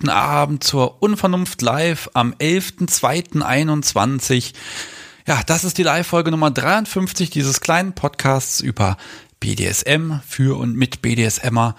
[0.00, 4.54] Guten Abend zur Unvernunft Live am 11.02.21.
[5.26, 8.96] Ja, das ist die Live-Folge Nummer 53 dieses kleinen Podcasts über
[9.40, 11.76] BDSM für und mit BDSMer.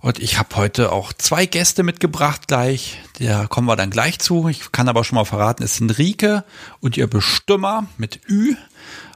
[0.00, 3.00] Und ich habe heute auch zwei Gäste mitgebracht gleich.
[3.18, 4.48] Da kommen wir dann gleich zu.
[4.48, 6.44] Ich kann aber schon mal verraten, es sind Rike
[6.80, 8.54] und ihr Bestimmer mit Ü.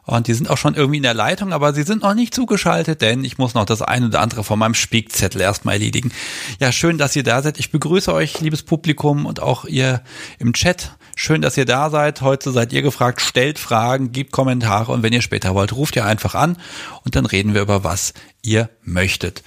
[0.07, 3.03] Und die sind auch schon irgendwie in der Leitung, aber sie sind noch nicht zugeschaltet,
[3.03, 6.13] denn ich muss noch das eine oder andere von meinem Spickzettel erstmal erledigen.
[6.61, 7.59] Ja, schön, dass ihr da seid.
[7.59, 10.03] Ich begrüße euch, liebes Publikum und auch ihr
[10.39, 10.93] im Chat.
[11.17, 12.21] Schön, dass ihr da seid.
[12.21, 13.21] Heute seid ihr gefragt.
[13.21, 16.57] Stellt Fragen, gebt Kommentare und wenn ihr später wollt, ruft ihr einfach an
[17.03, 19.43] und dann reden wir über was ihr möchtet.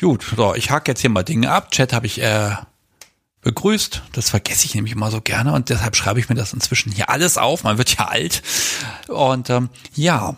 [0.00, 1.72] Gut, so, ich hake jetzt hier mal Dinge ab.
[1.72, 2.52] Chat habe ich äh,
[3.42, 4.02] begrüßt.
[4.12, 7.10] Das vergesse ich nämlich immer so gerne und deshalb schreibe ich mir das inzwischen hier
[7.10, 7.64] alles auf.
[7.64, 8.42] Man wird ja alt.
[9.08, 10.36] Und ähm, ja,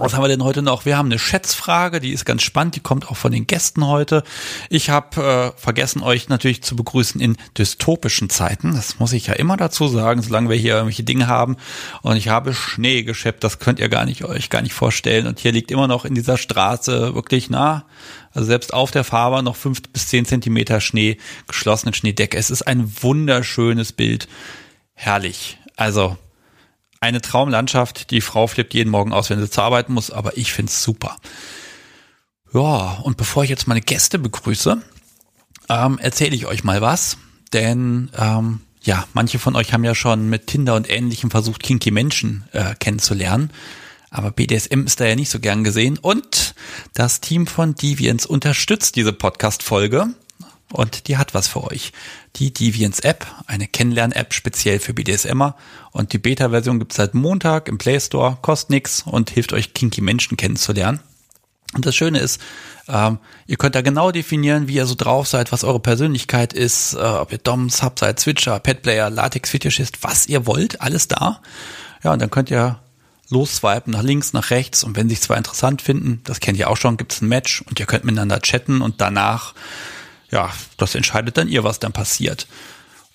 [0.00, 0.84] was haben wir denn heute noch?
[0.84, 4.22] Wir haben eine Schätzfrage, die ist ganz spannend, die kommt auch von den Gästen heute.
[4.70, 8.74] Ich habe äh, vergessen, euch natürlich zu begrüßen in dystopischen Zeiten.
[8.74, 11.56] Das muss ich ja immer dazu sagen, solange wir hier irgendwelche Dinge haben.
[12.02, 15.26] Und ich habe Schnee geschleppt, das könnt ihr gar nicht euch gar nicht vorstellen.
[15.26, 17.84] Und hier liegt immer noch in dieser Straße wirklich nah,
[18.32, 22.36] also selbst auf der Fahrbahn noch fünf bis zehn Zentimeter Schnee, geschlossene Schneedecke.
[22.36, 24.28] Es ist ein wunderschönes Bild.
[24.94, 25.58] Herrlich.
[25.76, 26.16] Also
[27.00, 28.10] eine Traumlandschaft.
[28.10, 31.16] Die Frau flippt jeden Morgen aus, wenn sie zur Arbeit muss, aber ich find's super.
[32.52, 34.80] Ja, und bevor ich jetzt meine Gäste begrüße,
[35.68, 37.18] ähm, erzähle ich euch mal was,
[37.52, 41.90] denn ähm, ja, manche von euch haben ja schon mit Tinder und Ähnlichem versucht, kinky
[41.90, 43.50] Menschen äh, kennenzulernen.
[44.10, 45.98] Aber BDSM ist da ja nicht so gern gesehen.
[45.98, 46.54] Und
[46.94, 50.08] das Team von Deviants unterstützt diese Podcast-Folge.
[50.72, 51.92] Und die hat was für euch.
[52.36, 55.56] Die Deviants App, eine Kennenlern-App speziell für BDSMer.
[55.92, 59.72] Und die Beta-Version gibt es seit Montag im Play Store, kostet nix und hilft euch
[59.72, 61.00] kinky Menschen kennenzulernen.
[61.74, 62.40] Und das Schöne ist,
[62.88, 66.94] ähm, ihr könnt da genau definieren, wie ihr so drauf seid, was eure Persönlichkeit ist,
[66.94, 71.40] äh, ob ihr Dom, Sub seid, Switcher, Petplayer, Latex-Fetischist, was ihr wollt, alles da.
[72.02, 72.80] Ja, und dann könnt ihr
[73.30, 76.78] losswipen nach links, nach rechts und wenn sich zwei interessant finden, das kennt ihr auch
[76.78, 79.54] schon, gibt es ein Match und ihr könnt miteinander chatten und danach
[80.30, 82.46] ja, das entscheidet dann ihr, was dann passiert.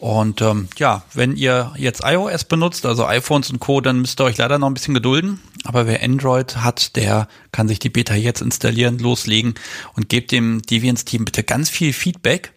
[0.04, 4.26] Und ähm, ja, wenn ihr jetzt iOS benutzt, also iPhones und Co., dann müsst ihr
[4.26, 5.40] euch leider noch ein bisschen gedulden.
[5.64, 9.54] Aber wer Android hat, der kann sich die Beta jetzt installieren, loslegen
[9.94, 12.52] und gebt dem Deviants-Team bitte ganz viel Feedback,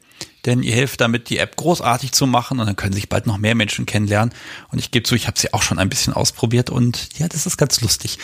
[0.45, 3.39] denn ihr hilft damit, die App großartig zu machen und dann können sich bald noch
[3.39, 4.35] mehr Menschen kennenlernen.
[4.73, 7.47] Und ich gebe zu, ich habe sie auch schon ein bisschen ausprobiert und ja, das
[7.47, 8.19] ist ganz lustig.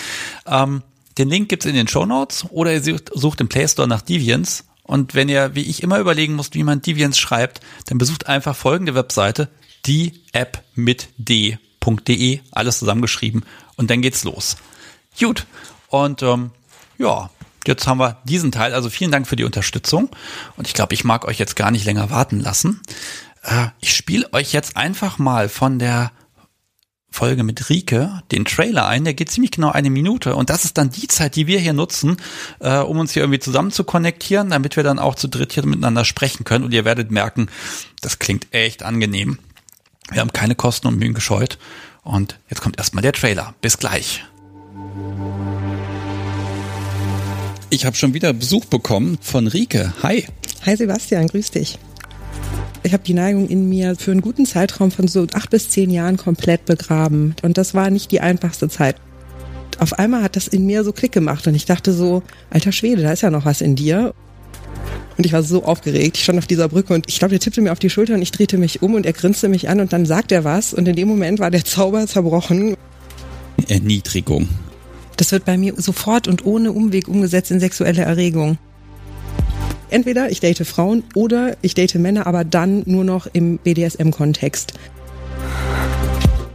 [0.47, 0.83] Ähm,
[1.17, 4.03] den Link gibt's in den Show Notes oder ihr sucht, sucht im Play Store nach
[4.03, 8.27] Deviants und wenn ihr, wie ich immer überlegen musst, wie man Deviants schreibt, dann besucht
[8.27, 9.49] einfach folgende Webseite,
[9.87, 10.21] die
[11.17, 13.43] d.de, alles zusammengeschrieben
[13.77, 14.59] und dann geht's los.
[15.19, 15.47] Gut.
[15.89, 16.51] Und ähm,
[16.99, 17.31] ja,
[17.67, 18.75] jetzt haben wir diesen Teil.
[18.75, 20.11] Also vielen Dank für die Unterstützung.
[20.59, 22.83] Und ich glaube, ich mag euch jetzt gar nicht länger warten lassen.
[23.45, 26.13] Äh, ich spiele euch jetzt einfach mal von der
[27.13, 29.05] Folge mit Rike den Trailer ein.
[29.05, 31.75] Der geht ziemlich genau eine Minute und das ist dann die Zeit, die wir hier
[31.75, 32.17] nutzen,
[32.61, 35.65] äh, um uns hier irgendwie zusammen zu konnektieren, damit wir dann auch zu dritt hier
[35.67, 36.65] miteinander sprechen können.
[36.65, 37.49] Und ihr werdet merken,
[38.01, 39.39] das klingt echt angenehm.
[40.11, 41.59] Wir haben keine Kosten und Mühen gescheut.
[42.03, 43.55] Und jetzt kommt erstmal der Trailer.
[43.61, 44.25] Bis gleich.
[47.71, 49.93] Ich habe schon wieder Besuch bekommen von Rike.
[50.03, 50.27] Hi.
[50.67, 51.79] Hi Sebastian, grüß dich.
[52.85, 55.91] Ich habe die Neigung in mir für einen guten Zeitraum von so acht bis zehn
[55.91, 57.37] Jahren komplett begraben.
[57.43, 58.97] Und das war nicht die einfachste Zeit.
[59.79, 63.03] Auf einmal hat das in mir so Klick gemacht und ich dachte so, alter Schwede,
[63.03, 64.15] da ist ja noch was in dir.
[65.17, 66.17] Und ich war so aufgeregt.
[66.17, 68.23] Ich stand auf dieser Brücke und ich glaube, der tippte mir auf die Schulter und
[68.23, 70.89] ich drehte mich um und er grinste mich an und dann sagt er was und
[70.89, 72.77] in dem Moment war der Zauber zerbrochen.
[73.69, 74.49] Erniedrigung.
[75.17, 78.59] Das wird bei mir sofort und ohne Umweg umgesetzt in sexuelle Erregung
[79.93, 84.73] entweder ich date Frauen oder ich date Männer, aber dann nur noch im BDSM-Kontext.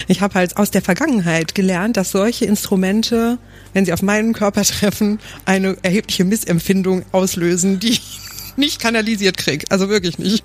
[0.10, 3.38] Ich habe halt aus der Vergangenheit gelernt, dass solche Instrumente,
[3.74, 8.20] wenn sie auf meinen Körper treffen, eine erhebliche Missempfindung auslösen, die ich
[8.56, 9.66] nicht kanalisiert krieg.
[9.70, 10.44] Also wirklich nicht.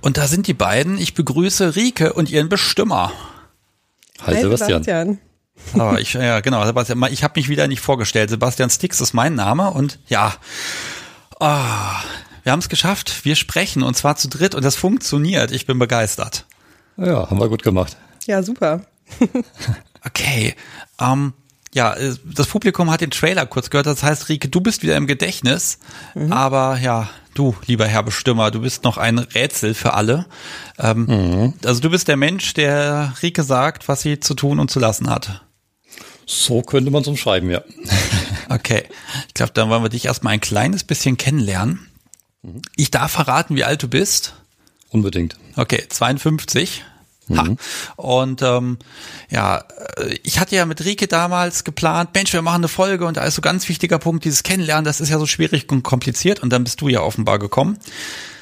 [0.00, 0.98] Und da sind die beiden.
[0.98, 3.12] Ich begrüße Rike und ihren Bestimmer.
[4.20, 4.82] Hi, Hi Sebastian.
[4.82, 5.31] Sebastian.
[5.74, 8.30] Aber ich, ja, genau, Sebastian, ich habe mich wieder nicht vorgestellt.
[8.30, 10.34] Sebastian Stix ist mein Name und ja,
[11.40, 11.46] oh,
[12.42, 13.24] wir haben es geschafft.
[13.24, 15.52] Wir sprechen und zwar zu dritt und das funktioniert.
[15.52, 16.46] Ich bin begeistert.
[16.96, 17.96] Ja, haben wir gut gemacht.
[18.26, 18.82] Ja, super.
[20.04, 20.54] okay,
[21.00, 21.32] ähm,
[21.74, 23.86] ja, äh, das Publikum hat den Trailer kurz gehört.
[23.86, 25.78] Das heißt, Rike, du bist wieder im Gedächtnis.
[26.14, 26.32] Mhm.
[26.32, 30.26] Aber ja, du, lieber Herr Bestimmer, du bist noch ein Rätsel für alle.
[30.78, 31.54] Ähm, mhm.
[31.64, 35.08] Also du bist der Mensch, der Rike sagt, was sie zu tun und zu lassen
[35.08, 35.42] hat.
[36.34, 37.62] So könnte man es umschreiben, ja.
[38.48, 38.84] Okay,
[39.28, 41.88] ich glaube, dann wollen wir dich erstmal ein kleines bisschen kennenlernen.
[42.76, 44.34] Ich darf verraten, wie alt du bist.
[44.90, 45.36] Unbedingt.
[45.56, 46.84] Okay, 52.
[47.34, 47.42] Ha.
[47.44, 47.56] Mhm.
[47.96, 48.78] Und ähm,
[49.30, 49.64] ja,
[49.96, 53.24] äh, ich hatte ja mit Rike damals geplant, Mensch, wir machen eine Folge und da
[53.24, 56.50] ist so ganz wichtiger Punkt, dieses Kennenlernen, das ist ja so schwierig und kompliziert und
[56.50, 57.78] dann bist du ja offenbar gekommen.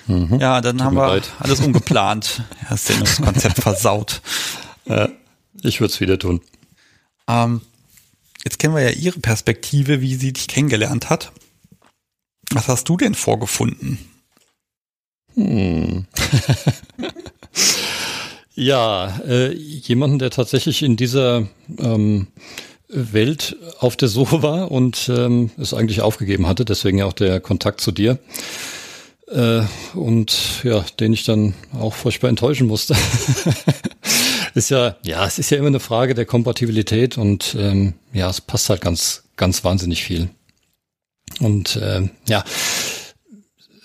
[0.07, 0.41] Mhm.
[0.41, 1.31] Ja, dann Tut haben wir leid.
[1.39, 2.43] alles umgeplant.
[2.69, 2.89] das
[3.23, 4.23] Konzept versaut.
[4.87, 5.09] Ja,
[5.63, 6.41] ich würde es wieder tun.
[7.29, 7.61] Ähm,
[8.45, 11.33] jetzt kennen wir ja ihre Perspektive, wie sie dich kennengelernt hat.
[12.51, 13.99] Was hast du denn vorgefunden?
[15.35, 16.07] Hm.
[18.63, 21.49] Ja, äh, jemanden, der tatsächlich in dieser
[21.79, 22.27] ähm,
[22.89, 27.41] Welt auf der Suche war und ähm, es eigentlich aufgegeben hatte, deswegen ja auch der
[27.41, 28.19] Kontakt zu dir.
[29.29, 29.63] Äh,
[29.95, 32.95] und ja, den ich dann auch furchtbar enttäuschen musste.
[34.55, 38.41] ist ja, ja, es ist ja immer eine Frage der Kompatibilität und ähm, ja, es
[38.41, 40.31] passt halt ganz, ganz wahnsinnig viel.
[41.41, 42.45] Und äh, ja,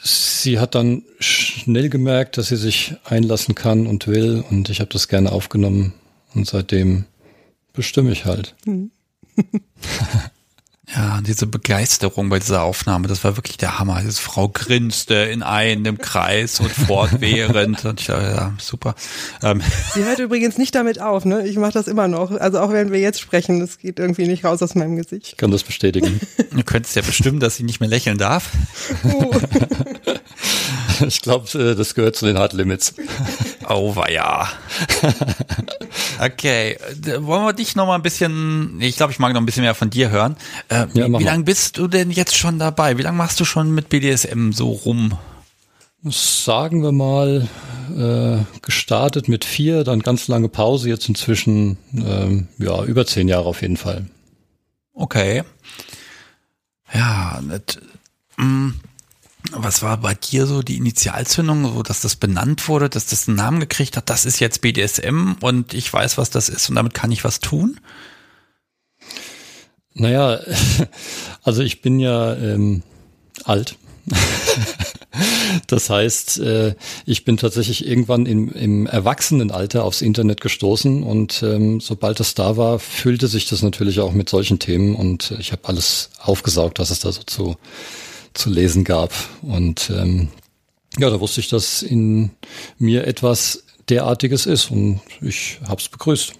[0.04, 4.90] sie hat dann schnell gemerkt, dass sie sich einlassen kann und will und ich habe
[4.92, 5.94] das gerne aufgenommen
[6.34, 7.06] und seitdem
[7.74, 8.56] bestimme ich halt.
[8.66, 8.92] Hm.
[10.94, 14.02] Ja, diese Begeisterung bei dieser Aufnahme, das war wirklich der Hammer.
[14.02, 17.86] Diese Frau grinste in einem Kreis und fortwährend.
[17.86, 18.94] und ich, ja, super.
[19.42, 19.62] Ähm.
[19.94, 21.48] Sie hört übrigens nicht damit auf, ne?
[21.48, 22.32] Ich mache das immer noch.
[22.32, 25.28] Also auch wenn wir jetzt sprechen, das geht irgendwie nicht raus aus meinem Gesicht.
[25.30, 26.20] Ich kann das bestätigen.
[26.56, 28.52] Du könntest ja bestimmen, dass sie nicht mehr lächeln darf.
[29.04, 29.32] Oh.
[31.06, 32.94] Ich glaube, äh, das gehört zu den Hard Limits.
[33.68, 34.48] Oh, war ja.
[36.20, 36.78] Okay,
[37.20, 39.76] wollen wir dich noch mal ein bisschen, ich glaube, ich mag noch ein bisschen mehr
[39.76, 40.36] von dir hören.
[40.70, 42.98] Äh, ja, wie, wie lange bist du denn jetzt schon dabei?
[42.98, 45.18] Wie lange machst du schon mit BDSM so rum?
[46.04, 47.48] Sagen wir mal,
[47.98, 53.46] äh, gestartet mit vier, dann ganz lange Pause, jetzt inzwischen ähm, ja über zehn Jahre
[53.48, 54.06] auf jeden Fall.
[54.94, 55.44] Okay.
[56.94, 57.80] Ja, das,
[58.38, 58.70] mm,
[59.58, 63.38] was war bei dir so die Initialzündung, so dass das benannt wurde, dass das einen
[63.38, 64.10] Namen gekriegt hat?
[64.10, 67.40] Das ist jetzt BDSM und ich weiß, was das ist und damit kann ich was
[67.40, 67.80] tun?
[69.94, 70.40] Naja,
[71.44, 72.84] also ich bin ja ähm,
[73.44, 73.78] alt.
[75.68, 76.76] das heißt, äh,
[77.06, 82.58] ich bin tatsächlich irgendwann im, im Erwachsenenalter aufs Internet gestoßen und ähm, sobald das da
[82.58, 86.92] war, füllte sich das natürlich auch mit solchen Themen und ich habe alles aufgesaugt, was
[86.92, 87.58] es da so zu
[88.36, 89.12] zu lesen gab.
[89.42, 90.30] Und ähm,
[90.98, 92.32] ja, da wusste ich, dass in
[92.78, 96.34] mir etwas derartiges ist und ich habe es begrüßt.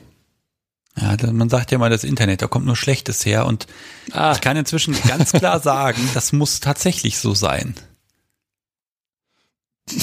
[0.98, 3.68] Ja, man sagt ja mal, das Internet, da kommt nur Schlechtes her und
[4.12, 4.32] ah.
[4.34, 7.76] ich kann inzwischen ganz klar sagen, das muss tatsächlich so sein.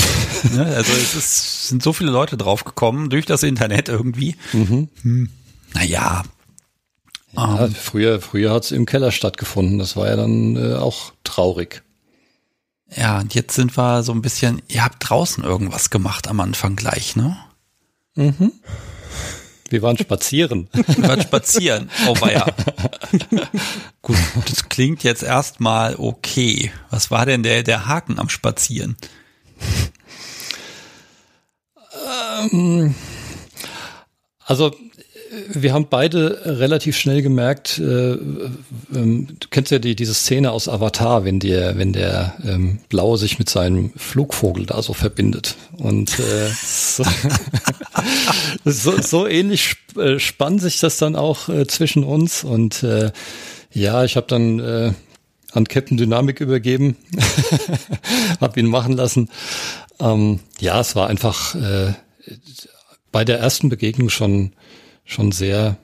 [0.53, 4.37] ne, also es ist, sind so viele Leute draufgekommen durch das Internet irgendwie.
[4.53, 4.89] Mhm.
[5.03, 5.31] Hm,
[5.75, 6.23] naja,
[7.34, 7.74] ja, um, ähm.
[7.74, 9.79] früher früher hat es im Keller stattgefunden.
[9.79, 11.82] Das war ja dann äh, auch traurig.
[12.94, 16.77] Ja, und jetzt sind wir so ein bisschen, ihr habt draußen irgendwas gemacht am Anfang
[16.77, 17.36] gleich, ne?
[18.15, 18.53] Mhm.
[19.70, 20.69] Wir waren spazieren.
[20.72, 21.89] Wir waren spazieren.
[22.06, 22.44] Oh, ja.
[24.03, 26.70] Gut, das klingt jetzt erstmal okay.
[26.91, 28.98] Was war denn der, der Haken am Spazieren?
[32.53, 32.94] Ähm,
[34.44, 34.77] also
[35.48, 40.69] wir haben beide relativ schnell gemerkt, äh, ähm, du kennst ja die, diese Szene aus
[40.69, 45.56] Avatar, wenn der, wenn der ähm, Blaue sich mit seinem Flugvogel da so verbindet.
[45.79, 47.05] Und äh, so,
[48.65, 52.44] so, so ähnlich sp äh, spannt sich das dann auch äh, zwischen uns.
[52.44, 53.10] Und äh,
[53.72, 54.93] ja, ich habe dann äh,
[55.53, 56.96] an Captain Dynamik übergeben,
[58.41, 59.31] habe ihn machen lassen.
[59.98, 61.93] Ähm, ja, es war einfach äh,
[63.12, 64.53] bei der ersten Begegnung schon
[65.05, 65.77] schon sehr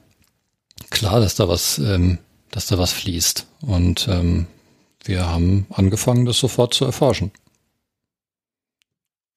[0.89, 2.19] klar, dass da was, ähm,
[2.51, 3.45] dass da was fließt.
[3.61, 4.47] Und ähm,
[5.03, 7.31] wir haben angefangen, das sofort zu erforschen.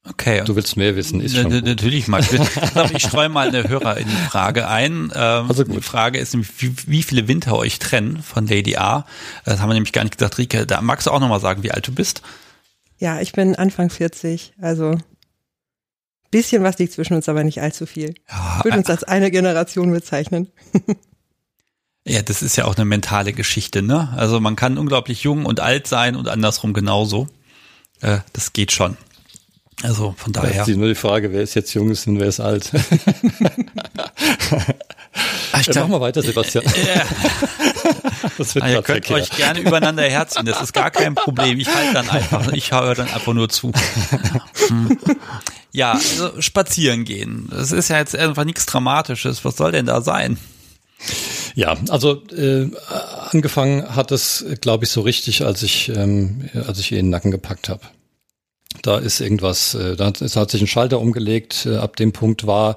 [0.09, 0.43] Okay.
[0.45, 1.65] Du willst mehr wissen, ist schon gut.
[1.65, 2.25] Natürlich mal.
[2.93, 5.13] Ich streue mal eine Hörerinnenfrage ein.
[5.15, 5.77] Ähm, also gut.
[5.77, 9.07] Die Frage ist, wie, wie viele Winter euch trennen von Lady A?
[9.45, 10.39] Das haben wir nämlich gar nicht gesagt.
[10.39, 12.23] Rike, da magst du auch nochmal sagen, wie alt du bist?
[12.99, 14.97] Ja, ich bin Anfang 40, also
[16.33, 18.15] bisschen was liegt zwischen uns, aber nicht allzu viel.
[18.29, 20.49] Ja, ich würde uns als eine Generation bezeichnen.
[22.05, 24.13] ja, das ist ja auch eine mentale Geschichte, ne?
[24.17, 27.29] Also man kann unglaublich jung und alt sein und andersrum genauso.
[28.01, 28.97] Äh, das geht schon.
[29.83, 30.59] Also von daher.
[30.59, 32.71] Das ist nur die Frage, wer ist jetzt jung ist und wer ist alt.
[35.53, 36.65] Ach, ich glaub, mach mal weiter, Sebastian.
[36.75, 37.01] Äh,
[38.39, 41.59] das wird ihr könnt euch gerne übereinander herziehen, das ist gar kein Problem.
[41.59, 43.73] Ich halte dann einfach, ich höre dann einfach nur zu.
[44.69, 44.97] Hm.
[45.73, 47.49] Ja, also spazieren gehen.
[47.51, 49.45] Das ist ja jetzt einfach nichts Dramatisches.
[49.45, 50.39] Was soll denn da sein?
[51.55, 52.71] Ja, also äh,
[53.31, 57.11] angefangen hat es, glaube ich, so richtig, als ich, ähm, als ich ihr in den
[57.11, 57.83] Nacken gepackt habe.
[58.83, 61.67] Da ist irgendwas, äh, da hat, es hat sich ein Schalter umgelegt.
[61.67, 62.77] Äh, ab dem Punkt war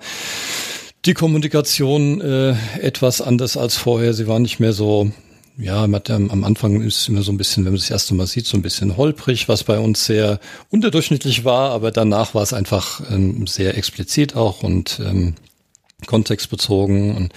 [1.06, 4.14] die Kommunikation äh, etwas anders als vorher.
[4.14, 5.12] Sie war nicht mehr so,
[5.58, 8.58] ja, am Anfang ist immer so ein bisschen, wenn man das erste Mal sieht, so
[8.58, 13.48] ein bisschen holprig, was bei uns sehr unterdurchschnittlich war, aber danach war es einfach ähm,
[13.48, 15.36] sehr explizit auch und ähm,
[16.08, 17.34] kontextbezogen und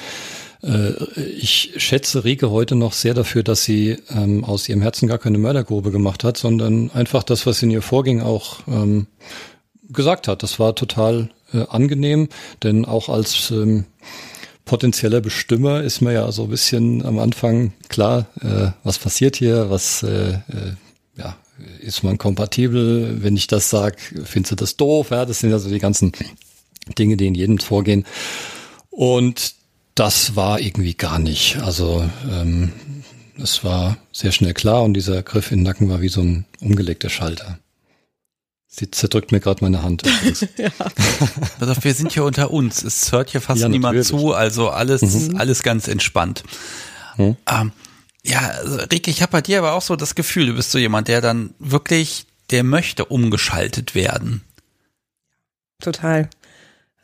[0.63, 5.19] äh, ich schätze Rike heute noch sehr dafür, dass sie ähm, aus ihrem Herzen gar
[5.19, 9.07] keine Mördergrube gemacht hat, sondern einfach das, was in ihr vorging, auch ähm,
[9.89, 10.43] gesagt hat.
[10.43, 12.29] Das war total äh, angenehm,
[12.63, 13.85] denn auch als ähm,
[14.69, 19.71] potenzieller Bestimmer ist mir ja so ein bisschen am Anfang klar, äh, was passiert hier,
[19.71, 20.75] was äh, äh,
[21.17, 21.37] ja,
[21.81, 25.71] ist man kompatibel, wenn ich das sage, findest du das doof, ja, das sind also
[25.71, 26.13] die ganzen
[26.99, 28.05] Dinge, die in jedem vorgehen.
[28.91, 29.55] Und
[29.95, 31.57] das war irgendwie gar nicht.
[31.57, 32.73] Also ähm,
[33.43, 36.45] es war sehr schnell klar und dieser Griff in den Nacken war wie so ein
[36.61, 37.59] umgelegter Schalter.
[38.71, 40.03] Sie zerdrückt mir gerade meine Hand.
[40.57, 40.69] ja.
[41.59, 42.85] also wir sind hier unter uns.
[42.85, 45.37] Es hört hier fast ja, niemand zu, also alles, mhm.
[45.39, 46.45] alles ganz entspannt.
[47.17, 47.37] Mhm.
[47.51, 47.73] Ähm,
[48.25, 51.09] ja, also ich habe bei dir aber auch so das Gefühl, du bist so jemand,
[51.09, 54.43] der dann wirklich, der möchte umgeschaltet werden.
[55.81, 56.29] Total.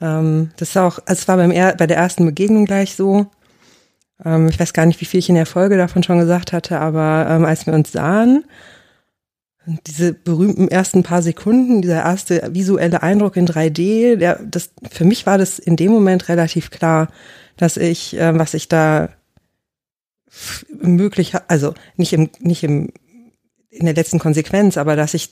[0.01, 3.27] Ähm, das ist auch, also es war beim er, bei der ersten Begegnung gleich so.
[4.23, 6.79] Ähm, ich weiß gar nicht, wie viel ich in der Folge davon schon gesagt hatte,
[6.79, 8.45] aber ähm, als wir uns sahen,
[9.67, 15.27] diese berühmten ersten paar Sekunden, dieser erste visuelle Eindruck in 3D, der, das, für mich
[15.27, 17.09] war das in dem Moment relativ klar,
[17.57, 19.09] dass ich, äh, was ich da
[20.71, 22.93] möglich, also nicht im, nicht im,
[23.71, 25.31] in der letzten Konsequenz, aber dass ich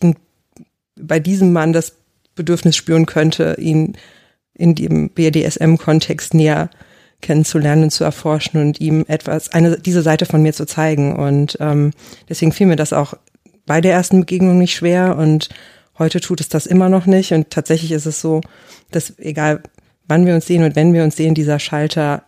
[0.96, 1.96] bei diesem Mann das
[2.34, 3.96] Bedürfnis spüren könnte, ihn
[4.54, 6.70] in dem BDSM-Kontext näher
[7.20, 11.16] kennenzulernen und zu erforschen und ihm etwas, eine, diese Seite von mir zu zeigen.
[11.16, 11.92] Und ähm,
[12.28, 13.14] deswegen fiel mir das auch
[13.66, 15.48] bei der ersten Begegnung nicht schwer und
[15.98, 17.32] heute tut es das immer noch nicht.
[17.32, 18.40] Und tatsächlich ist es so,
[18.90, 19.62] dass egal
[20.06, 22.24] wann wir uns sehen und wenn wir uns sehen, dieser Schalter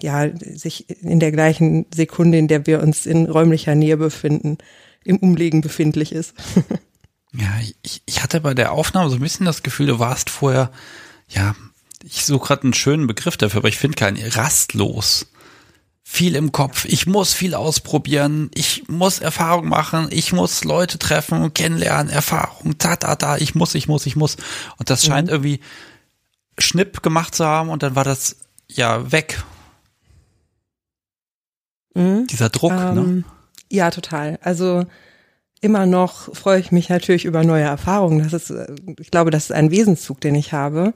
[0.00, 4.58] ja sich in der gleichen Sekunde, in der wir uns in räumlicher Nähe befinden,
[5.04, 6.34] im Umlegen befindlich ist.
[7.32, 7.48] ja,
[7.82, 10.70] ich, ich hatte bei der Aufnahme so ein bisschen das Gefühl, du warst vorher
[11.30, 11.54] ja,
[12.02, 15.26] ich suche gerade einen schönen Begriff dafür, aber ich finde keinen rastlos.
[16.12, 16.86] Viel im Kopf.
[16.86, 18.50] Ich muss viel ausprobieren.
[18.54, 20.08] Ich muss Erfahrung machen.
[20.10, 22.12] Ich muss Leute treffen kennenlernen.
[22.12, 22.76] Erfahrung.
[22.78, 23.36] Ta, ta, ta.
[23.36, 24.36] Ich muss, ich muss, ich muss.
[24.76, 25.34] Und das scheint mhm.
[25.34, 25.60] irgendwie
[26.58, 29.44] Schnipp gemacht zu haben und dann war das ja weg.
[31.94, 32.26] Mhm.
[32.26, 32.94] Dieser Druck, ne?
[32.96, 33.24] ähm, ne?
[33.70, 34.40] Ja, total.
[34.42, 34.86] Also
[35.60, 38.28] immer noch freue ich mich natürlich über neue Erfahrungen.
[38.28, 38.66] Das ist, äh,
[38.98, 40.92] ich glaube, das ist ein Wesenszug, den ich habe.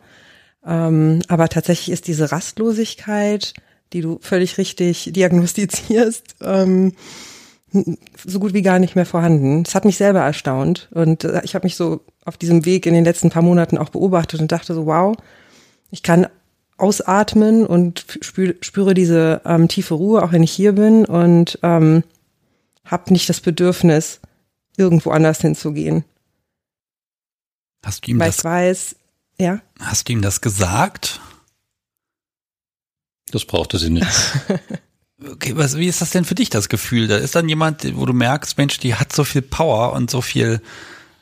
[0.66, 3.54] Ähm, aber tatsächlich ist diese Rastlosigkeit,
[3.94, 6.92] die du völlig richtig diagnostizierst, ähm,
[7.72, 9.64] so gut wie gar nicht mehr vorhanden.
[9.64, 12.94] Das hat mich selber erstaunt und äh, ich habe mich so auf diesem Weg in
[12.94, 15.16] den letzten paar Monaten auch beobachtet und dachte so, wow,
[15.90, 16.26] ich kann
[16.76, 22.02] ausatmen und spüre, spüre diese ähm, tiefe Ruhe, auch wenn ich hier bin und ähm,
[22.84, 24.20] habe nicht das Bedürfnis,
[24.76, 26.04] irgendwo anders hinzugehen.
[27.84, 28.96] Hast du ihm Weil das, ich weiß,
[29.38, 29.60] ja.
[29.78, 31.20] Hast du ihm das gesagt?
[33.30, 34.06] Das brauchte sie nicht.
[35.30, 37.08] okay, was, wie ist das denn für dich, das Gefühl?
[37.08, 40.20] Da ist dann jemand, wo du merkst, Mensch, die hat so viel Power und so
[40.20, 40.60] viel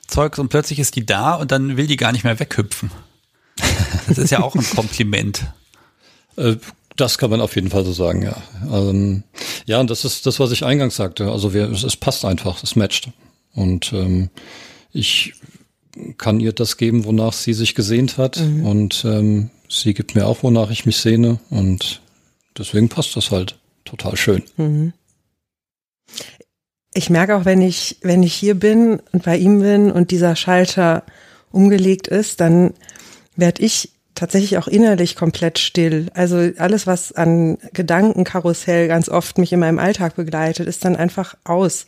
[0.06, 2.90] Zeugs und plötzlich ist die da und dann will die gar nicht mehr weghüpfen.
[4.08, 5.46] Das ist ja auch ein Kompliment.
[6.36, 6.56] Äh,
[6.96, 8.36] das kann man auf jeden Fall so sagen, ja.
[8.70, 9.22] Ähm,
[9.66, 11.30] ja, und das ist das, was ich eingangs sagte.
[11.30, 13.08] Also wir, es, es passt einfach, es matcht.
[13.54, 14.30] Und ähm,
[14.92, 15.34] ich
[16.18, 18.40] kann ihr das geben, wonach sie sich gesehnt hat.
[18.40, 18.66] Mhm.
[18.66, 21.38] Und ähm, sie gibt mir auch, wonach ich mich sehne.
[21.50, 22.02] Und
[22.56, 24.42] deswegen passt das halt total schön.
[24.56, 24.92] Mhm.
[26.94, 30.36] Ich merke auch, wenn ich, wenn ich hier bin und bei ihm bin und dieser
[30.36, 31.04] Schalter
[31.50, 32.74] umgelegt ist, dann
[33.34, 36.10] werde ich tatsächlich auch innerlich komplett still.
[36.12, 41.34] Also alles, was an Gedankenkarussell ganz oft mich in meinem Alltag begleitet, ist dann einfach
[41.44, 41.86] aus.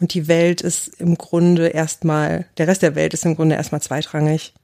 [0.00, 3.82] Und die Welt ist im Grunde erstmal, der Rest der Welt ist im Grunde erstmal
[3.82, 4.54] zweitrangig.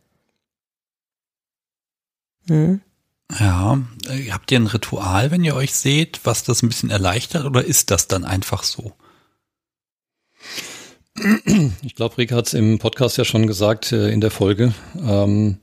[2.49, 2.81] Hm?
[3.39, 7.45] Ja, äh, habt ihr ein Ritual, wenn ihr euch seht, was das ein bisschen erleichtert
[7.47, 8.93] oder ist das dann einfach so?
[11.83, 14.75] Ich glaube, Rika hat es im Podcast ja schon gesagt äh, in der Folge.
[15.01, 15.59] Ähm,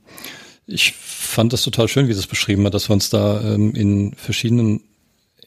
[0.66, 3.74] ich fand das total schön, wie sie es beschrieben hat, dass wir uns da ähm,
[3.74, 4.80] in verschiedenen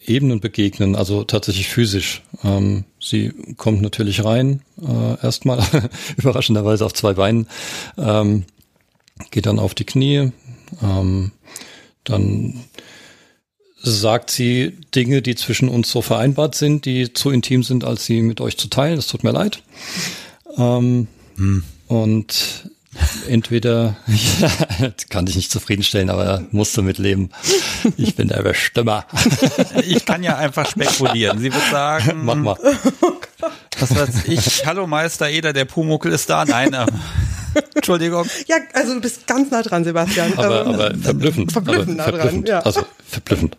[0.05, 2.21] Ebenen begegnen, also tatsächlich physisch.
[2.43, 5.63] Ähm, sie kommt natürlich rein, äh, erstmal
[6.17, 7.47] überraschenderweise auf zwei Beinen,
[7.97, 8.45] ähm,
[9.31, 10.31] geht dann auf die Knie,
[10.81, 11.31] ähm,
[12.03, 12.63] dann
[13.81, 18.21] sagt sie Dinge, die zwischen uns so vereinbart sind, die zu intim sind, als sie
[18.21, 18.97] mit euch zu teilen.
[18.97, 19.61] Es tut mir leid.
[20.57, 21.63] Ähm, hm.
[21.87, 22.69] Und
[23.27, 23.97] entweder
[24.39, 27.29] ja, kann dich nicht zufriedenstellen, aber musst du mitleben.
[27.97, 29.05] Ich bin der Bestimmer.
[29.87, 31.39] Ich kann ja einfach spekulieren.
[31.39, 32.57] Sie wird sagen, mach mal.
[33.79, 34.65] Was weiß ich?
[34.65, 36.45] Hallo Meister Eder, der Pumuckel ist da.
[36.45, 36.87] Nein, ähm,
[37.75, 38.27] Entschuldigung.
[38.47, 40.37] Ja, also du bist ganz nah dran, Sebastian.
[40.37, 41.51] Aber, aber verblüffend.
[41.51, 42.45] Verblüffend aber nah dran.
[42.45, 42.59] Ja.
[42.59, 43.57] Also verblüffend.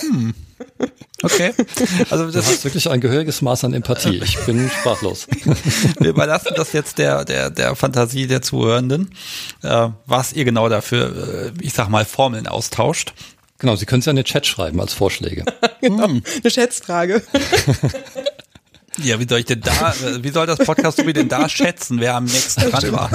[0.00, 0.34] Hm.
[1.22, 1.52] Okay.
[2.10, 4.20] Also das du hast wirklich ein gehöriges Maß an Empathie.
[4.22, 5.26] Ich bin sprachlos.
[5.98, 9.10] Wir überlassen das jetzt der, der, der Fantasie der Zuhörenden,
[9.62, 13.14] äh, was ihr genau dafür, äh, ich sag mal, Formeln austauscht.
[13.58, 15.44] Genau, Sie können es ja in den Chat schreiben als Vorschläge.
[15.80, 16.22] genau, hm.
[16.42, 17.22] eine Schätzfrage.
[18.98, 22.16] Ja, wie soll ich denn da, wie soll das Podcast wie denn da schätzen, wer
[22.16, 23.10] am nächsten dran war?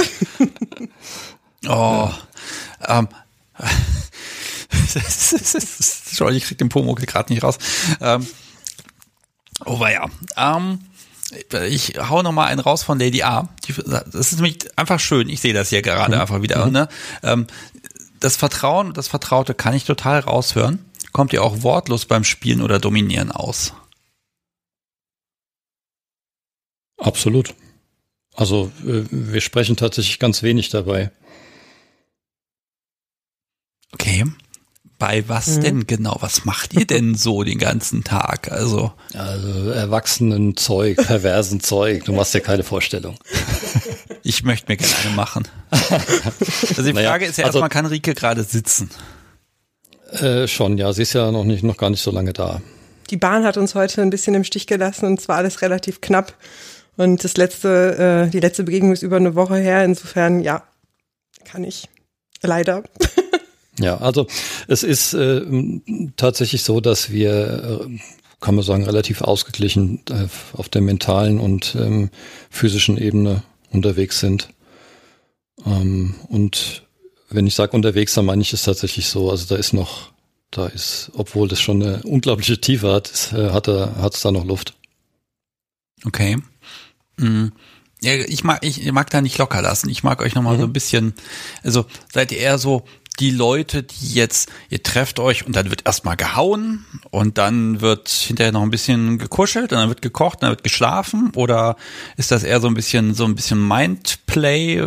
[1.67, 2.09] Oh,
[2.87, 3.07] ähm,
[4.95, 7.57] Entschuldigung, ich krieg den Pumuckl gerade nicht raus.
[8.01, 8.27] Ähm,
[9.65, 10.09] oh, war ja.
[10.35, 10.79] Ähm,
[11.67, 13.49] ich hau noch mal einen raus von Lady A.
[13.87, 15.29] Das ist nämlich einfach schön.
[15.29, 16.21] Ich sehe das hier gerade mhm.
[16.21, 16.65] einfach wieder.
[16.65, 16.71] Mhm.
[16.71, 16.87] Ne?
[17.23, 17.47] Ähm,
[18.19, 20.85] das Vertrauen, das Vertraute kann ich total raushören.
[21.11, 23.73] Kommt ihr auch wortlos beim Spielen oder Dominieren aus?
[26.97, 27.53] Absolut.
[28.35, 31.11] Also äh, wir sprechen tatsächlich ganz wenig dabei.
[33.93, 34.25] Okay.
[34.99, 35.61] Bei was mhm.
[35.61, 36.17] denn genau?
[36.21, 38.51] Was macht ihr denn so den ganzen Tag?
[38.51, 42.05] Also, also erwachsenen Zeug, perversen Zeug.
[42.05, 43.17] Du machst dir keine Vorstellung.
[44.23, 45.47] Ich möchte mir gerne machen.
[46.69, 48.89] Also die naja, Frage ist ja also, erstmal, kann Rike gerade sitzen?
[50.11, 50.93] Äh, schon, ja.
[50.93, 52.61] Sie ist ja noch nicht, noch gar nicht so lange da.
[53.09, 56.35] Die Bahn hat uns heute ein bisschen im Stich gelassen und zwar alles relativ knapp.
[56.97, 59.83] Und das letzte, äh, die letzte Begegnung ist über eine Woche her.
[59.83, 60.63] Insofern, ja,
[61.45, 61.89] kann ich.
[62.41, 62.83] Leider.
[63.79, 64.27] Ja, also
[64.67, 65.41] es ist äh,
[66.15, 67.99] tatsächlich so, dass wir, äh,
[68.39, 72.11] kann man sagen, relativ ausgeglichen äh, auf der mentalen und ähm,
[72.51, 74.49] physischen Ebene unterwegs sind.
[75.65, 76.83] Ähm, und
[77.29, 79.31] wenn ich sage unterwegs, dann meine ich es tatsächlich so.
[79.31, 80.11] Also da ist noch,
[80.51, 84.45] da ist, obwohl das schon eine unglaubliche Tiefe hat, ist, äh, hat es da noch
[84.45, 84.75] Luft.
[86.05, 86.37] Okay.
[87.17, 87.51] Mhm.
[88.01, 89.89] Ja, ich mag, ich mag da nicht locker lassen.
[89.89, 90.61] Ich mag euch nochmal mhm.
[90.61, 91.13] so ein bisschen,
[91.63, 92.83] also seid ihr eher so
[93.19, 98.09] die Leute, die jetzt, ihr trefft euch und dann wird erstmal gehauen und dann wird
[98.09, 101.75] hinterher noch ein bisschen gekuschelt und dann wird gekocht und dann wird geschlafen oder
[102.17, 104.83] ist das eher so ein bisschen, so ein bisschen Mindplay?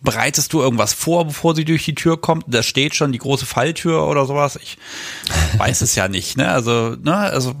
[0.00, 2.44] Bereitest du irgendwas vor, bevor sie durch die Tür kommt?
[2.48, 4.58] Da steht schon die große Falltür oder sowas.
[4.60, 4.76] Ich
[5.56, 6.48] weiß es ja nicht, ne?
[6.48, 7.54] Also, ne, also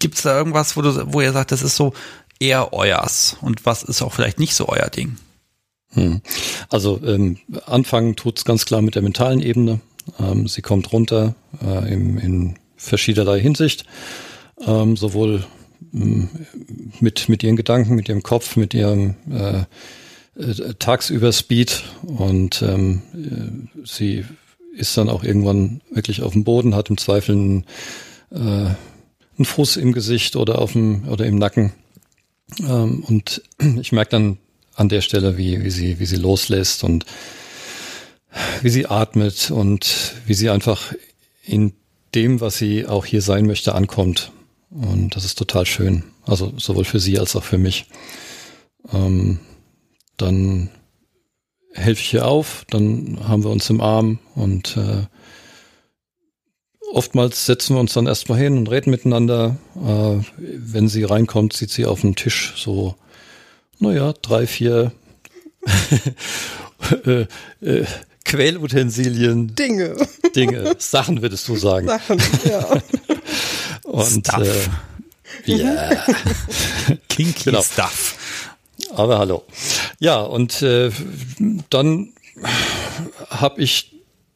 [0.00, 1.94] gibt's da irgendwas, wo du, wo ihr sagt, das ist so,
[2.42, 5.16] eher euers und was ist auch vielleicht nicht so euer Ding?
[5.94, 6.20] Hm.
[6.68, 9.80] Also ähm, anfangen tut's ganz klar mit der mentalen Ebene.
[10.18, 13.84] Ähm, sie kommt runter äh, im, in verschiedenerlei Hinsicht,
[14.66, 15.44] ähm, sowohl
[15.94, 16.28] ähm,
[17.00, 19.60] mit, mit ihren Gedanken, mit ihrem Kopf, mit ihrem äh,
[20.40, 24.24] äh, tagsüber Speed und ähm, äh, sie
[24.74, 27.64] ist dann auch irgendwann wirklich auf dem Boden, hat im Zweifel einen,
[28.30, 31.72] äh, einen Fuß im Gesicht oder auf dem oder im Nacken
[32.60, 33.42] ähm, und
[33.80, 34.38] ich merke dann
[34.74, 37.04] an der Stelle, wie, wie, sie, wie sie loslässt und
[38.62, 40.94] wie sie atmet und wie sie einfach
[41.44, 41.74] in
[42.14, 44.32] dem, was sie auch hier sein möchte, ankommt.
[44.70, 46.04] Und das ist total schön.
[46.24, 47.86] Also sowohl für sie als auch für mich.
[48.92, 49.40] Ähm,
[50.16, 50.70] dann
[51.74, 55.06] helfe ich ihr auf, dann haben wir uns im Arm und äh,
[56.92, 59.56] oftmals setzen wir uns dann erstmal hin und reden miteinander.
[59.76, 62.94] Äh, wenn sie reinkommt, sieht sie auf dem Tisch so,
[63.78, 64.92] naja, drei, vier
[67.06, 67.26] äh,
[67.60, 67.86] äh,
[68.24, 69.54] Quälutensilien.
[69.54, 69.96] Dinge.
[70.34, 70.74] Dinge.
[70.78, 71.88] Sachen würdest du sagen.
[71.88, 72.66] Sachen, ja.
[73.82, 74.70] und Stuff.
[75.46, 76.06] Äh, yeah.
[77.08, 77.62] Kinky genau.
[77.62, 78.48] Stuff.
[78.94, 79.44] Aber hallo.
[79.98, 80.90] Ja, und äh,
[81.70, 82.12] dann
[83.30, 83.92] habe ich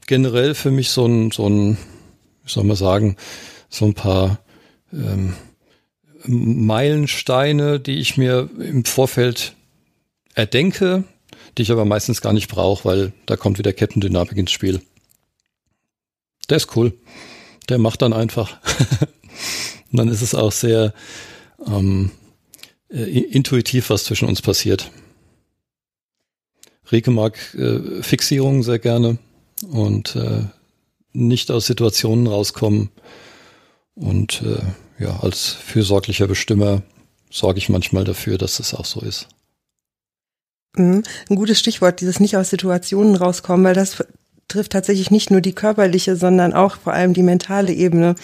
[0.07, 1.79] generell für mich so ein, so ein
[2.47, 3.17] soll man sagen,
[3.69, 4.39] so ein paar
[4.93, 5.35] ähm,
[6.25, 9.55] Meilensteine, die ich mir im Vorfeld
[10.35, 11.05] erdenke,
[11.57, 14.81] die ich aber meistens gar nicht brauche, weil da kommt wieder Kettendynamik ins Spiel.
[16.49, 16.93] Der ist cool.
[17.69, 18.59] Der macht dann einfach.
[19.91, 20.93] Und dann ist es auch sehr
[21.67, 22.11] ähm,
[22.91, 24.91] äh, intuitiv, was zwischen uns passiert.
[26.91, 29.19] Rike mag äh, Fixierungen sehr gerne
[29.71, 30.45] und äh,
[31.17, 32.91] nicht aus Situationen rauskommen.
[33.95, 36.83] Und äh, ja, als fürsorglicher Bestimmer
[37.31, 39.29] sorge ich manchmal dafür, dass es auch so ist.
[40.77, 41.03] Mhm.
[41.29, 44.05] Ein gutes Stichwort, dieses nicht aus Situationen rauskommen, weil das
[44.49, 48.15] trifft tatsächlich nicht nur die körperliche, sondern auch vor allem die mentale Ebene.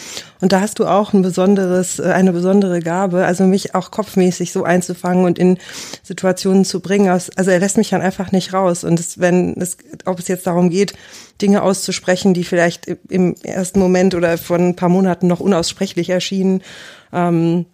[0.40, 4.52] Und da hast du auch ein besonderes, äh, eine besondere Gabe, also mich auch kopfmäßig
[4.52, 5.58] so einzufangen und in
[6.02, 7.08] Situationen zu bringen.
[7.08, 8.84] Also er lässt mich dann einfach nicht raus.
[8.84, 10.94] Und es, wenn es, ob es jetzt darum geht,
[11.40, 16.62] Dinge auszusprechen, die vielleicht im ersten Moment oder vor ein paar Monaten noch unaussprechlich erschienen,
[17.12, 17.66] ähm,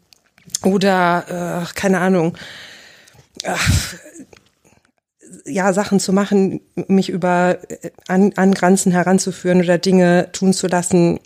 [0.65, 2.37] oder äh, keine Ahnung,
[3.45, 3.95] ach,
[5.45, 10.67] ja, Sachen zu machen, mich über äh, an, an Grenzen heranzuführen oder Dinge tun zu
[10.67, 11.21] lassen,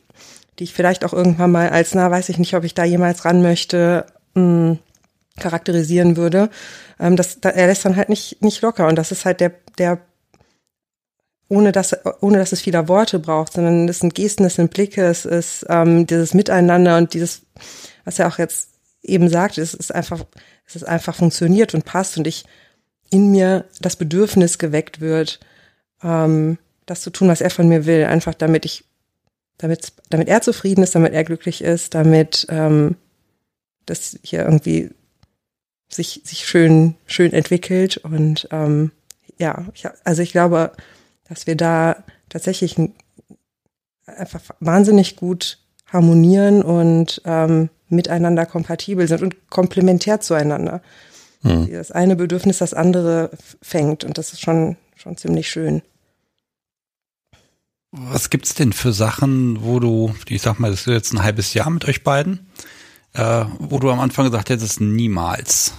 [0.58, 3.24] die ich vielleicht auch irgendwann mal als, na, weiß ich nicht, ob ich da jemals
[3.24, 4.78] ran möchte, mh, hm,
[5.40, 6.50] charakterisieren würde.
[7.00, 8.86] Ähm, das, da, er lässt dann halt nicht, nicht locker.
[8.86, 9.98] Und das ist halt der, der,
[11.48, 15.04] ohne dass, ohne dass es viele Worte braucht, sondern es sind Gesten, es sind Blicke,
[15.04, 17.42] es ist ähm, dieses Miteinander und dieses,
[18.04, 18.70] was er auch jetzt
[19.02, 20.24] eben sagt, es ist einfach,
[20.66, 22.44] es ist einfach funktioniert und passt und ich
[23.12, 25.38] in mir das Bedürfnis geweckt wird,
[26.02, 28.84] ähm, das zu tun, was er von mir will, einfach damit ich,
[29.58, 32.96] damit, damit er zufrieden ist, damit er glücklich ist, damit ähm,
[33.86, 34.90] das hier irgendwie
[35.88, 37.98] sich, sich schön, schön entwickelt.
[37.98, 38.92] Und ähm,
[39.38, 40.72] ja, ich, also ich glaube,
[41.28, 42.76] dass wir da tatsächlich
[44.06, 50.80] einfach wahnsinnig gut harmonieren und ähm, miteinander kompatibel sind und komplementär zueinander.
[51.42, 51.70] Hm.
[51.70, 55.82] Das eine Bedürfnis das andere fängt und das ist schon, schon ziemlich schön.
[57.90, 61.52] Was gibt's denn für Sachen, wo du, ich sag mal, das ist jetzt ein halbes
[61.52, 62.46] Jahr mit euch beiden,
[63.12, 65.74] äh, wo du am Anfang gesagt hättest, niemals.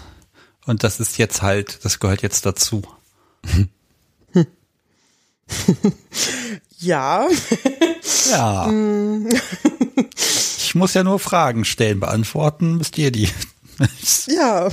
[0.65, 2.83] Und das ist jetzt halt, das gehört jetzt dazu.
[6.77, 7.27] ja.
[8.29, 8.69] Ja.
[10.57, 13.29] ich muss ja nur Fragen stellen, beantworten müsst ihr die.
[14.27, 14.69] ja.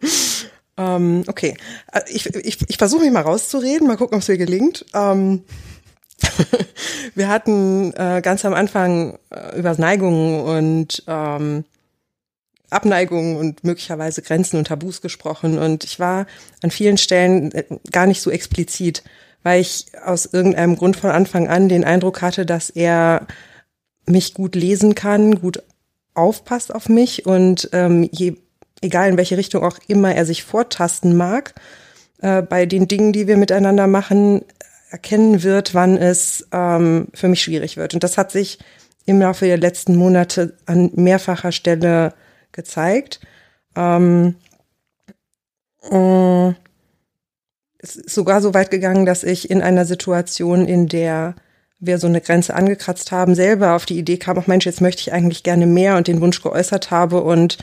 [0.76, 1.56] ähm, okay.
[1.92, 4.84] Äh, ich, ich, ich versuche mich mal rauszureden, mal gucken, ob es mir gelingt.
[4.94, 5.44] Ähm,
[7.14, 11.64] wir hatten äh, ganz am Anfang äh, über Neigungen und ähm,
[12.70, 15.58] Abneigungen und möglicherweise Grenzen und Tabus gesprochen.
[15.58, 16.26] Und ich war
[16.62, 19.04] an vielen Stellen äh, gar nicht so explizit,
[19.42, 23.26] weil ich aus irgendeinem Grund von Anfang an den Eindruck hatte, dass er
[24.06, 25.62] mich gut lesen kann, gut
[26.16, 28.36] aufpasst auf mich und ähm, je,
[28.80, 31.54] egal in welche Richtung auch immer er sich vortasten mag,
[32.20, 34.42] äh, bei den Dingen, die wir miteinander machen,
[34.90, 37.94] erkennen wird, wann es ähm, für mich schwierig wird.
[37.94, 38.58] Und das hat sich
[39.04, 42.14] im Laufe der letzten Monate an mehrfacher Stelle
[42.52, 43.20] gezeigt.
[43.74, 44.36] Ähm,
[45.90, 46.48] äh,
[47.78, 51.34] es ist sogar so weit gegangen, dass ich in einer Situation, in der
[51.78, 55.02] wir so eine Grenze angekratzt haben, selber auf die Idee kam, ach Mensch, jetzt möchte
[55.02, 57.58] ich eigentlich gerne mehr und den Wunsch geäußert habe und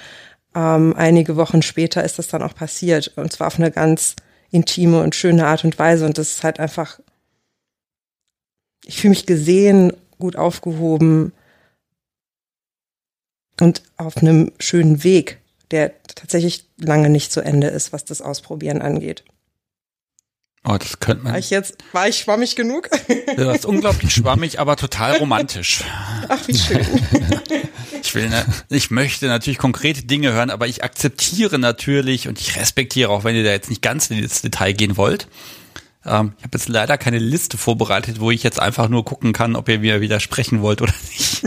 [0.56, 4.16] ähm, einige Wochen später ist das dann auch passiert und zwar auf eine ganz
[4.52, 7.00] intime und schöne Art und Weise und das ist halt einfach,
[8.86, 11.34] ich fühle mich gesehen, gut aufgehoben
[13.60, 15.40] und auf einem schönen Weg,
[15.72, 19.24] der tatsächlich lange nicht zu Ende ist, was das Ausprobieren angeht.
[20.66, 21.34] Oh, das könnte man.
[21.34, 22.90] War ich jetzt, war ich schwammig genug?
[23.36, 25.84] Du warst unglaublich schwammig, aber total romantisch.
[26.30, 26.86] Ach, wie schön.
[28.06, 32.58] Ich will, ne, ich möchte natürlich konkrete Dinge hören, aber ich akzeptiere natürlich und ich
[32.58, 35.28] respektiere auch, wenn ihr da jetzt nicht ganz ins Detail gehen wollt.
[36.06, 39.56] Ähm, ich habe jetzt leider keine Liste vorbereitet, wo ich jetzt einfach nur gucken kann,
[39.56, 41.44] ob ihr mir widersprechen wollt oder nicht.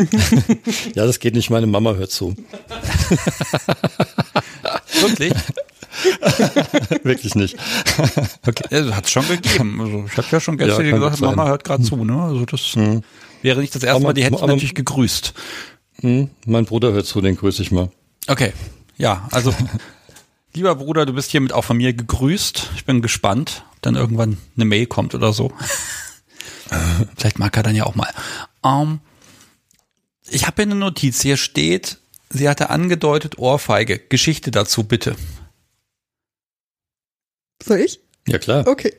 [0.96, 1.50] ja, das geht nicht.
[1.50, 2.34] Meine Mama hört zu.
[5.00, 5.34] Wirklich?
[7.02, 7.56] Wirklich nicht.
[8.46, 8.64] okay.
[8.70, 9.80] Ja, hat es schon gegeben.
[9.80, 12.04] Also ich habe ja schon gestern ja, gesagt, Mama hört gerade zu.
[12.04, 12.20] Ne?
[12.20, 13.02] Also das mhm.
[13.42, 15.34] wäre nicht das erste aber, Mal, die hätte aber, natürlich gegrüßt.
[16.02, 17.90] Mh, mein Bruder hört zu, den grüße ich mal.
[18.26, 18.52] Okay,
[18.96, 19.54] ja, also
[20.54, 22.70] lieber Bruder, du bist hiermit auch von mir gegrüßt.
[22.76, 25.52] Ich bin gespannt, ob dann irgendwann eine Mail kommt oder so.
[27.16, 28.12] Vielleicht mag er dann ja auch mal.
[28.62, 29.00] Um, ähm,
[30.28, 31.22] ich habe hier eine Notiz.
[31.22, 31.98] Hier steht,
[32.30, 33.98] sie hatte angedeutet Ohrfeige.
[33.98, 35.14] Geschichte dazu bitte.
[37.62, 38.00] Soll ich?
[38.28, 38.66] Ja, klar.
[38.66, 38.92] Okay.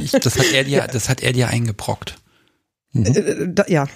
[0.00, 2.16] Ich, das hat er dir, das hat er dir eingebrockt.
[2.94, 3.06] Mhm.
[3.06, 3.86] Äh, da, ja.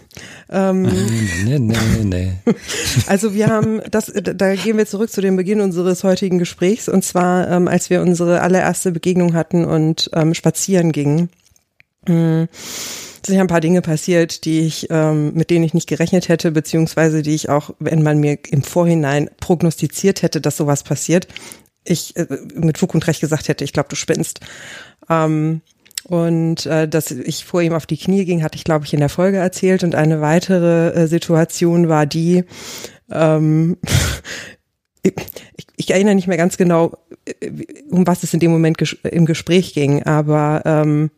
[0.51, 2.33] Ähm, nee, nee, nee, nee.
[3.07, 7.05] Also wir haben das, da gehen wir zurück zu dem Beginn unseres heutigen Gesprächs und
[7.05, 11.31] zwar, ähm, als wir unsere allererste Begegnung hatten und ähm, spazieren gingen.
[12.07, 12.48] Ähm,
[13.24, 16.51] sind ja ein paar Dinge passiert, die ich, ähm, mit denen ich nicht gerechnet hätte,
[16.51, 21.29] beziehungsweise die ich auch, wenn man mir im Vorhinein prognostiziert hätte, dass sowas passiert,
[21.85, 24.41] ich äh, mit Fug und Recht gesagt hätte, ich glaube, du spinnst.
[25.09, 25.62] Ähm,
[26.05, 29.01] und äh, dass ich vor ihm auf die Knie ging, hatte ich, glaube ich, in
[29.01, 29.85] der Folge erzählt.
[29.85, 32.45] Und eine weitere äh, Situation war die,
[33.11, 33.77] ähm,
[35.03, 37.51] ich, ich erinnere nicht mehr ganz genau, äh,
[37.91, 41.11] um was es in dem Moment ges im Gespräch ging, aber ähm,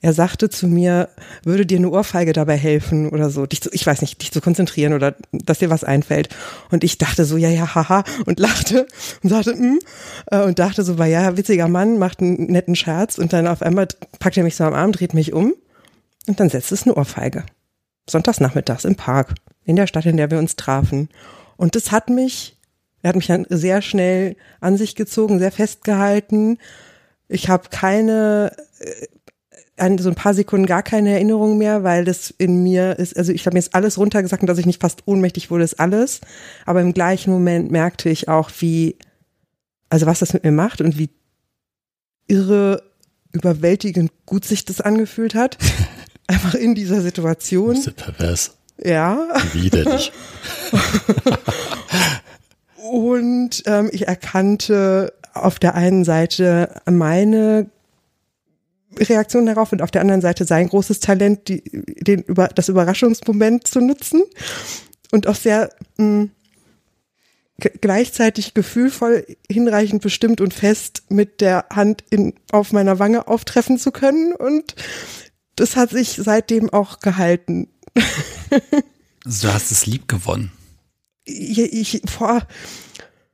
[0.00, 1.08] er sagte zu mir,
[1.44, 4.40] würde dir eine Ohrfeige dabei helfen oder so, dich zu, ich weiß nicht, dich zu
[4.40, 6.28] konzentrieren oder dass dir was einfällt.
[6.70, 8.86] Und ich dachte so, ja, ja, haha, und lachte
[9.22, 9.78] und sagte, mm,
[10.44, 13.88] und dachte so, war ja, witziger Mann, macht einen netten Scherz und dann auf einmal
[14.20, 15.54] packt er mich so am Arm, dreht mich um
[16.28, 17.44] und dann setzt es eine Ohrfeige.
[18.08, 19.34] Sonntagsnachmittags im Park,
[19.64, 21.08] in der Stadt, in der wir uns trafen.
[21.56, 22.56] Und das hat mich,
[23.02, 26.58] er hat mich dann sehr schnell an sich gezogen, sehr festgehalten.
[27.28, 28.52] Ich habe keine
[29.80, 33.32] ein, so ein paar Sekunden gar keine Erinnerung mehr, weil das in mir ist, also
[33.32, 36.20] ich habe mir jetzt alles runtergesagt und dass ich nicht fast ohnmächtig wurde, ist alles.
[36.66, 38.96] Aber im gleichen Moment merkte ich auch, wie,
[39.88, 41.10] also was das mit mir macht und wie
[42.26, 42.82] irre,
[43.32, 45.58] überwältigend gut sich das angefühlt hat.
[46.26, 47.74] Einfach in dieser Situation.
[47.74, 48.54] Bist du pervers.
[48.82, 49.28] Ja.
[49.54, 50.12] Widerlich.
[52.90, 57.70] und ähm, ich erkannte auf der einen Seite meine
[59.04, 63.66] Reaktion darauf und auf der anderen Seite sein großes Talent, die, den über das Überraschungsmoment
[63.66, 64.22] zu nutzen
[65.10, 66.30] und auch sehr mh, mm,
[67.80, 73.90] gleichzeitig gefühlvoll hinreichend bestimmt und fest mit der Hand in, auf meiner Wange auftreffen zu
[73.90, 74.76] können und
[75.56, 77.68] das hat sich seitdem auch gehalten.
[79.24, 80.52] du hast es lieb gewonnen.
[81.24, 82.46] Ich, ich vor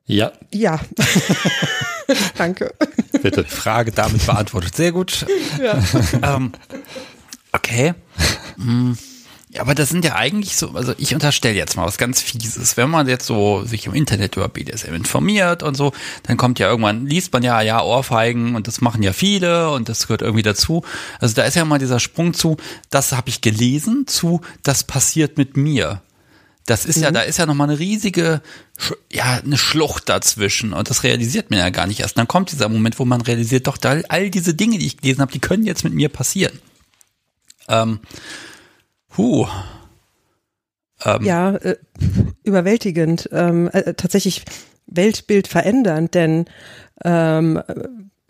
[0.07, 0.33] ja.
[0.53, 0.81] Ja.
[2.38, 2.75] Danke.
[3.23, 3.45] Bitte.
[3.45, 4.75] Frage damit beantwortet.
[4.75, 5.27] Sehr gut.
[5.62, 5.83] Ja.
[6.37, 6.53] ähm,
[7.53, 7.95] okay.
[8.57, 8.97] Hm.
[9.55, 12.77] Ja, aber das sind ja eigentlich so, also ich unterstelle jetzt mal was ganz Fieses.
[12.77, 15.93] Wenn man jetzt so sich im Internet über BDSM informiert und so,
[16.25, 19.88] dann kommt ja irgendwann, liest man ja, ja, Ohrfeigen und das machen ja viele und
[19.88, 20.83] das gehört irgendwie dazu.
[21.21, 22.57] Also da ist ja mal dieser Sprung zu,
[22.90, 26.03] das habe ich gelesen, zu, das passiert mit mir.
[26.66, 27.03] Das ist mhm.
[27.03, 28.40] ja, da ist ja nochmal eine riesige,
[29.12, 32.16] ja, eine Schlucht dazwischen und das realisiert man ja gar nicht erst.
[32.16, 34.96] Und dann kommt dieser Moment, wo man realisiert, doch, da, all diese Dinge, die ich
[34.96, 36.59] gelesen habe, die können jetzt mit mir passieren.
[37.68, 38.00] Ähm,
[39.16, 39.46] huh.
[41.05, 41.77] Ähm, ja, äh,
[42.44, 44.44] überwältigend, ähm, äh, tatsächlich
[44.87, 46.46] Weltbild verändernd, denn
[47.05, 47.62] ähm,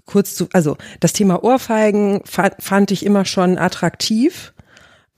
[0.07, 4.54] kurz zu, also das Thema Ohrfeigen fand, fand ich immer schon attraktiv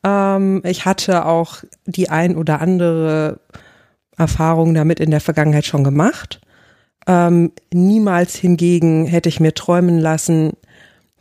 [0.07, 3.41] ähm, ich hatte auch die ein oder andere
[4.17, 6.41] Erfahrung damit in der Vergangenheit schon gemacht.
[7.09, 10.53] Ähm, niemals hingegen hätte ich mir träumen lassen,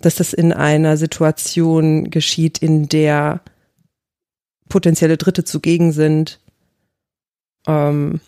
[0.01, 3.41] dass das in einer Situation geschieht, in der
[4.69, 6.39] potenzielle Dritte zugegen sind.
[7.67, 8.19] Ähm,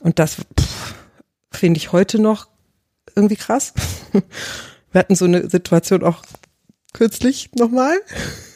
[0.00, 0.36] und das
[1.52, 2.48] finde ich heute noch
[3.16, 3.74] irgendwie krass.
[4.92, 6.22] Wir hatten so eine Situation auch
[6.92, 7.94] kürzlich nochmal.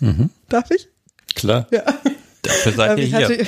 [0.00, 0.30] Mhm.
[0.48, 0.88] Darf ich?
[1.34, 1.66] Klar.
[1.70, 1.82] Ja.
[2.42, 3.28] Dafür seid ihr ich hier.
[3.28, 3.46] Hatte,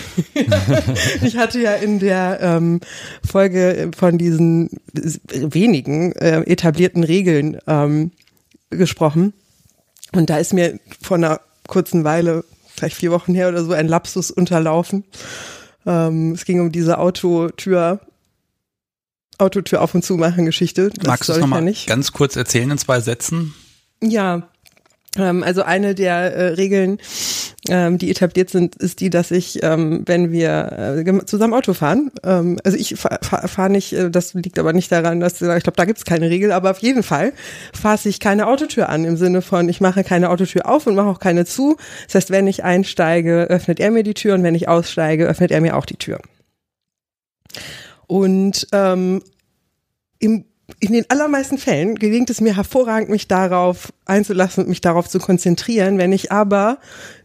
[1.23, 2.81] ich hatte ja in der ähm,
[3.27, 8.13] Folge von diesen wenigen äh, etablierten Regeln ähm,
[8.71, 9.35] gesprochen.
[10.13, 12.45] Und da ist mir vor einer kurzen Weile,
[12.75, 15.05] vielleicht vier Wochen her oder so, ein Lapsus unterlaufen.
[15.85, 18.01] Ähm, es ging um diese Autotür,
[19.39, 20.91] Autotür auf und zu machen Geschichte.
[20.91, 23.55] Das Magst du es nochmal ja ganz kurz erzählen in zwei Sätzen?
[24.03, 24.49] Ja,
[25.17, 26.99] ähm, also eine der äh, Regeln,
[27.69, 32.11] ähm, die etabliert sind, ist die, dass ich, ähm, wenn wir äh, zusammen Auto fahren,
[32.25, 35.77] ähm, also ich fahre fahr, nicht, äh, das liegt aber nicht daran, dass ich glaube,
[35.77, 37.33] da gibt es keine Regel, aber auf jeden Fall
[37.73, 41.09] fasse ich keine Autotür an im Sinne von, ich mache keine Autotür auf und mache
[41.09, 41.77] auch keine zu.
[42.07, 45.51] Das heißt, wenn ich einsteige, öffnet er mir die Tür und wenn ich aussteige, öffnet
[45.51, 46.21] er mir auch die Tür.
[48.07, 49.23] Und ähm,
[50.19, 50.45] im
[50.81, 55.19] in den allermeisten Fällen gelingt es mir hervorragend, mich darauf einzulassen und mich darauf zu
[55.19, 55.99] konzentrieren.
[55.99, 56.79] Wenn ich aber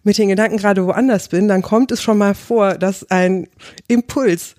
[0.04, 3.48] mit den Gedanken gerade woanders bin, dann kommt es schon mal vor, dass ein
[3.88, 4.56] Impuls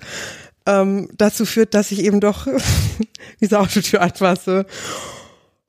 [0.66, 2.46] ähm, dazu führt, dass ich eben doch
[3.40, 4.66] diese Autotür anfasse.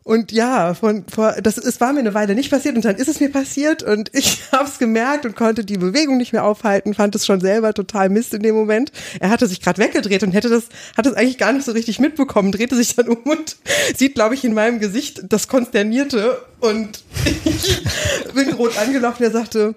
[0.04, 3.08] Und ja, von vor, das es war mir eine Weile nicht passiert und dann ist
[3.08, 6.94] es mir passiert und ich habe es gemerkt und konnte die Bewegung nicht mehr aufhalten,
[6.94, 8.92] fand es schon selber total Mist in dem Moment.
[9.22, 10.66] Er hatte sich gerade weggedreht und hätte das
[10.98, 13.56] hat es eigentlich gar nicht so richtig mitbekommen, drehte sich dann um und
[13.96, 17.04] sieht, glaube ich, in meinem Gesicht das konsternierte und
[17.46, 19.24] ich bin rot angelaufen.
[19.24, 19.76] Er sagte,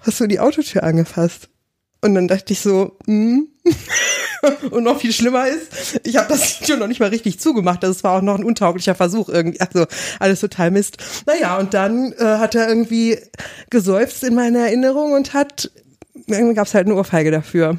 [0.00, 1.48] hast du die Autotür angefasst?
[2.00, 3.48] Und dann dachte ich so, hm.
[4.70, 7.82] und noch viel schlimmer ist, ich habe das Video noch nicht mal richtig zugemacht.
[7.82, 9.60] Das war auch noch ein untauglicher Versuch irgendwie.
[9.60, 9.86] Also
[10.18, 10.98] alles total Mist.
[11.26, 13.18] Naja, und dann äh, hat er irgendwie
[13.70, 15.70] geseufzt in meiner Erinnerung und hat,
[16.26, 17.78] irgendwie gab es halt eine Ohrfeige dafür.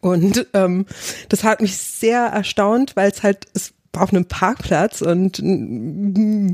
[0.00, 0.86] Und ähm,
[1.28, 6.52] das hat mich sehr erstaunt, weil es halt, es auf einem Parkplatz und mm,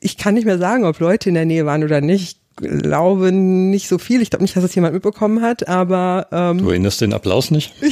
[0.00, 3.88] ich kann nicht mehr sagen, ob Leute in der Nähe waren oder nicht glaube nicht
[3.88, 4.22] so viel.
[4.22, 7.72] Ich glaube nicht, dass es jemand mitbekommen hat, aber ähm, Du erinnerst den Applaus nicht?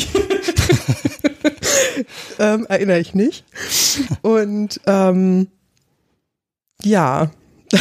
[2.38, 3.44] ähm, erinnere ich nicht.
[4.22, 5.48] Und ähm,
[6.82, 7.30] ja.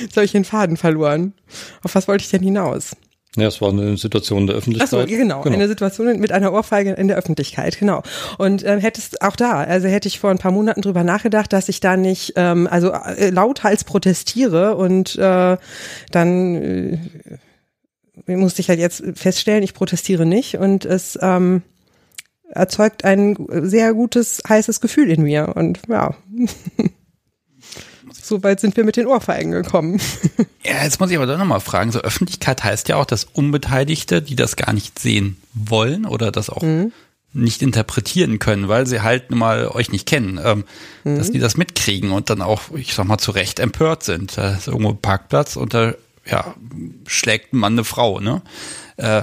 [0.00, 1.34] Jetzt habe ich den Faden verloren.
[1.82, 2.96] Auf was wollte ich denn hinaus?
[3.36, 4.88] Ja, es war eine Situation der Öffentlichkeit.
[5.00, 8.02] Ach so, genau, genau, eine Situation mit einer Ohrfeige in der Öffentlichkeit, genau.
[8.38, 11.68] Und äh, hättest auch da, also hätte ich vor ein paar Monaten drüber nachgedacht, dass
[11.68, 15.58] ich da nicht, ähm, also äh, lauthals protestiere und äh,
[16.10, 16.54] dann
[18.26, 21.62] äh, musste ich halt jetzt feststellen, ich protestiere nicht und es ähm,
[22.48, 26.14] erzeugt ein sehr gutes, heißes Gefühl in mir und ja.
[28.26, 30.00] so weit sind wir mit den Ohrfeigen gekommen.
[30.64, 34.20] Ja, jetzt muss ich aber doch nochmal fragen, so Öffentlichkeit heißt ja auch, dass Unbeteiligte,
[34.20, 36.90] die das gar nicht sehen wollen oder das auch mhm.
[37.32, 40.64] nicht interpretieren können, weil sie halt nun mal euch nicht kennen, ähm,
[41.04, 41.18] mhm.
[41.18, 44.36] dass die das mitkriegen und dann auch, ich sag mal, zu Recht empört sind.
[44.36, 45.94] Da ist irgendwo ein Parkplatz und da
[46.28, 46.56] ja,
[47.06, 48.42] schlägt ein Mann eine Frau, ne?
[48.96, 49.22] Äh,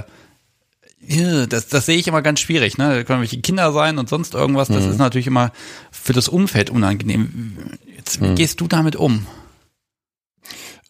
[1.48, 2.96] das, das sehe ich immer ganz schwierig, ne?
[2.96, 4.68] Da können welche Kinder sein und sonst irgendwas.
[4.68, 4.90] Das mhm.
[4.90, 5.52] ist natürlich immer
[5.90, 7.56] für das Umfeld unangenehm.
[7.96, 8.34] Jetzt, wie mhm.
[8.34, 9.26] gehst du damit um?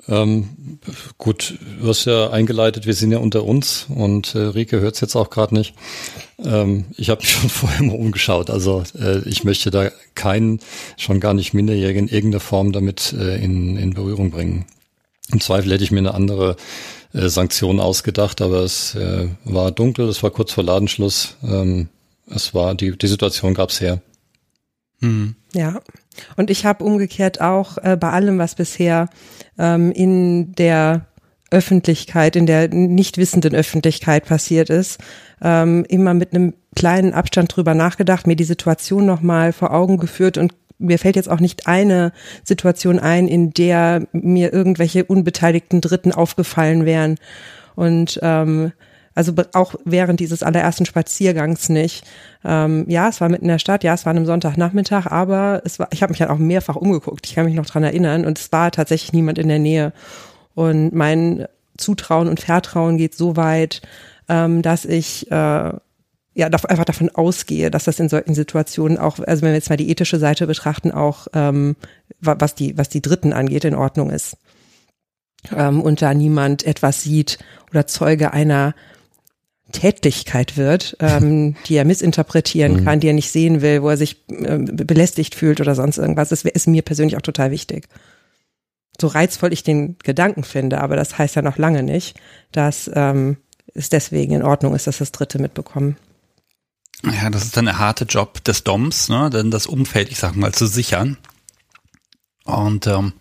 [0.07, 0.79] Ähm,
[1.17, 5.01] gut, du hast ja eingeleitet, wir sind ja unter uns und äh, Rike hört es
[5.01, 5.75] jetzt auch gerade nicht.
[6.39, 8.51] Ähm, ich habe mich schon vorher mal umgeschaut.
[8.51, 10.61] Also äh, ich möchte da keinen,
[10.99, 14.67] schon gar nicht Minderjährigen in irgendeiner Form damit äh, in, in Berührung bringen.
[15.33, 16.57] Im Zweifel hätte ich mir eine andere
[17.15, 21.37] äh, Sanktion ausgedacht, aber es äh, war dunkel, es war kurz vor Ladenschluss.
[21.43, 21.89] Ähm,
[22.29, 24.01] es war, die, die Situation gab's her.
[25.01, 25.37] Mhm.
[25.53, 25.81] Ja.
[26.37, 29.09] Und ich habe umgekehrt auch äh, bei allem, was bisher
[29.59, 31.07] ähm, in der
[31.51, 34.99] Öffentlichkeit, in der nicht wissenden Öffentlichkeit passiert ist,
[35.41, 40.39] ähm, immer mit einem kleinen Abstand drüber nachgedacht, mir die Situation nochmal vor Augen geführt
[40.39, 46.13] und mir fällt jetzt auch nicht eine Situation ein, in der mir irgendwelche unbeteiligten Dritten
[46.13, 47.17] aufgefallen wären.
[47.75, 48.73] Und ähm,
[49.15, 52.05] also auch während dieses allerersten Spaziergangs nicht.
[52.45, 55.63] Ähm, ja, es war mitten in der Stadt, ja, es war an einem Sonntagnachmittag, aber
[55.65, 57.27] es war, ich habe mich halt auch mehrfach umgeguckt.
[57.27, 59.93] Ich kann mich noch dran erinnern und es war tatsächlich niemand in der Nähe.
[60.55, 63.83] Und mein Zutrauen und Vertrauen geht so weit,
[64.29, 65.73] ähm, dass ich äh,
[66.35, 69.77] ja einfach davon ausgehe, dass das in solchen Situationen auch, also wenn wir jetzt mal
[69.77, 71.77] die ethische Seite betrachten, auch ähm,
[72.21, 74.37] was die was die Dritten angeht, in Ordnung ist.
[75.55, 77.39] Ähm, und da niemand etwas sieht
[77.71, 78.75] oder Zeuge einer
[79.73, 82.85] Tätigkeit wird, ähm, die er missinterpretieren mhm.
[82.85, 86.29] kann, die er nicht sehen will, wo er sich äh, belästigt fühlt oder sonst irgendwas.
[86.29, 87.89] Das ist mir persönlich auch total wichtig.
[89.01, 92.19] So reizvoll ich den Gedanken finde, aber das heißt ja noch lange nicht,
[92.53, 93.39] dass ähm,
[93.75, 95.97] es deswegen in Ordnung ist, dass das Dritte mitbekommen.
[97.13, 99.31] Ja, das ist dann der harte Job des DOMs, ne?
[99.31, 101.19] denn das Umfeld, ich sag mal, zu sichern.
[102.45, 103.13] Und ähm,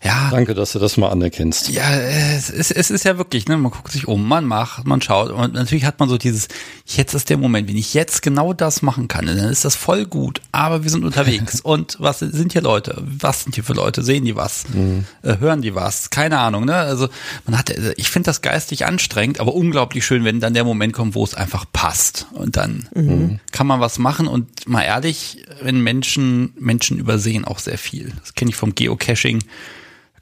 [0.00, 0.28] ja.
[0.30, 1.70] Danke, dass du das mal anerkennst.
[1.70, 5.02] Ja, es ist, es ist ja wirklich, ne, man guckt sich um, man macht, man
[5.02, 6.46] schaut und natürlich hat man so dieses,
[6.86, 10.06] jetzt ist der Moment, wenn ich jetzt genau das machen kann, dann ist das voll
[10.06, 13.02] gut, aber wir sind unterwegs und was sind hier Leute?
[13.04, 14.04] Was sind hier für Leute?
[14.04, 14.68] Sehen die was?
[14.72, 15.04] Mhm.
[15.22, 16.10] Äh, hören die was?
[16.10, 16.76] Keine Ahnung, ne?
[16.76, 17.08] Also
[17.46, 21.16] man hat, ich finde das geistig anstrengend, aber unglaublich schön, wenn dann der Moment kommt,
[21.16, 23.40] wo es einfach passt und dann mhm.
[23.50, 28.12] kann man was machen und mal ehrlich, wenn Menschen, Menschen übersehen auch sehr viel.
[28.20, 29.42] Das kenne ich vom Geocaching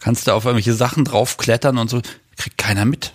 [0.00, 2.02] kannst du auf irgendwelche Sachen draufklettern und so,
[2.36, 3.14] kriegt keiner mit.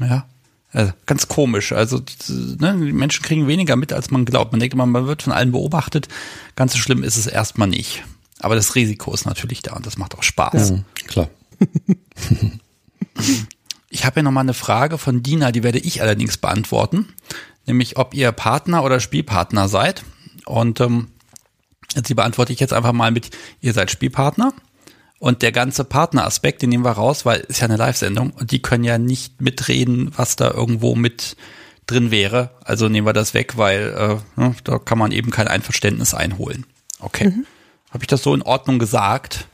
[0.00, 0.26] Ja.
[0.72, 1.72] Also ganz komisch.
[1.72, 4.52] Also ne, die Menschen kriegen weniger mit, als man glaubt.
[4.52, 6.08] Man denkt immer, man wird von allen beobachtet.
[6.54, 8.02] Ganz so schlimm ist es erstmal nicht.
[8.40, 10.70] Aber das Risiko ist natürlich da und das macht auch Spaß.
[10.70, 11.30] Ja, klar.
[13.88, 17.08] ich habe ja noch mal eine Frage von Dina, die werde ich allerdings beantworten.
[17.64, 20.04] Nämlich, ob ihr Partner oder Spielpartner seid.
[20.44, 21.08] Und ähm,
[21.96, 24.52] die beantworte ich jetzt einfach mal mit, ihr seid Spielpartner.
[25.18, 28.60] Und der ganze Partneraspekt, den nehmen wir raus, weil ist ja eine Live-Sendung und die
[28.60, 31.36] können ja nicht mitreden, was da irgendwo mit
[31.86, 32.50] drin wäre.
[32.64, 36.66] Also nehmen wir das weg, weil äh, ne, da kann man eben kein Einverständnis einholen.
[37.00, 37.28] Okay.
[37.28, 37.46] Mhm.
[37.90, 39.46] Habe ich das so in Ordnung gesagt?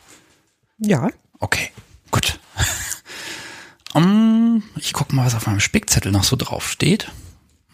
[0.78, 1.08] Ja.
[1.38, 1.70] Okay,
[2.10, 2.40] gut.
[3.94, 7.10] um, ich gucke mal, was auf meinem Spickzettel noch so drauf steht.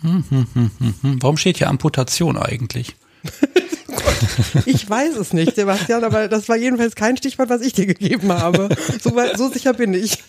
[0.02, 1.22] Hm, hm, hm, hm, hm.
[1.22, 2.96] Warum steht hier Amputation eigentlich?
[4.66, 8.32] Ich weiß es nicht, Sebastian, aber das war jedenfalls kein Stichwort, was ich dir gegeben
[8.32, 8.68] habe.
[9.02, 10.18] So, so sicher bin ich.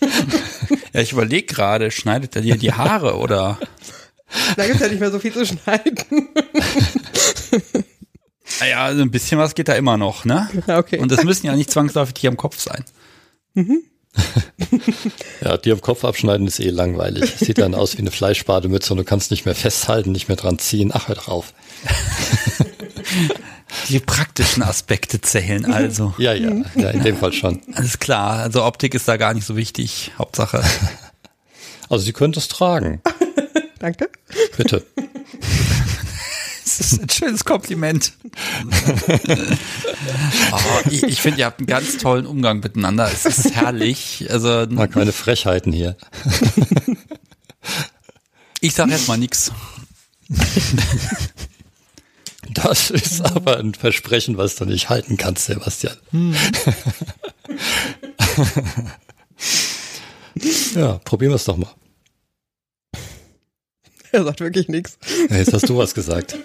[0.92, 3.58] Ja, ich überlege gerade, schneidet er dir die Haare oder?
[4.56, 6.28] Da gibt es ja nicht mehr so viel zu schneiden.
[8.58, 10.48] Naja, also ein bisschen was geht da immer noch, ne?
[10.66, 10.98] Okay.
[10.98, 12.84] Und das müssen ja nicht zwangsläufig die am Kopf sein.
[13.54, 13.82] Mhm.
[15.44, 17.36] ja, die am Kopf abschneiden ist eh langweilig.
[17.36, 20.58] Sieht dann aus wie eine Fleischbademütze und du kannst nicht mehr festhalten, nicht mehr dran
[20.58, 20.90] ziehen.
[20.92, 21.54] Ach, hör drauf.
[23.88, 26.14] Die praktischen Aspekte zählen also.
[26.18, 27.60] Ja, ja, ja, in dem Fall schon.
[27.74, 30.12] Alles klar, also Optik ist da gar nicht so wichtig.
[30.18, 30.62] Hauptsache.
[31.88, 33.02] Also sie könnte es tragen.
[33.80, 34.08] Danke.
[34.56, 34.86] Bitte.
[36.62, 38.12] Das ist ein schönes Kompliment.
[40.52, 43.10] oh, ich ich finde, ihr habt einen ganz tollen Umgang miteinander.
[43.12, 44.24] Es ist herrlich.
[44.30, 45.96] Also, Mal keine Frechheiten hier.
[48.60, 49.50] ich sage erstmal nichts.
[52.52, 55.96] Das ist aber ein Versprechen, was du nicht halten kannst, Sebastian.
[60.74, 61.72] ja, probieren wir es doch mal.
[64.12, 64.98] Er sagt wirklich nichts.
[65.28, 66.36] Ja, Jetzt hast du was gesagt.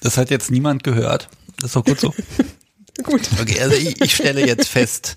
[0.00, 1.28] Das hat jetzt niemand gehört.
[1.56, 2.14] Das ist doch gut so.
[3.04, 3.28] Gut.
[3.40, 5.16] Okay, also ich, ich stelle jetzt fest,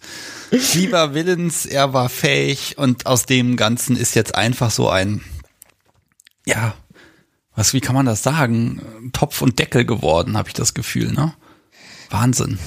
[0.51, 5.21] sie war willens, er war fähig und aus dem Ganzen ist jetzt einfach so ein,
[6.45, 6.73] ja,
[7.55, 9.09] was, wie kann man das sagen?
[9.13, 11.33] Topf und Deckel geworden, habe ich das Gefühl, ne?
[12.09, 12.59] Wahnsinn.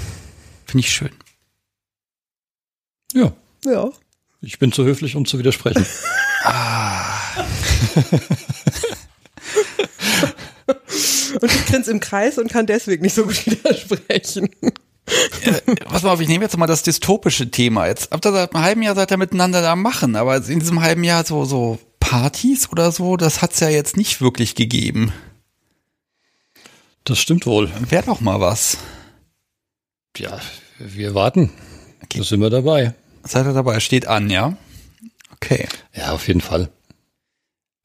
[0.67, 1.11] Finde ich schön.
[3.13, 3.33] Ja,
[3.65, 3.91] Ja.
[4.43, 5.87] ich bin zu höflich, um zu widersprechen.
[11.41, 14.49] Und ich grinse im Kreis und kann deswegen nicht so gut widersprechen.
[15.43, 17.87] Äh, pass mal auf, ich nehme jetzt mal das dystopische Thema.
[17.89, 20.81] Jetzt habt ihr seit einem halben Jahr seid ihr miteinander da machen, aber in diesem
[20.81, 25.11] halben Jahr so, so Partys oder so, das hat's ja jetzt nicht wirklich gegeben.
[27.05, 27.73] Das stimmt wohl.
[27.91, 28.77] Wäre doch mal was.
[30.19, 30.39] Ja,
[30.79, 31.51] wir warten.
[32.03, 32.19] Okay.
[32.19, 32.93] Da sind wir dabei.
[33.23, 33.81] Seid ihr dabei?
[33.81, 34.55] Steht an, ja?
[35.33, 35.67] Okay.
[35.95, 36.69] Ja, auf jeden Fall.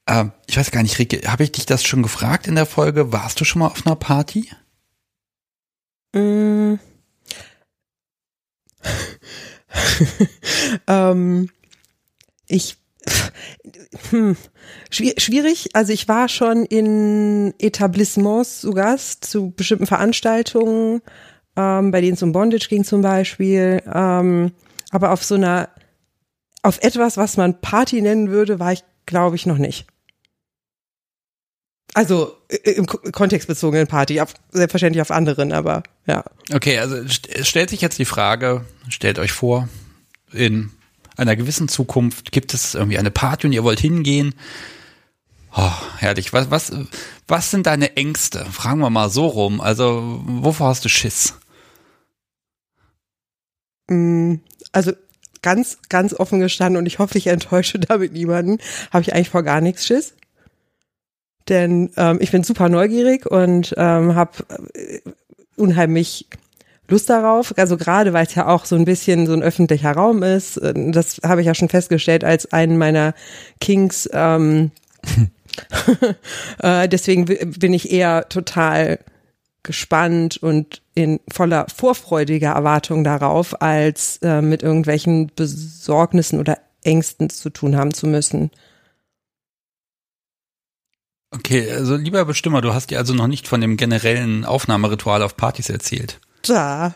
[0.05, 3.13] Ähm, ich weiß gar nicht, Rike, habe ich dich das schon gefragt in der Folge?
[3.13, 4.51] Warst du schon mal auf einer Party?
[6.13, 6.73] Mm.
[10.87, 11.49] ähm,
[12.47, 12.79] ich
[14.09, 14.35] hm,
[14.91, 15.69] schwier- schwierig.
[15.73, 21.01] Also ich war schon in Etablissements zu Gast zu bestimmten Veranstaltungen,
[21.55, 23.81] ähm, bei denen es um Bondage ging zum Beispiel.
[23.93, 24.51] Ähm,
[24.91, 25.69] aber auf so einer,
[26.61, 29.85] auf etwas, was man Party nennen würde, war ich, glaube ich, noch nicht.
[31.95, 36.23] Also im ko- kontextbezogenen Party, auf, selbstverständlich auf anderen, aber ja.
[36.53, 39.67] Okay, also st- stellt sich jetzt die Frage, stellt euch vor,
[40.31, 40.71] in
[41.19, 44.33] einer gewissen Zukunft gibt es irgendwie eine Party und ihr wollt hingehen.
[45.55, 46.31] Oh, herrlich.
[46.33, 46.71] Was, was,
[47.27, 48.45] was sind deine Ängste?
[48.45, 49.61] Fragen wir mal so rum.
[49.61, 51.35] Also, wovor hast du Schiss?
[53.89, 54.35] Mm,
[54.71, 54.93] Also
[55.41, 58.59] ganz, ganz offen gestanden und ich hoffe, ich enttäusche damit niemanden,
[58.91, 60.13] habe ich eigentlich vor gar nichts Schiss.
[61.47, 64.31] Denn ähm, ich bin super neugierig und ähm, habe
[64.73, 64.99] äh,
[65.55, 66.27] unheimlich
[66.89, 67.53] Lust darauf.
[67.57, 70.57] Also gerade weil es ja auch so ein bisschen so ein öffentlicher Raum ist.
[70.57, 73.13] äh, Das habe ich ja schon festgestellt als einen meiner
[73.61, 74.09] Kings.
[74.13, 74.71] Ähm,
[76.59, 78.99] äh, deswegen bin ich eher total
[79.63, 87.49] gespannt und in voller vorfreudiger Erwartung darauf, als äh, mit irgendwelchen Besorgnissen oder Ängsten zu
[87.49, 88.51] tun haben zu müssen.
[91.31, 95.37] Okay, also lieber Bestimmer, du hast dir also noch nicht von dem generellen Aufnahmeritual auf
[95.37, 96.19] Partys erzählt.
[96.43, 96.95] Da.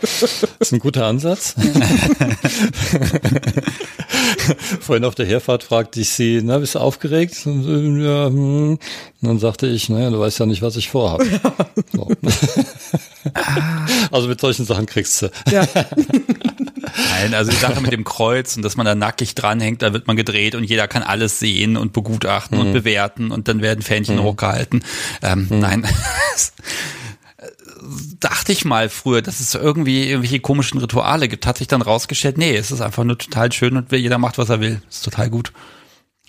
[0.00, 0.22] Das
[0.60, 1.54] ist ein guter Ansatz.
[4.80, 7.46] Vorhin auf der Herfahrt fragte ich sie, na, bist du aufgeregt?
[7.46, 8.70] Und, ja, hm.
[8.72, 8.80] Und
[9.20, 11.24] dann sagte ich, naja, du weißt ja nicht, was ich vorhabe.
[11.92, 12.08] So.
[14.10, 15.30] also mit solchen Sachen kriegst du.
[15.50, 15.66] Ja.
[15.74, 20.06] Nein, also die Sache mit dem Kreuz und dass man da nackig dranhängt, da wird
[20.06, 24.22] man gedreht und jeder kann alles sehen und begutachten und bewerten und dann werden Fähnchen
[24.22, 24.82] hochgehalten.
[25.22, 25.86] Ähm, Nein.
[28.20, 32.38] Dachte ich mal früher, dass es irgendwie irgendwelche komischen Rituale gibt, hat sich dann rausgestellt,
[32.38, 34.80] nee, es ist einfach nur total schön und jeder macht, was er will.
[34.88, 35.52] Ist total gut.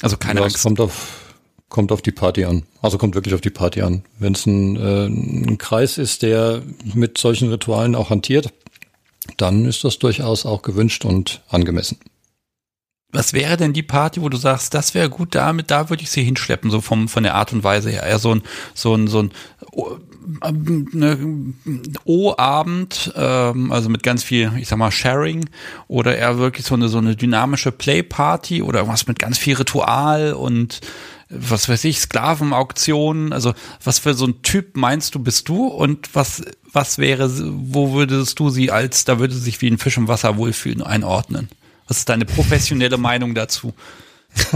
[0.01, 0.63] Also keine Ja, es Angst.
[0.63, 1.33] kommt auf,
[1.69, 2.63] kommt auf die Party an.
[2.81, 4.03] Also kommt wirklich auf die Party an.
[4.19, 6.61] Wenn es ein, äh, ein Kreis ist, der
[6.93, 8.51] mit solchen Ritualen auch hantiert,
[9.37, 11.97] dann ist das durchaus auch gewünscht und angemessen.
[13.11, 16.09] Was wäre denn die Party, wo du sagst, das wäre gut, damit, da würde ich
[16.09, 18.01] sie hinschleppen, so vom, von der Art und Weise her.
[18.03, 18.41] Eher so ein,
[18.73, 19.31] so ein, so ein
[20.41, 21.53] O- ähm, ne,
[22.05, 25.49] O-Abend, ähm, also mit ganz viel, ich sag mal, Sharing,
[25.87, 30.33] oder eher wirklich so eine, so eine dynamische Play-Party oder irgendwas mit ganz viel Ritual
[30.33, 30.81] und
[31.29, 33.53] was weiß ich, Sklavenauktionen, also
[33.83, 37.29] was für so ein Typ meinst du, bist du und was, was wäre,
[37.71, 40.83] wo würdest du sie als, da würde sie sich wie ein Fisch im Wasser wohlfühlen,
[40.83, 41.49] einordnen?
[41.87, 43.73] Was ist deine professionelle Meinung dazu?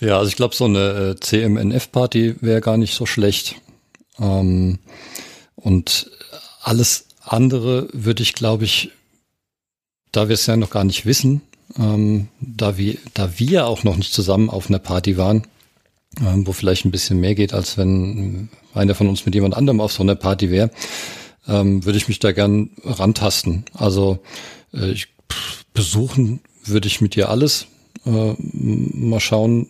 [0.00, 3.60] Ja, also ich glaube, so eine äh, CMNF-Party wäre gar nicht so schlecht.
[4.22, 4.78] Ähm,
[5.56, 6.10] und
[6.62, 8.90] alles andere würde ich, glaube ich,
[10.12, 11.42] da wir es ja noch gar nicht wissen,
[11.78, 15.46] ähm, da wir, da wir auch noch nicht zusammen auf einer Party waren,
[16.20, 19.80] ähm, wo vielleicht ein bisschen mehr geht, als wenn einer von uns mit jemand anderem
[19.80, 20.70] auf so einer Party wäre,
[21.48, 23.64] ähm, würde ich mich da gern rantasten.
[23.72, 24.20] Also
[24.72, 27.66] äh, ich, pff, besuchen würde ich mit dir alles.
[28.04, 29.68] äh, mal schauen,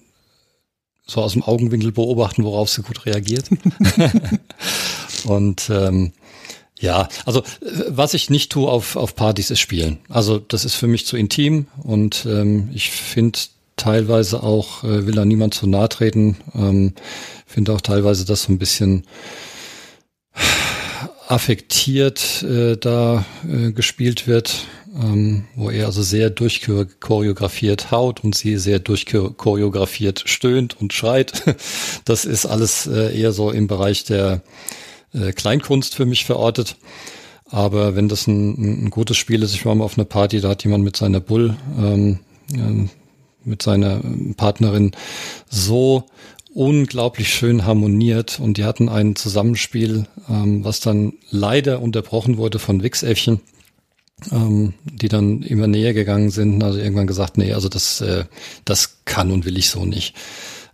[1.07, 3.51] so aus dem Augenwinkel beobachten, worauf sie gut reagiert.
[5.25, 6.13] und ähm,
[6.81, 9.99] ja, also äh, was ich nicht tue auf, auf Partys ist spielen.
[10.09, 13.39] Also das ist für mich zu intim und ähm, ich finde
[13.77, 16.93] teilweise auch, äh, will da niemand zu nahe treten, ähm,
[17.47, 19.05] finde auch teilweise das so ein bisschen
[21.29, 28.59] affektiert äh, da äh, gespielt wird, ähm, wo er also sehr durchchoreografiert haut und sie
[28.59, 31.43] sehr durchchoreografiert stöhnt und schreit.
[32.05, 34.43] Das ist alles äh, eher so im Bereich der
[35.15, 36.77] äh, Kleinkunst für mich verortet.
[37.49, 40.49] Aber wenn das ein, ein gutes Spiel ist, ich war mal auf einer Party, da
[40.49, 42.19] hat jemand mit seiner Bull, ähm,
[42.53, 42.89] äh,
[43.45, 44.01] mit seiner
[44.37, 44.93] Partnerin
[45.49, 46.05] so
[46.55, 52.83] unglaublich schön harmoniert und die hatten ein Zusammenspiel, ähm, was dann leider unterbrochen wurde von
[52.83, 53.41] Wichsäffchen,
[54.31, 58.25] ähm, die dann immer näher gegangen sind, also irgendwann gesagt, nee, also das, äh,
[58.65, 60.15] das kann und will ich so nicht.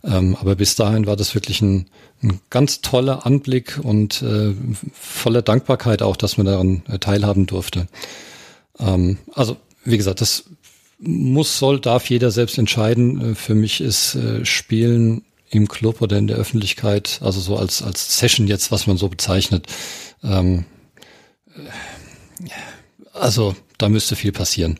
[0.03, 1.87] Ähm, aber bis dahin war das wirklich ein,
[2.23, 4.53] ein ganz toller Anblick und äh,
[4.93, 7.87] voller Dankbarkeit auch, dass man daran äh, teilhaben durfte.
[8.79, 10.45] Ähm, also, wie gesagt, das
[10.99, 13.31] muss, soll, darf jeder selbst entscheiden.
[13.31, 17.81] Äh, für mich ist äh, Spielen im Club oder in der Öffentlichkeit, also so als,
[17.81, 19.67] als Session jetzt, was man so bezeichnet,
[20.23, 20.65] ähm,
[21.55, 22.49] äh,
[23.19, 24.79] also da müsste viel passieren.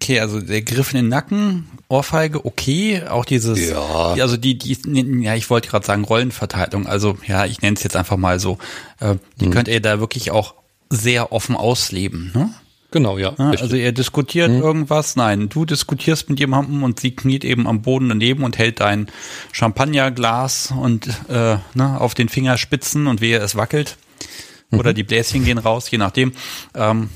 [0.00, 4.14] Okay, also der Griff in den Nacken, Ohrfeige, okay, auch dieses, ja.
[4.14, 4.78] also die, die,
[5.22, 8.58] ja, ich wollte gerade sagen Rollenverteilung, also ja, ich nenne es jetzt einfach mal so,
[9.00, 9.52] äh, die hm.
[9.52, 10.54] könnt ihr da wirklich auch
[10.88, 12.50] sehr offen ausleben, ne?
[12.90, 13.34] Genau, ja.
[13.36, 14.62] ja also ihr diskutiert mhm.
[14.62, 18.80] irgendwas, nein, du diskutierst mit jemandem und sie kniet eben am Boden daneben und hält
[18.80, 19.08] dein
[19.52, 23.98] Champagnerglas und äh, ne, auf den Fingerspitzen und wehe, es wackelt.
[24.70, 24.78] Mhm.
[24.78, 26.32] Oder die Bläschen gehen raus, je nachdem.
[26.74, 27.10] Ähm,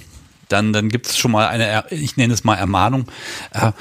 [0.49, 3.07] dann, dann gibt es schon mal eine, ich nenne es mal Ermahnung.
[3.53, 3.73] Äh,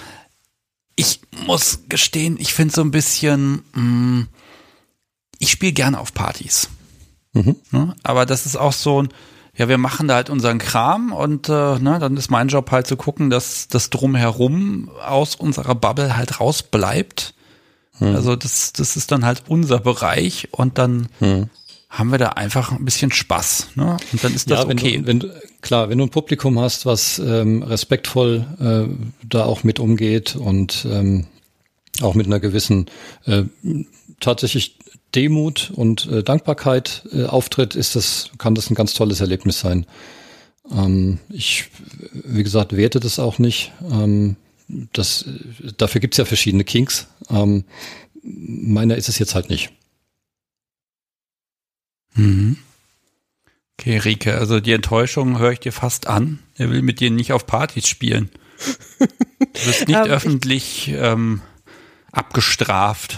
[0.95, 4.27] ich muss gestehen, ich finde so ein bisschen, mh, mm,
[5.39, 6.69] ich spiele gerne auf Partys.
[7.33, 7.55] Mhm.
[7.71, 7.95] Ne?
[8.03, 9.09] Aber das ist auch so ein,
[9.55, 12.87] ja, wir machen da halt unseren Kram und äh, ne, dann ist mein Job halt
[12.87, 17.33] zu gucken, dass das drumherum aus unserer Bubble halt rausbleibt.
[17.97, 18.15] Hm.
[18.15, 21.49] Also das, das ist dann halt unser Bereich und dann hm.
[21.91, 23.71] Haben wir da einfach ein bisschen Spaß.
[23.75, 23.97] Ne?
[24.13, 24.97] Und dann ist das ja, wenn okay.
[24.97, 29.65] Du, wenn du, klar, wenn du ein Publikum hast, was ähm, respektvoll äh, da auch
[29.65, 31.27] mit umgeht und ähm,
[32.01, 32.85] auch mit einer gewissen
[33.25, 33.43] äh,
[34.21, 34.77] tatsächlich
[35.13, 39.85] Demut und äh, Dankbarkeit äh, auftritt, ist das, kann das ein ganz tolles Erlebnis sein.
[40.71, 41.65] Ähm, ich,
[42.13, 43.73] wie gesagt, werte das auch nicht.
[43.91, 44.37] Ähm,
[44.93, 45.25] das,
[45.77, 47.07] dafür gibt's ja verschiedene Kinks.
[47.29, 47.65] Ähm,
[48.23, 49.71] meiner ist es jetzt halt nicht.
[52.13, 52.57] Mhm.
[53.79, 56.39] Okay, Rike, also die Enttäuschung höre ich dir fast an.
[56.55, 58.29] Er will mit dir nicht auf Partys spielen.
[59.39, 61.41] Du wirst nicht öffentlich ähm,
[62.11, 63.17] abgestraft.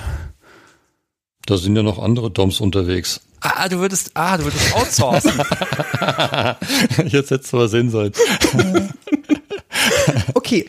[1.46, 3.22] Da sind ja noch andere Doms unterwegs.
[3.42, 5.34] Ah, du würdest, ah, du würdest outsourcen.
[7.08, 8.14] Jetzt hätte es aber Sinn sein.
[10.44, 10.68] Okay.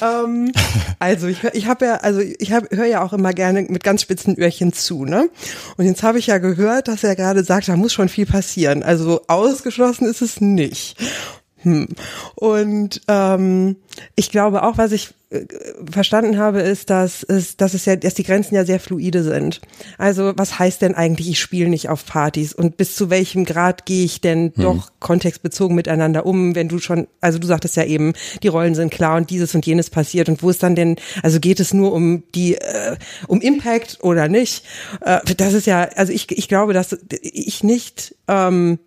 [0.00, 0.52] Ähm,
[0.98, 4.38] also ich, ich habe ja, also ich höre ja auch immer gerne mit ganz spitzen
[4.38, 5.28] Öhrchen zu, ne?
[5.76, 8.82] Und jetzt habe ich ja gehört, dass er gerade sagt, da muss schon viel passieren.
[8.82, 10.96] Also ausgeschlossen ist es nicht.
[11.62, 11.88] Hm.
[12.36, 13.76] Und ähm,
[14.14, 15.10] ich glaube auch, was ich
[15.90, 19.60] verstanden habe, ist, dass es, dass es ja, dass die Grenzen ja sehr fluide sind.
[19.98, 23.86] Also was heißt denn eigentlich, ich spiele nicht auf Partys und bis zu welchem Grad
[23.86, 24.62] gehe ich denn hm.
[24.62, 28.12] doch kontextbezogen miteinander um, wenn du schon, also du sagtest ja eben,
[28.44, 31.40] die Rollen sind klar und dieses und jenes passiert und wo ist dann denn, also
[31.40, 32.96] geht es nur um die, äh,
[33.26, 34.64] um Impact oder nicht?
[35.00, 38.78] Äh, das ist ja, also ich, ich glaube, dass ich nicht ähm,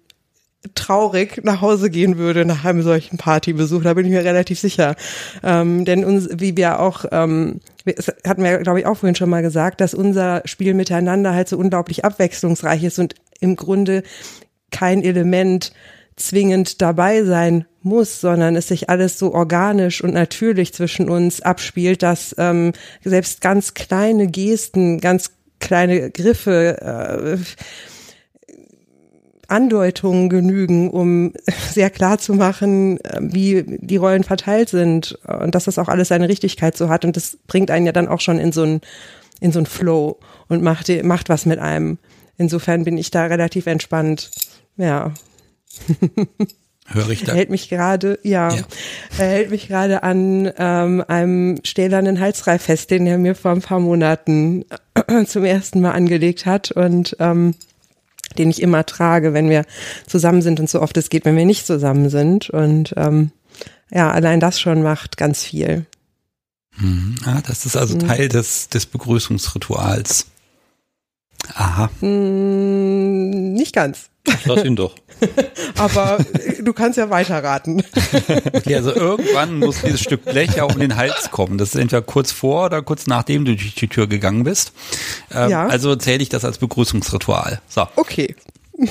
[0.76, 3.84] traurig nach Hause gehen würde nach einem solchen Partybesuch.
[3.84, 4.96] Da bin ich mir relativ sicher.
[5.42, 9.30] Ähm, denn uns, wie wir auch, ähm, das hatten wir, glaube ich, auch vorhin schon
[9.30, 14.04] mal gesagt, dass unser Spiel miteinander halt so unglaublich abwechslungsreich ist und im Grunde
[14.72, 15.72] kein Element
[16.18, 22.04] zwingend dabei sein muss, sondern es sich alles so organisch und natürlich zwischen uns abspielt,
[22.04, 27.38] dass ähm, selbst ganz kleine Gesten, ganz kleine Griffe, äh,
[29.50, 31.34] Andeutungen genügen, um
[31.72, 36.10] sehr klar zu machen, äh, wie die Rollen verteilt sind und dass das auch alles
[36.10, 37.06] seine Richtigkeit so hat.
[37.06, 38.82] Und das bringt einen ja dann auch schon in so ein
[39.40, 41.98] in so ein Flow und macht, macht was mit einem.
[42.38, 44.32] Insofern bin ich da relativ entspannt.
[44.78, 45.14] Ja.
[46.88, 47.34] Höre ich da?
[47.34, 48.64] Er hält mich gerade, ja, ja,
[49.18, 53.62] er hält mich gerade an ähm, einem stählernen Halsreif fest, den er mir vor ein
[53.62, 54.66] paar Monaten
[55.26, 57.54] zum ersten Mal angelegt hat und ähm,
[58.38, 59.66] den ich immer trage, wenn wir
[60.08, 62.50] zusammen sind und so oft es geht, wenn wir nicht zusammen sind.
[62.50, 63.32] Und ähm,
[63.92, 65.86] ja, allein das schon macht ganz viel.
[66.78, 67.16] Mhm.
[67.26, 70.28] Ah, das ist also Teil des, des Begrüßungsrituals.
[71.56, 71.90] Aha.
[72.02, 74.10] Mm, nicht ganz.
[74.46, 74.96] Lass ihn doch.
[75.78, 77.84] Aber äh, du kannst ja weiterraten.
[78.54, 81.58] Okay, also irgendwann muss dieses Stück Blech ja um den Hals kommen.
[81.58, 84.72] Das ist entweder kurz vor oder kurz nachdem du durch die Tür gegangen bist.
[85.34, 85.68] Ähm, Ja.
[85.68, 87.62] Also zähle ich das als Begrüßungsritual.
[87.68, 87.88] So.
[87.96, 88.36] Okay.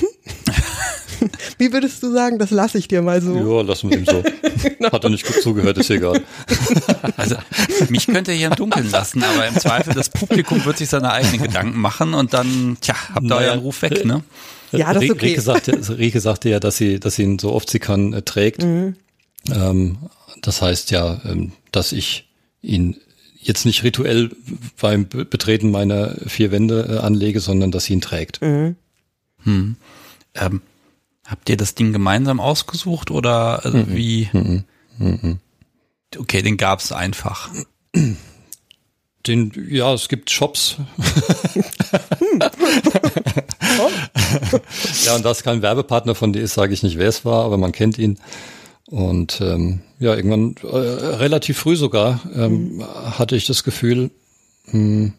[1.58, 3.34] Wie würdest du sagen, das lasse ich dir mal so?
[3.36, 4.22] Ja, lassen wir ihm so.
[4.92, 6.22] Hat er nicht gut zugehört, ist egal.
[7.16, 7.36] Also
[7.88, 11.10] mich könnt ihr hier im Dunkeln lassen, aber im Zweifel das Publikum wird sich seine
[11.10, 13.48] eigenen Gedanken machen und dann, tja, habt ihr Naja.
[13.50, 14.22] euren Ruf weg, ne?
[14.72, 15.26] Ja, das ist okay.
[15.26, 18.22] Rieke sagte, Rieke sagte ja, dass sie, dass sie ihn so oft sie kann äh,
[18.22, 18.62] trägt.
[18.62, 18.96] Mhm.
[19.50, 19.98] Ähm,
[20.42, 22.28] das heißt ja, ähm, dass ich
[22.62, 22.96] ihn
[23.40, 24.30] jetzt nicht rituell
[24.80, 28.40] beim Be- Betreten meiner vier Wände äh, anlege, sondern dass sie ihn trägt.
[28.42, 28.76] Mhm.
[29.44, 30.60] Ähm,
[31.28, 34.28] habt ihr das Ding gemeinsam ausgesucht oder also wie?
[36.16, 37.50] Okay, den gab's einfach.
[39.26, 40.76] Den, ja, es gibt Shops.
[45.04, 47.44] ja, und da es kein Werbepartner von dir ist, sage ich nicht, wer es war,
[47.44, 48.18] aber man kennt ihn.
[48.86, 52.82] Und ähm, ja, irgendwann äh, relativ früh sogar ähm,
[53.18, 54.10] hatte ich das Gefühl,
[54.66, 55.12] mh,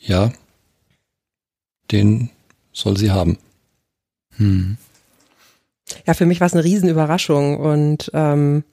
[0.00, 0.32] ja,
[1.90, 2.30] den
[2.72, 3.38] soll sie haben.
[4.36, 4.76] Hm.
[6.06, 8.64] Ja, für mich war es eine Riesenüberraschung und ähm,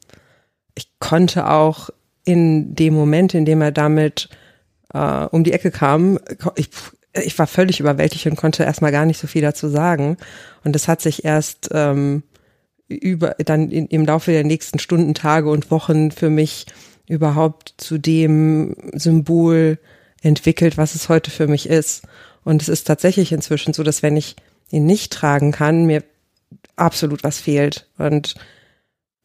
[0.75, 1.89] ich konnte auch
[2.25, 4.29] in dem Moment, in dem er damit
[4.93, 6.19] äh, um die Ecke kam,
[6.55, 6.69] ich,
[7.13, 10.17] ich war völlig überwältigt und konnte erstmal gar nicht so viel dazu sagen.
[10.63, 12.23] Und das hat sich erst ähm,
[12.87, 16.65] über dann in, im Laufe der nächsten Stunden, Tage und Wochen für mich
[17.07, 19.77] überhaupt zu dem Symbol
[20.21, 22.03] entwickelt, was es heute für mich ist.
[22.43, 24.35] Und es ist tatsächlich inzwischen so, dass wenn ich
[24.71, 26.03] ihn nicht tragen kann, mir
[26.75, 27.87] absolut was fehlt.
[27.97, 28.35] Und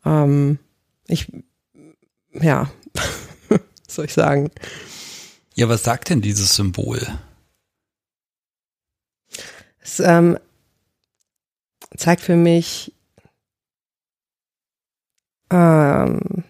[0.05, 0.59] ähm,
[1.07, 1.31] ich,
[2.33, 2.71] ja,
[3.89, 4.51] soll ich sagen?
[5.55, 7.01] Ja, was sagt denn dieses Symbol?
[9.81, 10.39] Es ähm,
[11.97, 12.93] zeigt für mich
[15.51, 16.45] ähm,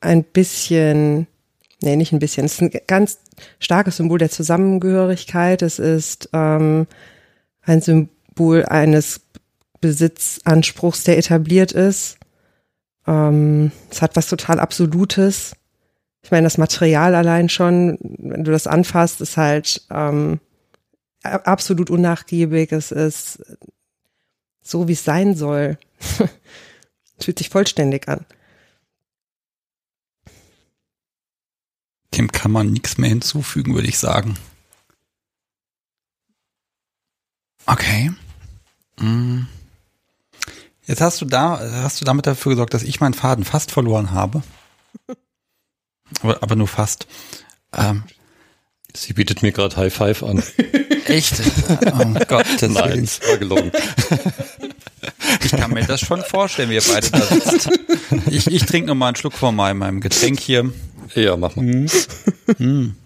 [0.00, 1.26] ein bisschen,
[1.82, 3.18] nee, nicht ein bisschen, es ist ein ganz
[3.60, 5.62] starkes Symbol der Zusammengehörigkeit.
[5.62, 6.86] Es ist ähm,
[7.62, 9.20] ein Symbol eines
[9.80, 12.18] Besitzanspruchs, der etabliert ist.
[13.06, 15.54] Ähm, es hat was total Absolutes.
[16.22, 20.40] Ich meine, das Material allein schon, wenn du das anfasst, ist halt ähm,
[21.22, 22.72] absolut unnachgiebig.
[22.72, 23.40] Es ist
[24.62, 25.78] so, wie es sein soll.
[25.98, 26.18] es
[27.24, 28.26] fühlt sich vollständig an.
[32.14, 34.36] Dem kann man nichts mehr hinzufügen, würde ich sagen.
[37.66, 38.10] Okay.
[38.98, 39.42] Mm.
[40.88, 44.10] Jetzt hast du da, hast du damit dafür gesorgt, dass ich meinen Faden fast verloren
[44.10, 44.42] habe.
[46.22, 47.06] Aber, aber nur fast.
[47.76, 48.04] Ähm,
[48.96, 50.42] Sie bietet mir gerade High Five an.
[51.04, 51.34] echt?
[51.68, 53.70] Oh Gott, das Nein, es war gelogen.
[55.44, 57.70] Ich kann mir das schon vorstellen, wie ihr beide da sitzt.
[58.30, 60.72] Ich, ich trinke noch mal einen Schluck von meinem, meinem Getränk hier.
[61.14, 61.86] Ja, mach mal.
[62.56, 62.96] Hm,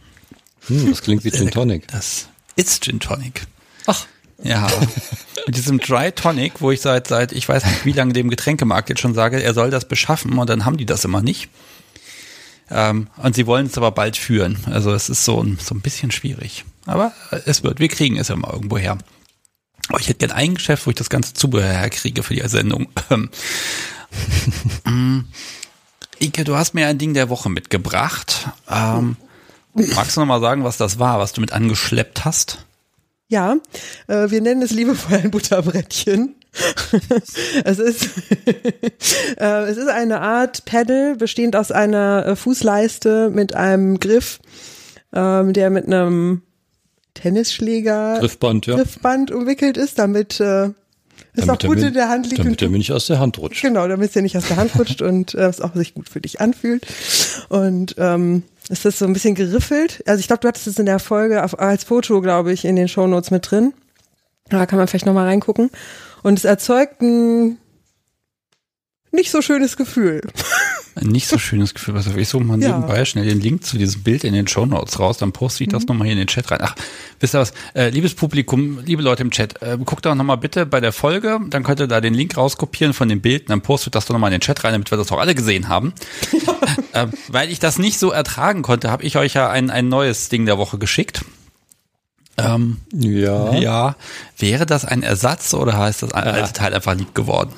[0.68, 1.88] das klingt wie Gin Tonic.
[1.88, 3.46] Das ist Gin Tonic.
[3.86, 4.06] Ach.
[4.42, 4.68] Ja.
[5.46, 8.88] Mit diesem Dry Tonic, wo ich seit, seit, ich weiß nicht wie lange dem Getränkemarkt
[8.88, 11.48] jetzt schon sage, er soll das beschaffen und dann haben die das immer nicht.
[12.70, 14.58] Ähm, und sie wollen es aber bald führen.
[14.66, 16.64] Also es ist so ein, so ein bisschen schwierig.
[16.86, 17.12] Aber
[17.44, 18.98] es wird, wir kriegen es ja mal irgendwo her.
[19.88, 22.88] Aber ich hätte gern ein Geschäft, wo ich das ganze Zubehör herkriege für die Sendung.
[23.10, 23.30] Ähm,
[24.84, 25.24] mm,
[26.20, 28.48] Ike, du hast mir ein Ding der Woche mitgebracht.
[28.70, 29.16] Ähm,
[29.74, 32.64] magst du noch mal sagen, was das war, was du mit angeschleppt hast?
[33.32, 33.56] Ja,
[34.08, 36.34] äh, wir nennen es liebevoll ein Butterbrettchen.
[37.64, 38.10] es ist
[39.40, 44.38] äh, es ist eine Art Pedal bestehend aus einer äh, Fußleiste mit einem Griff,
[45.14, 46.42] ähm, der mit einem
[47.14, 48.76] Tennisschläger Griffband, ja.
[48.76, 50.68] Griffband umwickelt ist, damit äh,
[51.34, 52.92] es auch Damit er gut mir- in der Hand liegt Damit und er mir nicht
[52.92, 53.62] aus der Hand rutscht.
[53.62, 56.10] Genau, damit es dir nicht aus der Hand rutscht und äh, es auch sich gut
[56.10, 56.86] für dich anfühlt.
[57.48, 60.02] Und ähm, ist so ein bisschen geriffelt.
[60.06, 62.76] Also ich glaube, du hattest es in der Folge auf, als Foto, glaube ich, in
[62.76, 63.72] den Shownotes mit drin.
[64.48, 65.70] Da kann man vielleicht nochmal reingucken.
[66.22, 67.58] Und es erzeugt ein
[69.10, 70.20] nicht so schönes Gefühl.
[70.94, 71.94] Ein nicht so schönes Gefühl.
[71.94, 72.68] Was ich suche mal Ja.
[72.76, 75.70] nebenbei schnell den Link zu diesem Bild in den Show Notes raus, dann poste ich
[75.70, 76.58] das nochmal hier in den Chat rein.
[76.62, 76.74] Ach,
[77.18, 77.54] wisst ihr was?
[77.74, 81.40] Äh, liebes Publikum, liebe Leute im Chat, äh, guckt doch nochmal bitte bei der Folge,
[81.48, 84.12] dann könnt ihr da den Link rauskopieren von dem Bild, und dann postet das doch
[84.12, 85.94] nochmal in den Chat rein, damit wir das auch alle gesehen haben.
[86.92, 90.28] äh, weil ich das nicht so ertragen konnte, habe ich euch ja ein, ein neues
[90.28, 91.24] Ding der Woche geschickt.
[92.38, 93.54] Ähm, Ja.
[93.54, 93.96] ja,
[94.38, 97.52] wäre das ein Ersatz oder heißt das alte Teil einfach lieb geworden?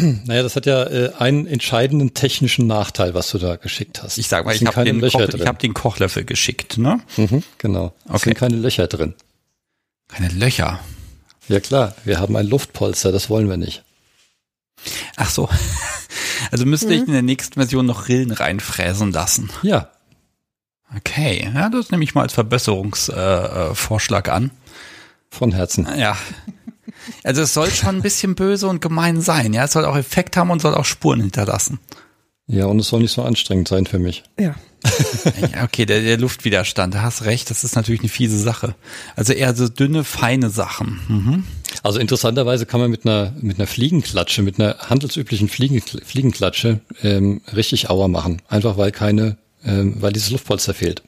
[0.26, 4.18] Naja, das hat ja äh, einen entscheidenden technischen Nachteil, was du da geschickt hast.
[4.18, 7.00] Ich sag mal, ich habe den, Koch, hab den Kochlöffel geschickt, ne?
[7.16, 7.94] Mhm, genau.
[8.04, 8.24] Es okay.
[8.24, 9.14] sind keine Löcher drin.
[10.08, 10.80] Keine Löcher?
[11.48, 13.82] Ja klar, wir haben ein Luftpolster, das wollen wir nicht.
[15.16, 15.48] Ach so.
[16.50, 16.92] Also müsste mhm.
[16.92, 19.50] ich in der nächsten Version noch Rillen reinfräsen lassen.
[19.62, 19.90] Ja.
[20.96, 24.50] Okay, ja, das nehme ich mal als Verbesserungsvorschlag äh, an.
[25.30, 25.86] Von Herzen.
[25.96, 26.16] Ja.
[27.24, 29.52] Also es soll schon ein bisschen böse und gemein sein.
[29.52, 31.78] Ja, es soll auch Effekt haben und soll auch Spuren hinterlassen.
[32.46, 34.24] Ja, und es soll nicht so anstrengend sein für mich.
[34.38, 34.54] Ja.
[35.62, 38.74] okay, der, der Luftwiderstand, da hast recht, das ist natürlich eine fiese Sache.
[39.14, 41.00] Also eher so dünne, feine Sachen.
[41.06, 41.44] Mhm.
[41.82, 47.40] Also interessanterweise kann man mit einer, mit einer Fliegenklatsche, mit einer handelsüblichen Fliegen, Fliegenklatsche ähm,
[47.54, 48.42] richtig Auer machen.
[48.48, 51.02] Einfach weil keine, ähm, weil dieses Luftpolster fehlt.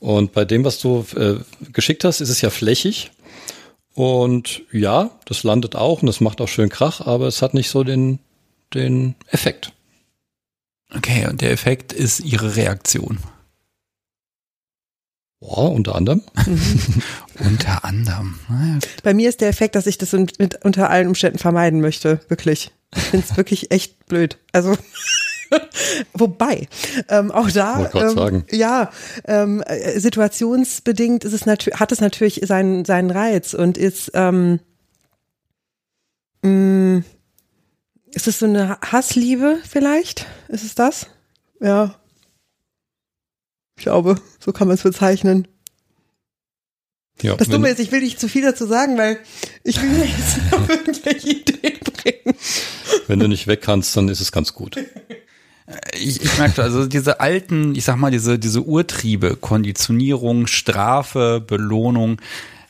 [0.00, 1.36] Und bei dem, was du äh,
[1.72, 3.10] geschickt hast, ist es ja flächig.
[3.94, 7.70] Und ja, das landet auch und das macht auch schön Krach, aber es hat nicht
[7.70, 8.18] so den,
[8.74, 9.72] den Effekt.
[10.94, 13.18] Okay, und der Effekt ist ihre Reaktion.
[15.40, 16.22] Boah, unter anderem.
[17.38, 18.38] unter anderem.
[19.02, 22.20] Bei mir ist der Effekt, dass ich das mit, unter allen Umständen vermeiden möchte.
[22.28, 22.70] Wirklich.
[22.96, 24.38] Ich finde es wirklich echt blöd.
[24.52, 24.76] Also.
[26.14, 26.68] Wobei,
[27.08, 28.90] ähm, auch da, ähm, ja,
[29.26, 34.60] ähm, äh, situationsbedingt ist es natürlich, hat es natürlich seinen, seinen Reiz und ist, ähm,
[36.42, 37.04] mh, mm,
[38.12, 40.26] ist es so eine Hassliebe vielleicht?
[40.48, 41.08] Ist es das?
[41.60, 41.96] Ja.
[43.76, 45.48] Ich glaube, so kann man es bezeichnen.
[47.22, 49.18] Ja, das Dumme ist, ich will nicht zu viel dazu sagen, weil
[49.62, 52.36] ich will jetzt noch irgendwelche Ideen bringen.
[53.06, 54.76] Wenn du nicht weg kannst, dann ist es ganz gut.
[55.94, 62.20] Ich, ich merke also diese alten, ich sag mal, diese, diese Urtriebe, Konditionierung, Strafe, Belohnung,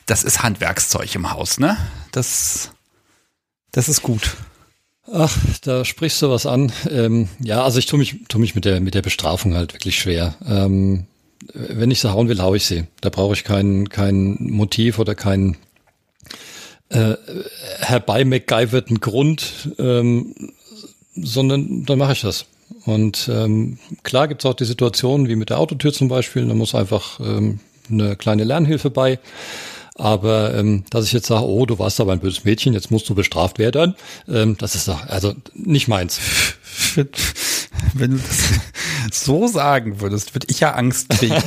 [0.05, 1.77] das ist Handwerkszeug im Haus, ne?
[2.11, 2.71] Das,
[3.71, 4.37] das ist gut.
[5.11, 6.71] Ach, da sprichst du was an.
[6.89, 9.99] Ähm, ja, also ich tue mich, tue mich mit der, mit der Bestrafung halt wirklich
[9.99, 10.35] schwer.
[10.47, 11.05] Ähm,
[11.53, 12.85] wenn ich sie hauen will, hau ich sie.
[13.01, 15.57] Da brauche ich kein, kein Motiv oder keinen
[16.89, 17.15] äh,
[17.79, 20.33] herbei MacGyverten Grund, ähm,
[21.15, 22.45] sondern dann mache ich das.
[22.85, 26.75] Und ähm, klar gibt's auch die Situation wie mit der Autotür zum Beispiel, da muss
[26.75, 27.59] einfach ähm,
[27.89, 29.19] eine kleine Lernhilfe bei.
[29.97, 33.07] Aber ähm, dass ich jetzt sage, oh, du warst aber ein böses Mädchen, jetzt musst
[33.07, 33.95] du bestraft werden,
[34.27, 36.19] ähm, das ist doch, also nicht meins.
[37.93, 41.35] Wenn du das so sagen würdest, würde ich ja Angst kriegen.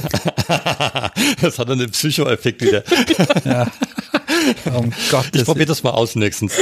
[1.40, 2.84] das hat dann den Psychoeffekt wieder.
[3.44, 3.70] ja.
[4.64, 6.54] Um Gottes ich probiere das mal aus nächstens.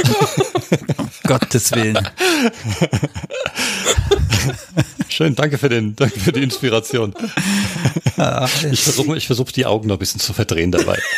[0.97, 1.97] Um Gottes Willen.
[5.09, 7.13] Schön, danke für, den, danke für die Inspiration.
[8.71, 10.99] ich versuche ich versuch, die Augen noch ein bisschen zu verdrehen dabei.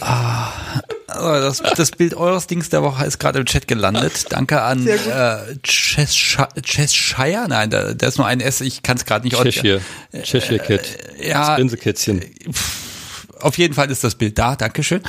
[0.00, 4.26] Ah, das, das Bild eures Dings der Woche ist gerade im Chat gelandet.
[4.28, 7.46] Danke an äh, Cheshire.
[7.48, 9.80] Nein, da, da ist nur ein S, ich kann es gerade nicht Cheshire.
[10.22, 10.82] Cheshire Kid.
[11.18, 11.56] Äh, ja.
[11.56, 12.88] Pff,
[13.42, 15.02] auf jeden Fall ist das Bild da, Dankeschön.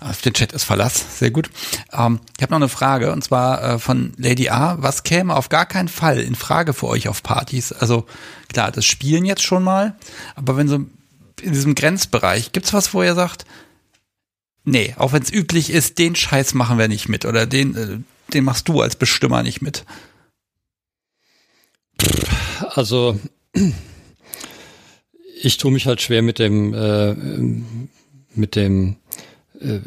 [0.00, 1.50] Auf den Chat ist Verlass, sehr gut.
[1.92, 4.76] Ähm, ich habe noch eine Frage und zwar äh, von Lady A.
[4.80, 7.72] Was käme auf gar keinen Fall in Frage für euch auf Partys?
[7.72, 8.06] Also
[8.48, 9.96] klar, das Spielen jetzt schon mal,
[10.34, 10.76] aber wenn so
[11.42, 13.44] in diesem Grenzbereich, gibt's was, wo ihr sagt,
[14.64, 18.32] nee, auch wenn es üblich ist, den Scheiß machen wir nicht mit oder den, äh,
[18.32, 19.84] den machst du als Bestimmer nicht mit?
[22.74, 23.18] Also
[25.46, 27.14] ich tue mich halt schwer mit dem, äh,
[28.34, 28.96] mit dem
[29.60, 29.78] äh,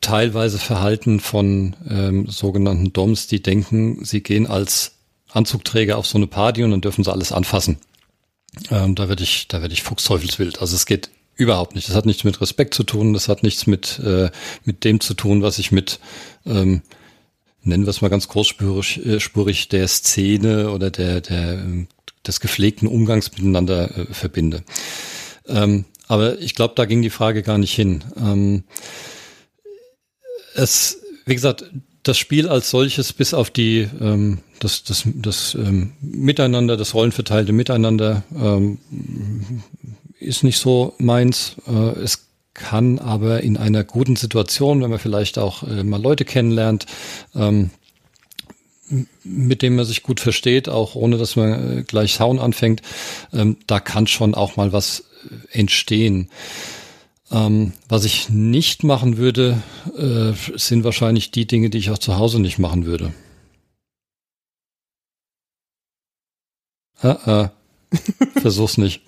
[0.00, 4.92] teilweise Verhalten von ähm, sogenannten Doms, die denken, sie gehen als
[5.32, 7.78] Anzugträger auf so eine Party und dann dürfen sie alles anfassen.
[8.70, 10.60] Ähm, da werde ich, da werde ich fuchsteufelswild.
[10.60, 11.88] Also es geht überhaupt nicht.
[11.88, 13.14] Das hat nichts mit Respekt zu tun.
[13.14, 14.30] Das hat nichts mit äh,
[14.62, 15.98] mit dem zu tun, was ich mit
[16.46, 16.82] ähm,
[17.62, 21.88] nennen wir es mal ganz großspurig, äh, spurig, der Szene oder der der ähm,
[22.26, 24.62] des gepflegten Umgangs miteinander äh, verbinde.
[25.46, 28.04] Ähm, aber ich glaube, da ging die Frage gar nicht hin.
[28.16, 28.64] Ähm,
[30.54, 31.64] es, wie gesagt,
[32.02, 37.52] das Spiel als solches bis auf die ähm, das das das ähm, Miteinander, das rollenverteilte
[37.52, 38.78] Miteinander ähm,
[40.18, 41.56] ist nicht so meins.
[41.66, 46.24] Äh, es kann aber in einer guten Situation, wenn man vielleicht auch äh, mal Leute
[46.24, 46.86] kennenlernt,
[47.34, 47.70] ähm,
[49.22, 52.82] mit dem man sich gut versteht, auch ohne dass man äh, gleich Sound anfängt,
[53.32, 55.04] ähm, da kann schon auch mal was
[55.52, 56.30] äh, entstehen.
[57.30, 59.62] Ähm, was ich nicht machen würde,
[59.96, 63.14] äh, sind wahrscheinlich die Dinge, die ich auch zu Hause nicht machen würde.
[67.00, 67.52] Ah, ah.
[68.40, 69.02] Versuch's nicht.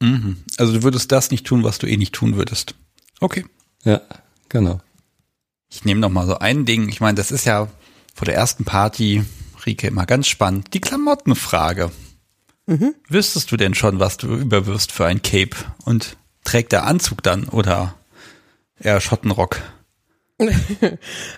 [0.00, 0.42] mhm.
[0.56, 2.74] Also du würdest das nicht tun, was du eh nicht tun würdest.
[3.20, 3.44] Okay.
[3.84, 4.00] Ja,
[4.48, 4.80] genau.
[5.70, 6.88] Ich nehme noch mal so ein Ding.
[6.88, 7.68] Ich meine, das ist ja
[8.14, 9.24] vor der ersten Party,
[9.66, 10.74] Rike, immer ganz spannend.
[10.74, 11.90] Die Klamottenfrage.
[12.66, 12.94] Mhm.
[13.08, 15.56] Wüsstest du denn schon, was du überwirfst für ein Cape?
[15.84, 17.94] Und trägt der Anzug dann oder
[18.80, 19.60] eher Schottenrock?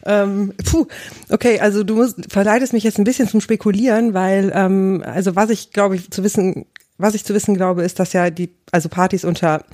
[0.04, 0.86] ähm, puh,
[1.30, 5.48] okay, also du musst, verleitest mich jetzt ein bisschen zum Spekulieren, weil, ähm, also was
[5.48, 6.66] ich glaube ich zu wissen,
[6.98, 9.64] was ich zu wissen glaube, ist, dass ja die, also Partys unter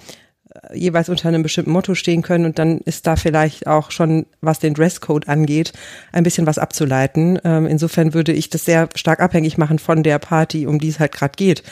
[0.73, 4.59] jeweils unter einem bestimmten Motto stehen können und dann ist da vielleicht auch schon, was
[4.59, 5.73] den Dresscode angeht,
[6.13, 7.39] ein bisschen was abzuleiten.
[7.45, 11.01] Ähm, insofern würde ich das sehr stark abhängig machen von der Party, um die es
[11.01, 11.63] halt gerade geht.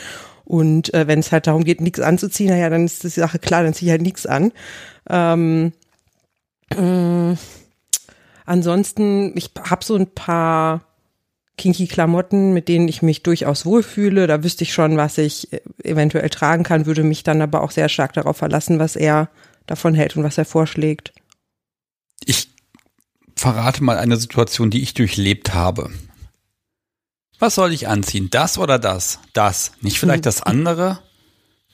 [0.45, 3.63] Und äh, wenn es halt darum geht, nichts anzuziehen, naja, dann ist die Sache klar,
[3.63, 4.53] dann ziehe ich halt nichts an.
[5.09, 5.73] Ähm,
[6.71, 7.37] äh,
[8.45, 10.83] ansonsten, ich habe so ein paar
[11.57, 14.27] kinky Klamotten, mit denen ich mich durchaus wohlfühle.
[14.27, 17.71] Da wüsste ich schon, was ich äh, eventuell tragen kann, würde mich dann aber auch
[17.71, 19.29] sehr stark darauf verlassen, was er
[19.67, 21.13] davon hält und was er vorschlägt.
[22.25, 22.49] Ich
[23.37, 25.91] verrate mal eine Situation, die ich durchlebt habe.
[27.39, 28.29] Was soll ich anziehen?
[28.31, 29.19] Das oder das?
[29.33, 29.73] Das.
[29.81, 31.01] Nicht vielleicht das andere?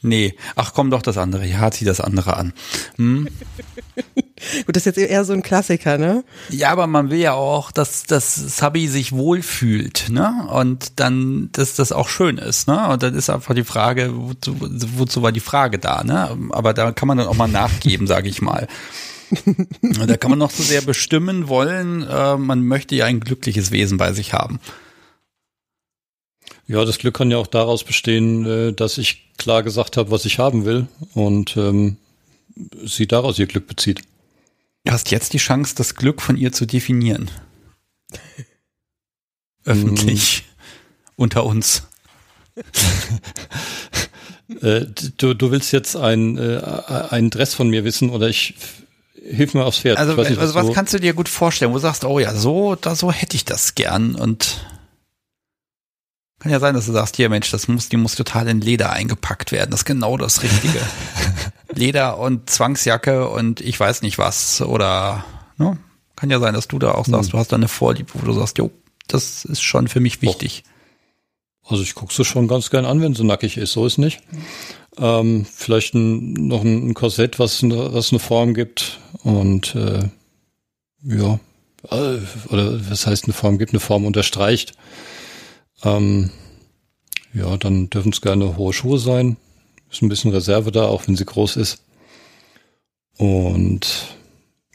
[0.02, 0.34] Nee.
[0.56, 1.46] Ach komm doch das andere.
[1.46, 2.52] Ja, zieh das andere an.
[2.96, 3.28] Hm?
[4.66, 6.24] Gut, das ist jetzt eher so ein Klassiker, ne?
[6.48, 10.48] Ja, aber man will ja auch, dass das Sabi sich wohlfühlt, ne?
[10.50, 12.88] Und dann, dass das auch schön ist, ne?
[12.88, 16.36] Und dann ist einfach die Frage, wozu, wozu war die Frage da, ne?
[16.50, 18.66] Aber da kann man dann auch mal nachgeben, sage ich mal.
[20.06, 23.98] da kann man noch so sehr bestimmen wollen, äh, man möchte ja ein glückliches Wesen
[23.98, 24.58] bei sich haben.
[26.66, 30.24] Ja, das Glück kann ja auch daraus bestehen, äh, dass ich klar gesagt habe, was
[30.24, 31.96] ich haben will und ähm,
[32.84, 34.02] sie daraus ihr Glück bezieht.
[34.84, 37.30] Du hast jetzt die Chance, das Glück von ihr zu definieren.
[39.64, 40.44] Öffentlich.
[40.46, 41.22] Mm.
[41.22, 41.82] Unter uns.
[44.62, 44.86] äh,
[45.18, 46.60] du, du willst jetzt ein, äh,
[47.10, 48.54] ein Dress von mir wissen oder ich
[49.14, 49.98] hilf mir aufs Pferd.
[49.98, 52.34] Also, nicht, also was, was kannst du dir gut vorstellen, wo du sagst, oh ja,
[52.34, 54.64] so, da so hätte ich das gern und
[56.40, 58.90] kann ja sein, dass du sagst, hier Mensch, das muss, die muss total in Leder
[58.90, 59.70] eingepackt werden.
[59.70, 60.80] Das ist genau das Richtige.
[61.74, 64.62] Leder und Zwangsjacke und ich weiß nicht was.
[64.62, 65.24] Oder
[65.58, 65.78] ne?
[66.16, 67.32] kann ja sein, dass du da auch sagst, hm.
[67.32, 68.70] du hast da eine Vorliebe, wo du sagst, jo,
[69.06, 70.64] das ist schon für mich wichtig.
[71.64, 74.20] Also ich gucke sie schon ganz gern an, wenn sie nackig ist, so ist nicht.
[74.98, 80.08] Ähm, vielleicht ein, noch ein Korsett, was, was eine Form gibt und äh,
[81.02, 81.38] ja,
[81.90, 82.18] äh,
[82.48, 84.72] oder was heißt eine Form gibt, eine Form unterstreicht.
[85.82, 86.30] Ähm,
[87.32, 89.36] ja, dann dürfen es gerne hohe Schuhe sein.
[89.90, 91.82] Ist ein bisschen Reserve da, auch wenn sie groß ist.
[93.18, 94.16] Und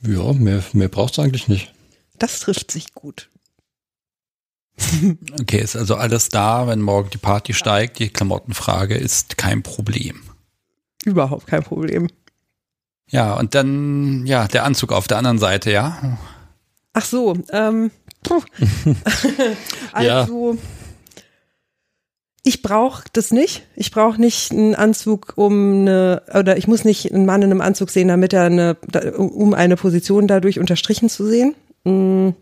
[0.02, 1.74] ja, mehr, mehr braucht es eigentlich nicht.
[2.20, 3.30] Das trifft sich gut.
[5.40, 8.00] okay, ist also alles da, wenn morgen die Party steigt.
[8.00, 10.22] Die Klamottenfrage ist kein Problem.
[11.06, 12.10] Überhaupt kein Problem.
[13.10, 16.18] Ja, und dann, ja, der Anzug auf der anderen Seite, ja.
[16.94, 17.92] Ach so, ähm,
[19.92, 20.58] also, ja.
[22.48, 23.64] Ich brauche das nicht.
[23.76, 27.60] Ich brauche nicht einen Anzug, um eine, oder ich muss nicht einen Mann in einem
[27.60, 28.76] Anzug sehen, damit er eine,
[29.18, 31.56] um eine Position dadurch unterstrichen zu sehen.
[31.86, 32.36] Mm.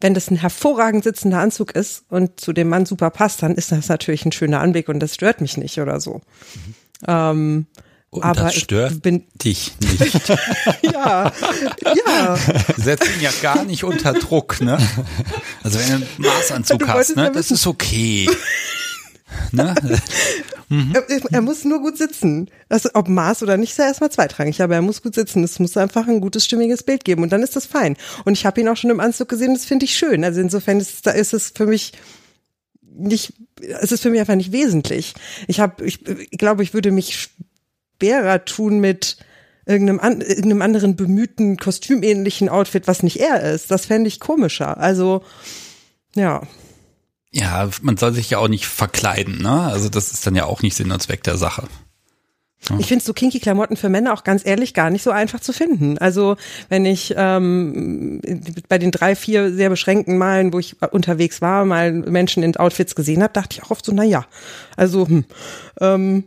[0.00, 3.72] Wenn das ein hervorragend sitzender Anzug ist und zu dem Mann super passt, dann ist
[3.72, 6.20] das natürlich ein schöner Anblick und das stört mich nicht oder so.
[6.54, 6.74] Mhm.
[7.08, 7.66] Ähm,
[8.10, 10.28] und aber das stört bin, dich nicht.
[10.82, 11.32] ja,
[11.82, 12.38] ja.
[12.76, 14.78] Setzt ihn ja gar nicht unter Druck, ne?
[15.64, 18.28] Also wenn du einen Maßanzug hast, ne, das ist okay.
[19.52, 19.74] Ne?
[20.68, 20.92] mhm.
[20.94, 22.50] er, er, muss nur gut sitzen.
[22.68, 25.44] Also ob Maß oder nicht, ist ja erstmal zweitrangig, aber er muss gut sitzen.
[25.44, 27.96] Es muss einfach ein gutes, stimmiges Bild geben und dann ist das fein.
[28.24, 30.24] Und ich habe ihn auch schon im Anzug gesehen, das finde ich schön.
[30.24, 31.92] Also insofern ist, da ist es für mich
[32.96, 35.14] nicht, es ist für mich einfach nicht wesentlich.
[35.48, 37.30] Ich habe, ich, ich glaube, ich würde mich
[37.98, 39.16] schwerer tun mit
[39.66, 43.70] irgendeinem, an, irgendeinem anderen bemühten, kostümähnlichen Outfit, was nicht er ist.
[43.70, 44.78] Das fände ich komischer.
[44.78, 45.22] Also,
[46.14, 46.42] ja.
[47.36, 49.62] Ja, man soll sich ja auch nicht verkleiden, ne?
[49.62, 51.66] Also das ist dann ja auch nicht Sinn und Zweck der Sache.
[52.70, 52.76] Ja.
[52.78, 55.52] Ich finde so kinky Klamotten für Männer auch ganz ehrlich gar nicht so einfach zu
[55.52, 55.98] finden.
[55.98, 56.36] Also
[56.68, 58.20] wenn ich ähm,
[58.68, 62.94] bei den drei, vier sehr beschränkten Malen, wo ich unterwegs war, mal Menschen in Outfits
[62.94, 64.26] gesehen habe, dachte ich auch oft so, na ja,
[64.76, 65.24] also hm,
[65.80, 66.24] ähm,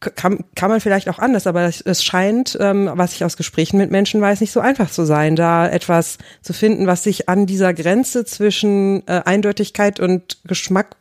[0.00, 3.90] kann, kann man vielleicht auch anders, aber es, scheint, ähm, was ich aus Gesprächen mit
[3.90, 7.74] Menschen weiß, nicht so einfach zu sein, da etwas zu finden, was sich an dieser
[7.74, 10.96] Grenze zwischen äh, Eindeutigkeit und Geschmack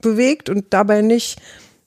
[0.00, 1.38] bewegt und dabei nicht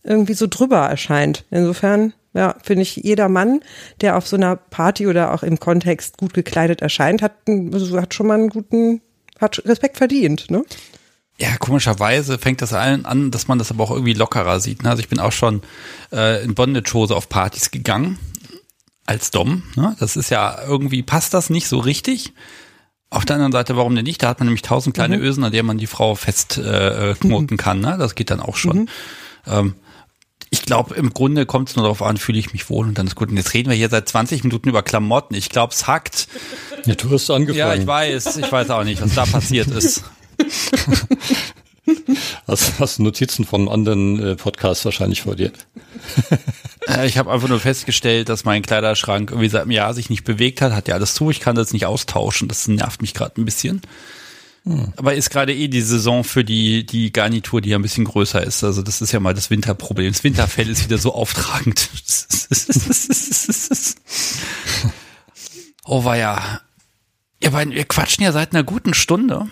[0.03, 1.43] irgendwie so drüber erscheint.
[1.49, 3.61] Insofern, ja, finde ich, jeder Mann,
[4.01, 7.33] der auf so einer Party oder auch im Kontext gut gekleidet erscheint, hat,
[7.93, 9.01] hat schon mal einen guten,
[9.39, 10.63] hat Respekt verdient, ne?
[11.39, 14.81] Ja, komischerweise fängt das allen an, dass man das aber auch irgendwie lockerer sieht.
[14.83, 14.89] Ne?
[14.89, 15.61] Also ich bin auch schon
[16.11, 18.17] äh, in Bondage-Hose auf Partys gegangen.
[19.05, 19.63] als Dom.
[19.75, 19.95] Ne?
[19.99, 22.33] Das ist ja irgendwie passt das nicht so richtig.
[23.09, 24.21] Auf der anderen Seite, warum denn nicht?
[24.21, 25.23] Da hat man nämlich tausend kleine Mhm.
[25.23, 27.79] Ösen, an der man die Frau festknoten äh, knoten kann.
[27.79, 27.95] Ne?
[27.97, 28.77] Das geht dann auch schon.
[28.79, 28.87] Mhm.
[29.45, 29.75] Ähm,
[30.49, 33.07] ich glaube, im Grunde kommt es nur darauf an, fühle ich mich wohl und dann
[33.07, 33.29] ist gut.
[33.29, 35.35] Und jetzt reden wir hier seit 20 Minuten über Klamotten.
[35.35, 36.27] Ich glaube, es hackt.
[36.85, 37.57] Ja, du hast angefangen.
[37.59, 38.37] Ja, ich weiß.
[38.37, 40.03] Ich weiß auch nicht, was da passiert ist.
[42.47, 45.51] Hast, hast Notizen von anderen äh, Podcasts wahrscheinlich vor dir.
[46.87, 50.23] Äh, Ich habe einfach nur festgestellt, dass mein Kleiderschrank irgendwie seit einem Jahr sich nicht
[50.23, 50.71] bewegt hat.
[50.71, 51.29] Hat ja alles zu.
[51.29, 52.47] Ich kann das nicht austauschen.
[52.47, 53.81] Das nervt mich gerade ein bisschen.
[54.95, 58.43] Aber ist gerade eh die Saison für die, die Garnitur, die ja ein bisschen größer
[58.43, 58.63] ist.
[58.63, 60.11] Also das ist ja mal das Winterproblem.
[60.11, 61.89] Das Winterfell ist wieder so auftragend.
[65.85, 66.61] oh war ja.
[67.51, 69.47] Beiden, wir quatschen ja seit einer guten Stunde.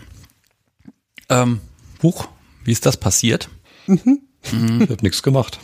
[1.29, 1.61] Ähm,
[2.03, 2.27] Huch,
[2.63, 3.49] wie ist das passiert?
[3.87, 4.03] Ich
[4.51, 5.59] habe nichts gemacht.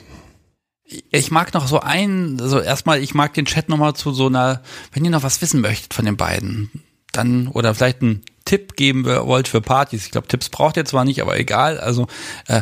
[1.12, 4.62] Ich mag noch so ein, also erstmal, ich mag den Chat nochmal zu so einer,
[4.91, 6.70] wenn ihr noch was wissen möchtet von den beiden,
[7.14, 10.05] dann, oder vielleicht einen Tipp geben wollt für Partys.
[10.05, 11.80] Ich glaube, Tipps braucht ihr zwar nicht, aber egal.
[11.80, 12.07] Also,
[12.47, 12.62] äh,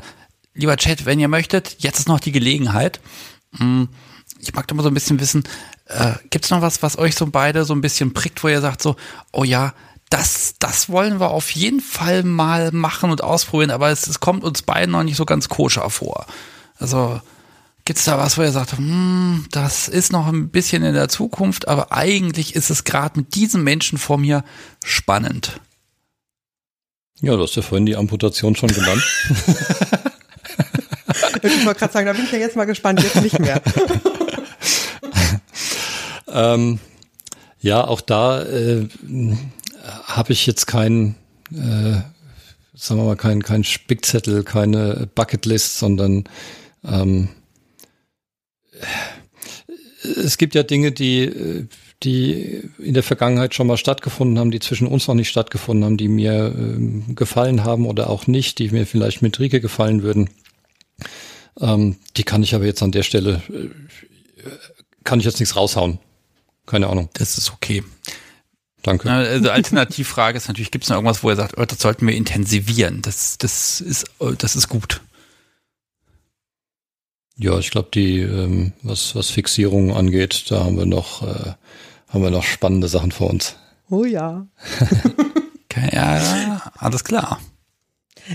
[0.54, 3.00] lieber Chat, wenn ihr möchtet, jetzt ist noch die Gelegenheit.
[3.58, 3.89] Hm,
[4.39, 5.43] Ich mag doch mal so ein bisschen wissen,
[5.86, 8.82] äh, gibt's noch was, was euch so beide so ein bisschen prickt, wo ihr sagt
[8.82, 8.95] so,
[9.32, 9.74] oh ja,
[10.10, 14.43] das, das wollen wir auf jeden Fall mal machen und ausprobieren, aber es, es kommt
[14.43, 16.26] uns beiden noch nicht so ganz koscher vor.
[16.78, 17.22] Also,
[17.89, 21.68] Gibt's da was, wo ihr sagt, hm, das ist noch ein bisschen in der Zukunft,
[21.68, 24.43] aber eigentlich ist es gerade mit diesem Menschen vor mir
[24.84, 25.60] spannend.
[27.20, 29.01] Ja, du hast ja vorhin die Amputation schon genannt.
[31.41, 33.62] Ich wollte gerade sagen, da bin ich ja jetzt mal gespannt, jetzt nicht mehr.
[36.32, 36.80] ähm,
[37.62, 38.88] ja, auch da äh,
[39.84, 41.15] habe ich jetzt keinen,
[41.51, 42.01] äh,
[42.73, 46.25] sagen wir mal, keinen kein Spickzettel, keine Bucketlist, sondern
[46.84, 47.30] ähm,
[50.03, 51.67] es gibt ja Dinge, die, äh,
[52.03, 55.97] die in der Vergangenheit schon mal stattgefunden haben, die zwischen uns noch nicht stattgefunden haben,
[55.97, 60.30] die mir ähm, gefallen haben oder auch nicht, die mir vielleicht mit Rike gefallen würden.
[61.59, 63.69] Ähm, die kann ich aber jetzt an der Stelle, äh,
[65.03, 65.99] kann ich jetzt nichts raushauen.
[66.65, 67.09] Keine Ahnung.
[67.13, 67.84] Das ist okay.
[68.84, 69.11] Danke.
[69.11, 72.15] Also Alternativfrage ist natürlich, gibt es noch irgendwas, wo ihr sagt, oh, das sollten wir
[72.15, 73.01] intensivieren?
[73.01, 75.01] Das, das ist, oh, das ist gut.
[77.36, 81.53] Ja, ich glaube, die, ähm, was, was Fixierungen angeht, da haben wir noch, äh,
[82.09, 83.55] haben wir noch spannende Sachen vor uns.
[83.89, 84.47] Oh ja.
[85.71, 87.39] Okay, ja, ja, alles klar.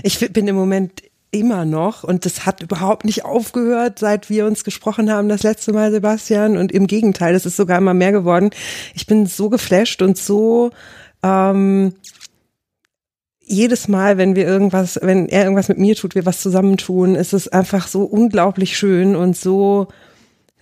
[0.03, 1.03] Ich bin im Moment
[1.39, 5.73] immer noch und das hat überhaupt nicht aufgehört, seit wir uns gesprochen haben das letzte
[5.73, 6.57] Mal, Sebastian.
[6.57, 8.49] Und im Gegenteil, es ist sogar immer mehr geworden.
[8.93, 10.71] Ich bin so geflasht und so
[11.23, 11.93] ähm,
[13.41, 17.33] jedes Mal, wenn wir irgendwas, wenn er irgendwas mit mir tut, wir was zusammentun, ist
[17.33, 19.87] es einfach so unglaublich schön und so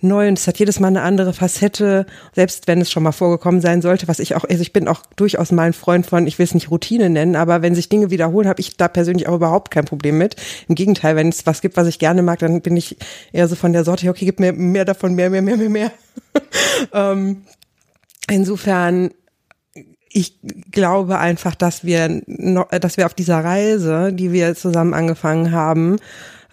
[0.04, 3.60] neu und es hat jedes Mal eine andere Facette, selbst wenn es schon mal vorgekommen
[3.60, 6.38] sein sollte, was ich auch, also ich bin auch durchaus mal ein Freund von, ich
[6.38, 9.34] will es nicht Routine nennen, aber wenn sich Dinge wiederholen, habe ich da persönlich auch
[9.34, 10.36] überhaupt kein Problem mit.
[10.68, 12.96] Im Gegenteil, wenn es was gibt, was ich gerne mag, dann bin ich
[13.32, 15.92] eher so von der Sorte, okay, gib mir mehr davon, mehr, mehr, mehr, mehr, mehr.
[16.92, 17.42] ähm,
[18.30, 19.10] insofern,
[20.08, 20.38] ich
[20.70, 25.96] glaube einfach, dass wir dass wir auf dieser Reise, die wir zusammen angefangen haben,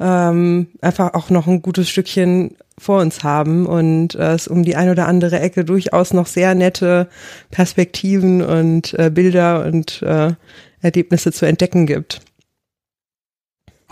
[0.01, 4.75] ähm, einfach auch noch ein gutes Stückchen vor uns haben und äh, es um die
[4.75, 7.07] ein oder andere Ecke durchaus noch sehr nette
[7.51, 10.33] Perspektiven und äh, Bilder und äh,
[10.81, 12.21] Erlebnisse zu entdecken gibt.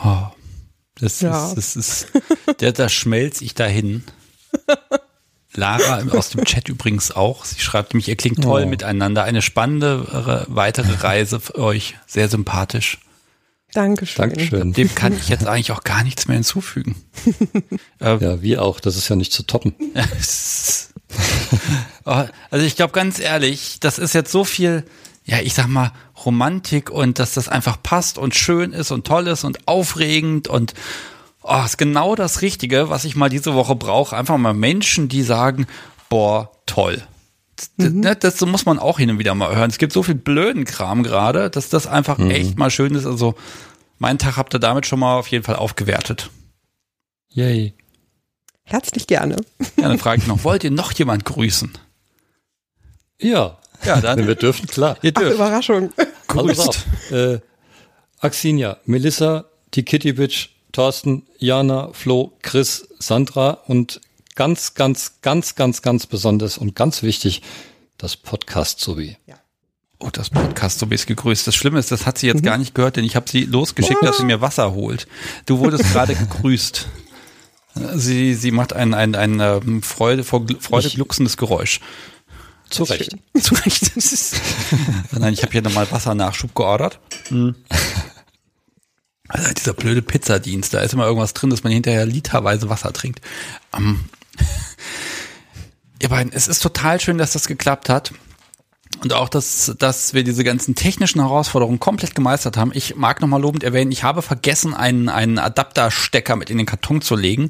[0.04, 0.24] Oh,
[1.00, 1.48] das, Ja.
[1.50, 2.08] ist, das ist,
[2.62, 4.04] der, da schmelze ich dahin.
[5.56, 7.44] Lara aus dem Chat übrigens auch.
[7.44, 8.70] Sie schreibt nämlich, ihr klingt toll Oh.
[8.70, 9.24] miteinander.
[9.24, 11.96] Eine spannende weitere Reise für euch.
[12.08, 13.00] Sehr sympathisch.
[13.74, 14.30] Dankeschön.
[14.30, 14.74] Dankeschön.
[14.74, 16.96] Dem kann ich jetzt eigentlich auch gar nichts mehr hinzufügen.
[18.00, 18.80] äh, Ja, wir auch.
[18.80, 19.76] Das ist ja nicht zu toppen.
[22.06, 24.84] Oh, also ich glaube ganz ehrlich, das ist jetzt so viel,
[25.26, 25.92] ja, ich sag mal,
[26.24, 30.74] Romantik und dass das einfach passt und schön ist und toll ist und aufregend und
[31.42, 34.16] oh, ist genau das Richtige, was ich mal diese Woche brauche.
[34.16, 35.66] Einfach mal Menschen, die sagen,
[36.10, 37.02] boah, toll.
[37.78, 39.70] Das, ne, das muss man auch hin und wieder mal hören.
[39.70, 43.06] Es gibt so viel blöden Kram gerade, dass das einfach echt mal schön ist.
[43.06, 43.36] Also
[43.98, 46.30] meinen Tag habt ihr damit schon mal auf jeden Fall aufgewertet.
[47.30, 47.74] Yay.
[48.64, 49.36] Herzlich gerne.
[49.78, 51.72] Ja, dann frage ich noch, wollt ihr noch jemand grüßen?
[53.20, 54.98] Ja, Ja, wenn dann wir dürfen, klar.
[55.02, 55.36] ihr Ach, dürft.
[55.36, 55.92] Überraschung.
[55.98, 56.08] Also
[56.48, 56.86] pass Grüßt.
[57.12, 57.40] Äh,
[58.20, 64.02] Axinia, Melissa, die Kitty Bitch, Thorsten, Jana, Flo, Chris, Sandra und
[64.40, 67.42] ganz, ganz, ganz, ganz, ganz besonders und ganz wichtig,
[67.98, 69.18] das Podcast sowie.
[70.00, 71.46] Oh, das Podcast, so bist gegrüßt.
[71.46, 74.02] Das Schlimme ist, das hat sie jetzt gar nicht gehört, denn ich habe sie losgeschickt,
[74.02, 75.08] dass sie mir Wasser holt.
[75.46, 76.88] Du wurdest gerade gegrüßt.
[77.96, 81.82] Sie, sie macht ein, ein, ein, ein Freude, vor Freude glucksendes Geräusch.
[82.70, 83.18] Zu Recht.
[83.42, 83.92] Zu Recht.
[85.12, 87.02] Nein, ich habe hier nochmal Wassernachschub geordert.
[87.28, 87.56] Hm.
[89.28, 93.20] Also dieser blöde Pizzadienst, da ist immer irgendwas drin, dass man hinterher literweise Wasser trinkt.
[93.76, 94.06] Um,
[96.02, 98.14] ihr beiden, es ist total schön, dass das geklappt hat.
[99.02, 102.72] Und auch, dass, dass wir diese ganzen technischen Herausforderungen komplett gemeistert haben.
[102.74, 107.02] Ich mag nochmal lobend erwähnen, ich habe vergessen, einen, einen Adapterstecker mit in den Karton
[107.02, 107.50] zu legen.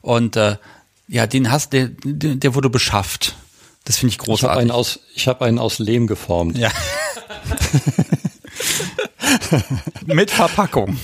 [0.00, 0.56] Und äh,
[1.06, 3.36] ja, den hast der, der wurde beschafft.
[3.84, 4.42] Das finde ich großartig.
[4.42, 6.56] Ich habe einen, aus, ich hab einen aus Lehm geformt.
[6.58, 6.70] Ja.
[10.06, 10.98] mit Verpackung.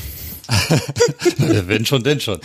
[1.38, 2.40] Wenn schon, denn schon.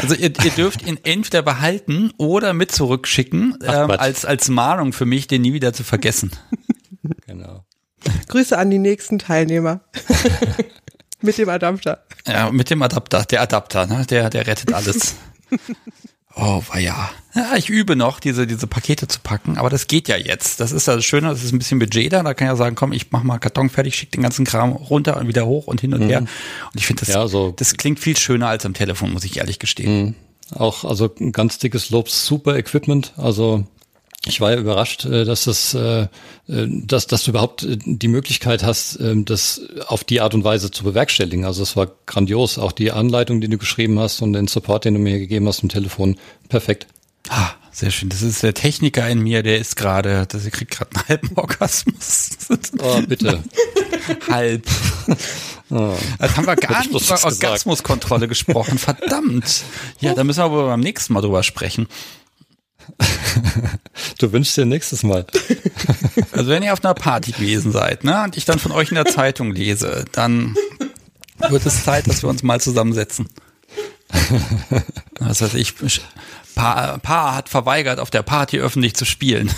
[0.00, 5.04] Also ihr, ihr dürft ihn entweder behalten oder mit zurückschicken, ähm, als, als Mahnung für
[5.04, 6.30] mich, den nie wieder zu vergessen.
[7.26, 7.64] Genau.
[8.28, 9.80] Grüße an die nächsten Teilnehmer.
[11.20, 12.04] mit dem Adapter.
[12.26, 13.24] Ja, mit dem Adapter.
[13.24, 14.06] Der Adapter, ne?
[14.06, 15.16] der, der rettet alles.
[16.34, 17.10] Oh, war ja.
[17.34, 20.60] Ja, ich übe noch, diese, diese Pakete zu packen, aber das geht ja jetzt.
[20.60, 22.22] Das ist ja das Schöne, das ist ein bisschen Budget da.
[22.22, 24.72] Da kann ich ja sagen, komm, ich mach mal Karton fertig, schick den ganzen Kram
[24.72, 26.08] runter und wieder hoch und hin und mhm.
[26.08, 26.18] her.
[26.20, 26.28] Und
[26.74, 29.58] ich finde, das, ja, so das klingt viel schöner als am Telefon, muss ich ehrlich
[29.58, 30.04] gestehen.
[30.04, 30.14] Mhm.
[30.54, 33.14] Auch, also ein ganz dickes Lob, super Equipment.
[33.16, 33.64] Also
[34.26, 36.08] ich war ja überrascht, äh, dass das, äh, äh,
[36.46, 40.84] dass, dass du überhaupt die Möglichkeit hast, ähm, das auf die Art und Weise zu
[40.84, 41.44] bewerkstelligen.
[41.44, 42.58] Also es war grandios.
[42.58, 45.62] Auch die Anleitung, die du geschrieben hast und den Support, den du mir gegeben hast
[45.62, 46.16] am Telefon,
[46.48, 46.86] perfekt.
[47.28, 48.10] Ah, sehr schön.
[48.10, 52.30] Das ist der Techniker in mir, der ist gerade, der kriegt gerade einen halben Orgasmus.
[52.80, 53.42] Oh, bitte.
[54.28, 54.66] Halb.
[55.70, 55.94] Oh.
[56.18, 58.78] Also haben wir gar nicht über Orgasmuskontrolle gesprochen.
[58.78, 59.62] Verdammt.
[60.00, 61.86] Ja, da müssen wir aber beim nächsten Mal drüber sprechen.
[64.18, 65.26] Du wünschst dir nächstes Mal.
[66.32, 68.94] Also wenn ihr auf einer Party gewesen seid, ne, und ich dann von euch in
[68.94, 70.56] der Zeitung lese, dann
[71.50, 73.28] wird es Zeit, dass wir uns mal zusammensetzen.
[75.18, 75.74] Das heißt, ich,
[76.54, 79.50] Paar, Paar hat verweigert, auf der Party öffentlich zu spielen.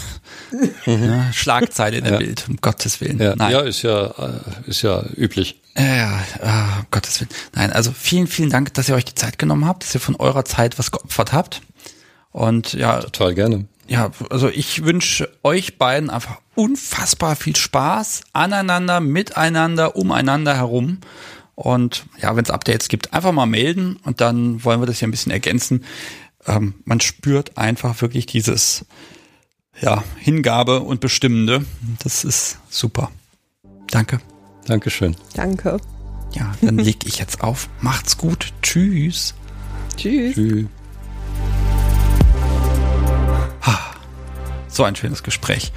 [0.86, 1.32] Mhm.
[1.32, 2.18] Schlagzeile in der ja.
[2.18, 3.18] Bild, um Gottes Willen.
[3.18, 3.50] Ja, Nein.
[3.50, 5.60] ja ist ja, äh, ist ja üblich.
[5.76, 7.30] Ja, uh, um Gottes Willen.
[7.54, 10.16] Nein, also vielen, vielen Dank, dass ihr euch die Zeit genommen habt, dass ihr von
[10.16, 11.62] eurer Zeit was geopfert habt.
[12.34, 12.98] Und ja.
[12.98, 13.66] Total gerne.
[13.86, 20.98] Ja, also ich wünsche euch beiden einfach unfassbar viel Spaß aneinander, miteinander, umeinander herum.
[21.54, 25.06] Und ja, wenn es Updates gibt, einfach mal melden und dann wollen wir das hier
[25.06, 25.84] ein bisschen ergänzen.
[26.44, 28.84] Ähm, man spürt einfach wirklich dieses
[29.80, 31.64] ja, Hingabe und Bestimmende.
[32.02, 33.12] Das ist super.
[33.92, 34.20] Danke.
[34.66, 35.14] Dankeschön.
[35.34, 35.76] Danke.
[36.32, 37.68] Ja, dann leg ich jetzt auf.
[37.80, 38.52] Macht's gut.
[38.60, 39.34] Tschüss.
[39.96, 40.34] Tschüss.
[40.34, 40.66] Tschüss.
[44.74, 45.72] So ein schönes Gespräch.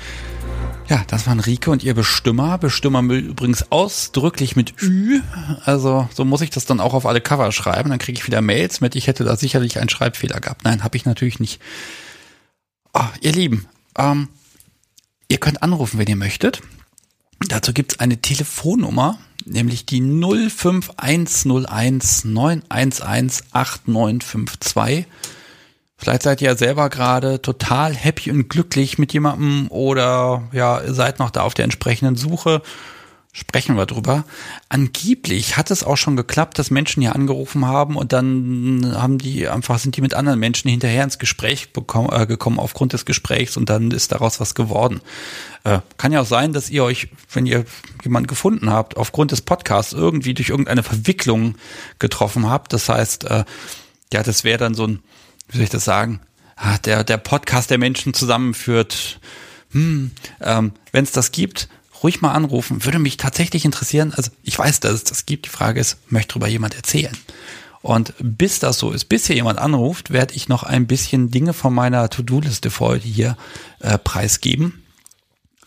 [0.90, 2.58] Ja, das waren Rike und ihr Bestimmer.
[2.58, 5.22] Bestimmer übrigens ausdrücklich mit Ü.
[5.66, 7.92] Also so muss ich das dann auch auf alle Cover schreiben.
[7.92, 10.64] Dann kriege ich wieder Mails mit, ich hätte da sicherlich einen Schreibfehler gehabt.
[10.64, 11.62] Nein, habe ich natürlich nicht.
[12.94, 13.68] Oh, ihr Lieben,
[13.98, 14.30] ähm,
[15.28, 16.64] ihr könnt anrufen, wenn ihr möchtet.
[17.48, 25.06] Dazu gibt's eine Telefonnummer, nämlich die 05101 911 8952.
[25.98, 31.18] Vielleicht seid ihr ja selber gerade total happy und glücklich mit jemandem oder ja, seid
[31.18, 32.62] noch da auf der entsprechenden Suche.
[33.34, 34.24] Sprechen wir drüber.
[34.70, 39.48] Angeblich hat es auch schon geklappt, dass Menschen hier angerufen haben und dann haben die
[39.48, 43.56] einfach, sind die mit anderen Menschen hinterher ins Gespräch bekommen, äh, gekommen aufgrund des Gesprächs
[43.56, 45.02] und dann ist daraus was geworden.
[45.66, 47.66] Äh, kann ja auch sein, dass ihr euch, wenn ihr
[48.04, 51.56] jemanden gefunden habt, aufgrund des Podcasts irgendwie durch irgendeine Verwicklung
[52.00, 52.74] getroffen habt.
[52.74, 53.46] Das heißt, äh,
[54.14, 55.04] ja, das wäre dann so ein,
[55.48, 56.20] wie soll ich das sagen,
[56.56, 59.20] ah, der, der Podcast, der Menschen zusammenführt.
[59.72, 60.12] Hm,
[60.42, 61.68] ähm, Wenn es das gibt,
[62.04, 62.86] ruhig mal anrufen.
[62.86, 64.14] Würde mich tatsächlich interessieren.
[64.16, 65.46] Also ich weiß, dass es das gibt.
[65.46, 67.16] Die Frage ist, möchte darüber jemand erzählen?
[67.82, 71.54] Und bis das so ist, bis hier jemand anruft, werde ich noch ein bisschen Dinge
[71.54, 73.38] von meiner To-Do-Liste für heute hier
[73.80, 74.84] äh, preisgeben.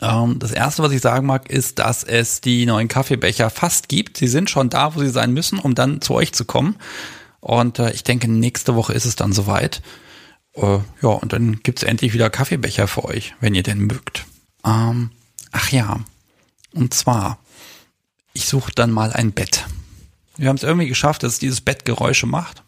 [0.02, 4.16] Ähm, das erste, was ich sagen mag, ist, dass es die neuen Kaffeebecher fast gibt.
[4.16, 6.76] Sie sind schon da, wo sie sein müssen, um dann zu euch zu kommen.
[7.40, 9.82] Und äh, ich denke, nächste Woche ist es dann soweit.
[10.54, 14.26] Äh, ja, und dann gibt's endlich wieder Kaffeebecher für euch, wenn ihr den mögt.
[14.64, 15.10] Ähm,
[15.52, 16.00] ach ja,
[16.72, 17.38] und zwar,
[18.32, 19.66] ich suche dann mal ein Bett.
[20.36, 22.62] Wir haben es irgendwie geschafft, dass dieses Bett Geräusche macht.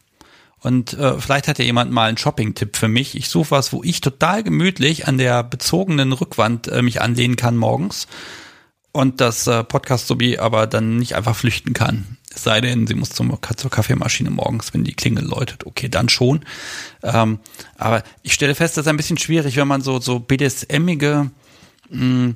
[0.60, 3.16] Und äh, vielleicht hat ja jemand mal einen Shopping-Tipp für mich.
[3.16, 7.56] Ich suche was, wo ich total gemütlich an der bezogenen Rückwand äh, mich anlehnen kann
[7.56, 8.06] morgens.
[8.92, 12.18] Und das äh, Podcast-Sobi aber dann nicht einfach flüchten kann.
[12.34, 15.66] Es sei denn, sie muss zum, zur Kaffeemaschine morgens, wenn die Klingel läutet.
[15.66, 16.44] Okay, dann schon.
[17.02, 17.40] Ähm,
[17.76, 21.30] aber ich stelle fest, das ist ein bisschen schwierig, wenn man so, so BDSM-ige,
[21.90, 22.30] mm,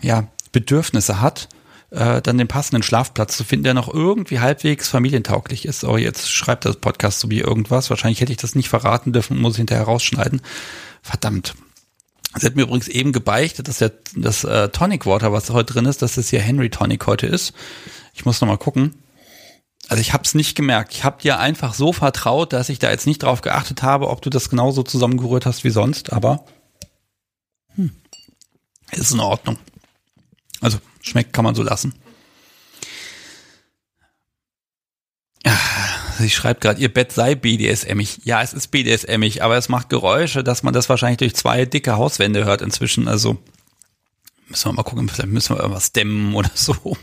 [0.00, 1.48] ja, Bedürfnisse hat,
[1.90, 5.84] äh, dann den passenden Schlafplatz zu finden, der noch irgendwie halbwegs familientauglich ist.
[5.84, 7.90] Oh, jetzt schreibt das Podcast so wie irgendwas.
[7.90, 10.40] Wahrscheinlich hätte ich das nicht verraten dürfen, muss ich hinterher rausschneiden.
[11.02, 11.54] Verdammt.
[12.36, 15.86] Sie hat mir übrigens eben gebeichtet, dass der, das äh, Tonic Water, was heute drin
[15.86, 17.54] ist, dass das hier Henry Tonic heute ist.
[18.14, 18.94] Ich muss noch mal gucken.
[19.88, 20.92] Also ich habe es nicht gemerkt.
[20.92, 24.20] Ich habe dir einfach so vertraut, dass ich da jetzt nicht drauf geachtet habe, ob
[24.20, 26.12] du das genauso zusammengerührt hast wie sonst.
[26.12, 26.44] Aber
[27.74, 27.90] hm,
[28.92, 29.58] ist in Ordnung.
[30.60, 31.94] Also schmeckt kann man so lassen.
[36.18, 38.20] Sie schreibt gerade, ihr Bett sei BDSMig.
[38.24, 41.96] Ja, es ist BDSMig, aber es macht Geräusche, dass man das wahrscheinlich durch zwei dicke
[41.96, 43.08] Hauswände hört inzwischen.
[43.08, 43.38] Also
[44.48, 46.96] müssen wir mal gucken, vielleicht müssen wir irgendwas dämmen oder so.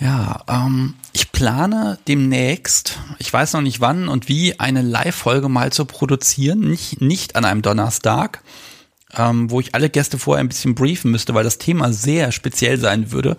[0.00, 5.72] Ja, ähm, ich plane demnächst, ich weiß noch nicht wann und wie, eine Live-Folge mal
[5.72, 8.42] zu produzieren, nicht, nicht an einem Donnerstag,
[9.16, 12.78] ähm, wo ich alle Gäste vorher ein bisschen briefen müsste, weil das Thema sehr speziell
[12.78, 13.36] sein würde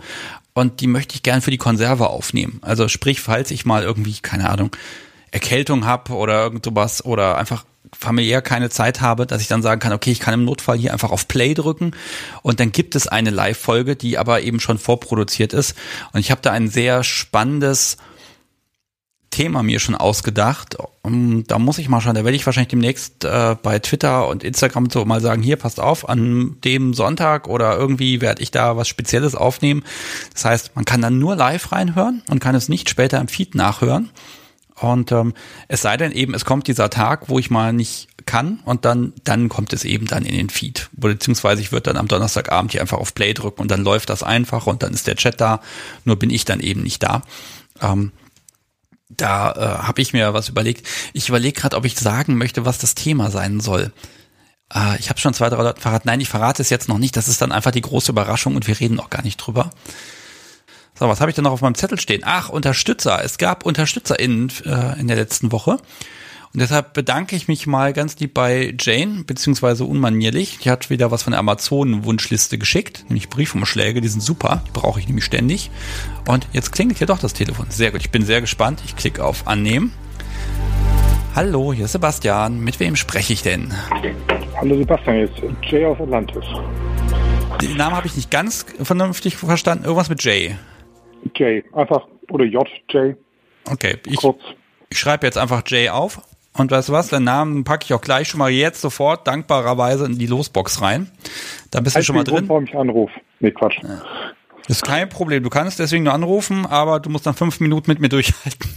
[0.54, 2.60] und die möchte ich gern für die Konserve aufnehmen.
[2.62, 4.76] Also sprich, falls ich mal irgendwie, keine Ahnung,
[5.32, 7.64] Erkältung habe oder irgend sowas oder einfach
[7.98, 10.94] familiär keine Zeit habe, dass ich dann sagen kann, okay, ich kann im Notfall hier
[10.94, 11.92] einfach auf Play drücken
[12.42, 15.76] und dann gibt es eine Live-Folge, die aber eben schon vorproduziert ist.
[16.14, 17.98] Und ich habe da ein sehr spannendes
[19.32, 20.78] Thema mir schon ausgedacht.
[21.02, 24.44] Um, da muss ich mal schauen, da werde ich wahrscheinlich demnächst äh, bei Twitter und
[24.44, 28.76] Instagram so mal sagen, hier passt auf, an dem Sonntag oder irgendwie werde ich da
[28.76, 29.84] was Spezielles aufnehmen.
[30.34, 33.56] Das heißt, man kann dann nur live reinhören und kann es nicht später im Feed
[33.56, 34.10] nachhören.
[34.82, 35.34] Und ähm,
[35.68, 39.14] es sei denn eben, es kommt dieser Tag, wo ich mal nicht kann und dann,
[39.24, 40.90] dann kommt es eben dann in den Feed.
[40.94, 44.24] Beziehungsweise ich würde dann am Donnerstagabend hier einfach auf Play drücken und dann läuft das
[44.24, 45.62] einfach und dann ist der Chat da,
[46.06, 47.24] nur bin ich dann eben nicht da.
[47.82, 48.12] Ähm,
[49.10, 50.88] da äh, habe ich mir was überlegt.
[51.14, 53.92] Ich überlege gerade, ob ich sagen möchte, was das Thema sein soll.
[54.74, 56.08] Äh, ich habe schon zwei, drei Leute verraten.
[56.08, 57.18] Nein, ich verrate es jetzt noch nicht.
[57.18, 59.72] Das ist dann einfach die große Überraschung und wir reden noch gar nicht drüber.
[61.00, 62.24] So, was habe ich denn noch auf meinem Zettel stehen?
[62.26, 63.24] Ach, Unterstützer.
[63.24, 65.78] Es gab UnterstützerInnen äh, in der letzten Woche.
[66.52, 70.58] Und deshalb bedanke ich mich mal ganz lieb bei Jane, beziehungsweise unmanierlich.
[70.62, 75.00] Die hat wieder was von der Amazon-Wunschliste geschickt, nämlich Briefumschläge, die sind super, die brauche
[75.00, 75.72] ich nämlich ständig.
[76.28, 77.68] Und jetzt klingelt hier doch das Telefon.
[77.70, 78.82] Sehr gut, ich bin sehr gespannt.
[78.86, 79.94] Ich klicke auf Annehmen.
[81.34, 82.60] Hallo, hier ist Sebastian.
[82.60, 83.74] Mit wem spreche ich denn?
[84.58, 86.44] Hallo Sebastian, jetzt Jay aus Atlantis.
[87.62, 89.86] Den Namen habe ich nicht ganz vernünftig verstanden.
[89.86, 90.58] Irgendwas mit Jay.
[91.36, 93.16] Jay, einfach, oder J, Jay.
[93.70, 94.20] Okay, ich,
[94.90, 96.22] ich schreibe jetzt einfach Jay auf.
[96.58, 100.06] Und weißt du was, den Namen packe ich auch gleich schon mal jetzt sofort dankbarerweise
[100.06, 101.10] in die Losbox rein.
[101.72, 102.48] Da bist du schon mal drin.
[102.48, 103.20] Grund, warum ich anrufe.
[103.40, 103.80] Nee, Quatsch.
[103.84, 104.02] Ja.
[104.68, 105.42] Ist kein Problem.
[105.42, 108.70] Du kannst deswegen nur anrufen, aber du musst dann fünf Minuten mit mir durchhalten.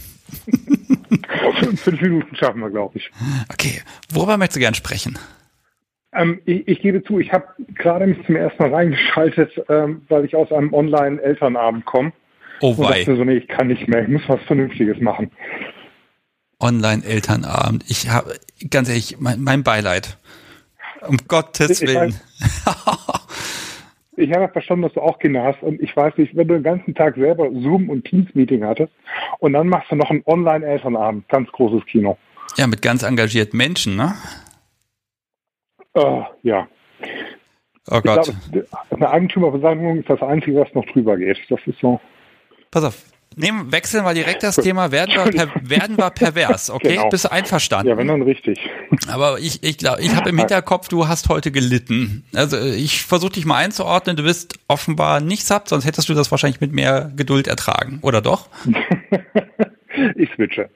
[1.77, 3.11] fünf Minuten schaffen wir, glaube ich.
[3.51, 3.81] Okay.
[4.09, 5.19] Worüber möchtest du gern sprechen?
[6.13, 7.45] Ähm, ich, ich, gebe zu, ich habe
[7.75, 12.11] gerade mich zum ersten Mal reingeschaltet, ähm, weil ich aus einem Online-Elternabend komme.
[12.61, 12.83] Oh wei.
[12.83, 15.31] Und dachte so, nee, ich kann nicht mehr, ich muss was Vernünftiges machen.
[16.59, 17.83] Online-Elternabend.
[17.89, 18.39] Ich habe,
[18.69, 20.17] ganz ehrlich, mein, mein Beileid.
[21.07, 22.15] Um Gottes ich, Willen.
[24.15, 26.53] Ich, ich habe verstanden, dass du auch Kinder hast und ich weiß nicht, wenn du
[26.53, 28.93] den ganzen Tag selber Zoom und Teams-Meeting hattest
[29.39, 32.17] und dann machst du noch einen Online-Elternabend, ganz großes Kino.
[32.55, 34.13] Ja, mit ganz engagierten Menschen, ne?
[35.97, 36.67] Uh, ja.
[37.89, 38.33] Oh Gott.
[38.51, 41.39] Glaube, eine Eigentümerversammlung ist das Einzige, was noch drüber geht.
[41.49, 41.99] Das ist so.
[42.73, 42.95] Pass auf,
[43.35, 46.95] nehmen, wechseln wir direkt das Thema, werden wir, per, werden wir pervers, okay?
[46.95, 47.09] Genau.
[47.09, 47.87] Bist du einverstanden?
[47.87, 48.59] Ja, wenn dann richtig.
[49.07, 52.25] Aber ich, ich glaube, ich habe im Hinterkopf, du hast heute gelitten.
[52.33, 56.31] Also ich versuche dich mal einzuordnen, du bist offenbar nicht satt, sonst hättest du das
[56.31, 58.47] wahrscheinlich mit mehr Geduld ertragen, oder doch?
[60.15, 60.71] ich switche.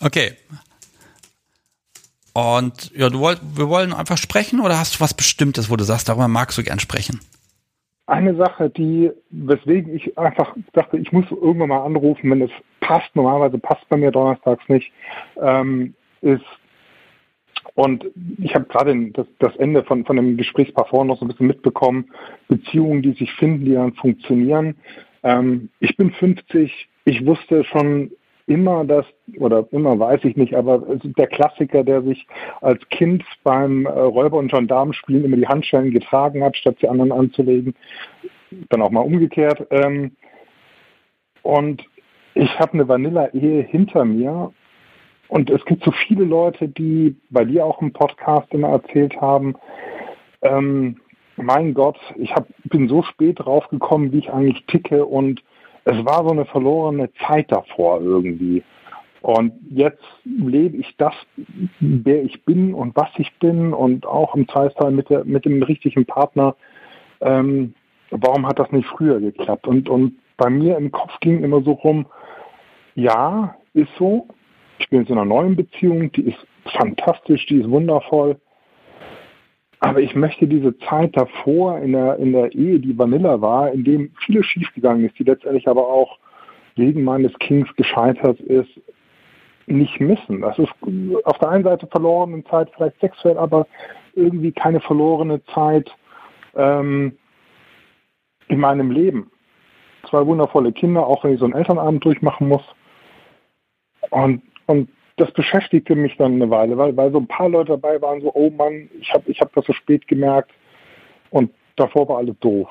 [0.00, 0.32] Okay.
[2.32, 5.84] Und ja, du wollt, wir wollen einfach sprechen oder hast du was Bestimmtes, wo du
[5.84, 7.20] sagst, darüber magst du gern sprechen?
[8.08, 13.14] Eine Sache, die, weswegen ich einfach dachte, ich muss irgendwann mal anrufen, wenn es passt,
[13.14, 14.90] normalerweise passt bei mir donnerstags nicht,
[15.40, 16.44] ähm, ist,
[17.74, 18.06] und
[18.38, 21.46] ich habe gerade das, das, Ende von, von dem Gesprächspaar vorhin noch so ein bisschen
[21.46, 22.10] mitbekommen,
[22.48, 24.76] Beziehungen, die sich finden, die dann funktionieren.
[25.22, 28.10] Ähm, ich bin 50, ich wusste schon
[28.48, 29.04] immer das,
[29.38, 32.26] oder immer weiß ich nicht, aber der Klassiker, der sich
[32.60, 37.12] als Kind beim äh, Räuber- und Gendarmenspielen immer die Handschellen getragen hat, statt sie anderen
[37.12, 37.74] anzulegen,
[38.70, 39.66] dann auch mal umgekehrt.
[39.70, 40.12] Ähm,
[41.42, 41.84] und
[42.34, 44.52] ich habe eine Vanilla-Ehe hinter mir.
[45.28, 49.54] Und es gibt so viele Leute, die bei dir auch im Podcast immer erzählt haben,
[50.42, 51.00] ähm,
[51.36, 55.04] mein Gott, ich hab, bin so spät draufgekommen, wie ich eigentlich ticke.
[55.04, 55.42] Und
[55.88, 58.62] es war so eine verlorene Zeit davor irgendwie.
[59.22, 61.14] Und jetzt lebe ich das,
[61.80, 66.04] wer ich bin und was ich bin und auch im Zweifelsfall mit, mit dem richtigen
[66.04, 66.54] Partner.
[67.22, 67.74] Ähm,
[68.10, 69.66] warum hat das nicht früher geklappt?
[69.66, 72.06] Und, und bei mir im Kopf ging immer so rum,
[72.94, 74.28] ja, ist so.
[74.78, 76.46] Ich bin jetzt in einer neuen Beziehung, die ist
[76.78, 78.36] fantastisch, die ist wundervoll.
[79.80, 83.84] Aber ich möchte diese Zeit davor in der, in der Ehe, die Vanilla war, in
[83.84, 86.18] dem vieles schiefgegangen ist, die letztendlich aber auch
[86.74, 88.70] wegen meines Kings gescheitert ist,
[89.66, 90.40] nicht missen.
[90.40, 90.72] Das ist
[91.24, 93.66] auf der einen Seite verlorene Zeit, vielleicht sexuell, aber
[94.14, 95.94] irgendwie keine verlorene Zeit
[96.56, 97.16] ähm,
[98.48, 99.30] in meinem Leben.
[100.08, 102.62] Zwei wundervolle Kinder, auch wenn ich so einen Elternabend durchmachen muss.
[104.10, 104.88] Und, und
[105.20, 108.32] das beschäftigte mich dann eine Weile, weil, weil so ein paar Leute dabei waren, so,
[108.34, 110.50] oh Mann, ich habe ich hab das so spät gemerkt
[111.30, 112.68] und davor war alles doof.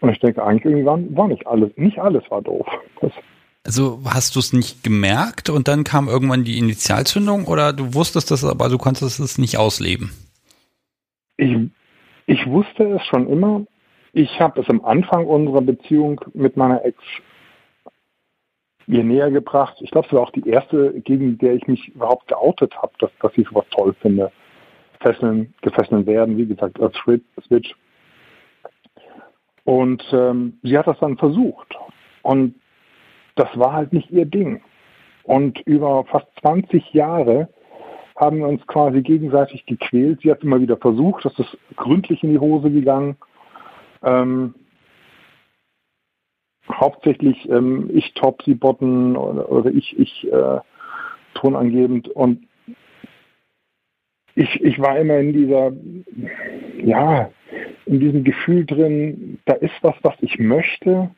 [0.00, 2.66] Und ich denke, eigentlich irgendwann war nicht alles, nicht alles war doof.
[3.00, 3.12] Das
[3.64, 8.30] also hast du es nicht gemerkt und dann kam irgendwann die Initialzündung oder du wusstest
[8.30, 10.10] das, aber du konntest es nicht ausleben?
[11.36, 11.54] Ich,
[12.26, 13.66] ich wusste es schon immer.
[14.14, 16.96] Ich habe es am Anfang unserer Beziehung mit meiner Ex
[18.88, 19.76] mir näher gebracht.
[19.80, 23.10] Ich glaube, es war auch die erste, gegen der ich mich überhaupt geoutet habe, dass,
[23.20, 24.32] dass ich sowas toll finde.
[25.00, 27.74] Fesseln, gefesseln werden, wie gesagt, als Switch.
[29.64, 31.76] Und ähm, sie hat das dann versucht.
[32.22, 32.54] Und
[33.36, 34.62] das war halt nicht ihr Ding.
[35.22, 37.48] Und über fast 20 Jahre
[38.16, 40.20] haben wir uns quasi gegenseitig gequält.
[40.22, 43.16] Sie hat immer wieder versucht, das ist gründlich in die Hose gegangen.
[44.02, 44.54] Ähm,
[46.70, 50.60] hauptsächlich ähm, ich top, sie botten oder, oder ich, ich äh,
[51.34, 52.46] tonangebend und
[54.34, 55.72] ich, ich war immer in dieser,
[56.84, 57.30] ja,
[57.86, 61.10] in diesem Gefühl drin, da ist was, was ich möchte,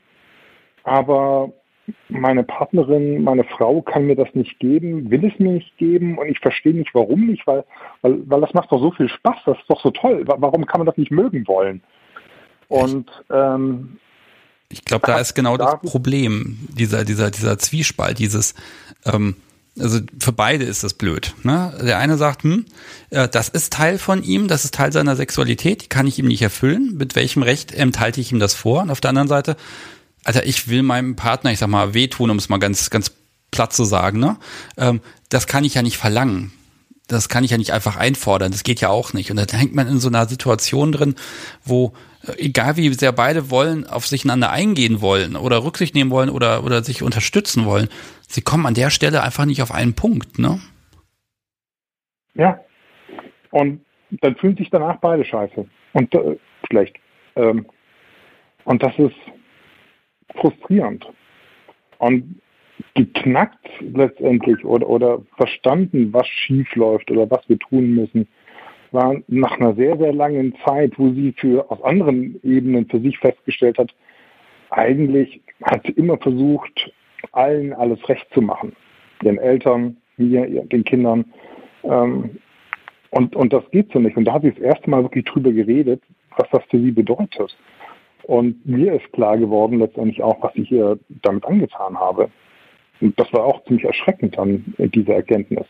[0.85, 1.53] aber
[2.09, 6.29] meine Partnerin, meine Frau kann mir das nicht geben, will es mir nicht geben und
[6.29, 7.65] ich verstehe nicht, warum nicht, weil,
[8.03, 10.25] weil, weil das macht doch so viel Spaß, das ist doch so toll.
[10.27, 11.83] Warum kann man das nicht mögen wollen?
[12.69, 13.99] Und ähm,
[14.71, 18.55] ich glaube, da ist genau das Problem, dieser, dieser, dieser Zwiespalt, dieses,
[19.05, 19.37] ähm,
[19.79, 21.35] also für beide ist das blöd.
[21.43, 21.77] Ne?
[21.83, 22.67] Der eine sagt, hm,
[23.11, 26.29] äh, das ist Teil von ihm, das ist Teil seiner Sexualität, die kann ich ihm
[26.29, 26.95] nicht erfüllen.
[26.97, 28.83] Mit welchem Recht enthalte ich ihm das vor?
[28.83, 29.57] Und auf der anderen Seite,
[30.25, 33.13] Alter, ich will meinem Partner, ich sag mal, wehtun, um es mal ganz, ganz
[33.51, 34.37] platt zu sagen, ne?
[34.77, 36.53] Ähm, das kann ich ja nicht verlangen.
[37.11, 38.53] Das kann ich ja nicht einfach einfordern.
[38.53, 39.31] Das geht ja auch nicht.
[39.31, 41.15] Und dann hängt man in so einer Situation drin,
[41.65, 41.93] wo,
[42.27, 46.31] äh, egal wie sehr beide wollen, auf sich einander eingehen wollen oder Rücksicht nehmen wollen
[46.31, 47.89] oder, oder sich unterstützen wollen,
[48.29, 50.61] sie kommen an der Stelle einfach nicht auf einen Punkt, ne?
[52.35, 52.61] Ja.
[53.51, 53.85] Und
[54.23, 55.67] dann fühlen sich danach beide scheiße.
[55.93, 56.37] Und äh,
[56.69, 56.97] schlecht.
[57.37, 57.67] Ähm,
[58.65, 59.17] und das ist,
[60.37, 61.07] frustrierend.
[61.99, 62.41] Und
[62.95, 68.29] geknackt letztendlich oder, oder verstanden, was schief läuft oder was wir tun müssen,
[68.93, 73.19] war nach einer sehr, sehr langen Zeit, wo sie für aus anderen Ebenen für sich
[73.19, 73.95] festgestellt hat,
[74.71, 76.93] eigentlich hat sie immer versucht,
[77.33, 78.75] allen alles recht zu machen.
[79.23, 81.25] Ihren Eltern, mir, den Kindern.
[81.85, 82.39] Ähm,
[83.11, 84.17] und, und das geht so nicht.
[84.17, 86.03] Und da hat sie das erste Mal wirklich drüber geredet,
[86.37, 87.57] was das für sie bedeutet.
[88.23, 92.31] Und mir ist klar geworden letztendlich auch, was ich hier damit angetan habe.
[93.01, 95.67] Und das war auch ziemlich erschreckend dann, äh, diese Erkenntnis.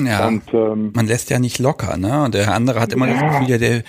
[0.00, 2.24] Ja, und, ähm, man lässt ja nicht locker, ne?
[2.24, 3.14] Und der andere hat immer ja.
[3.14, 3.82] das Gefühl, der,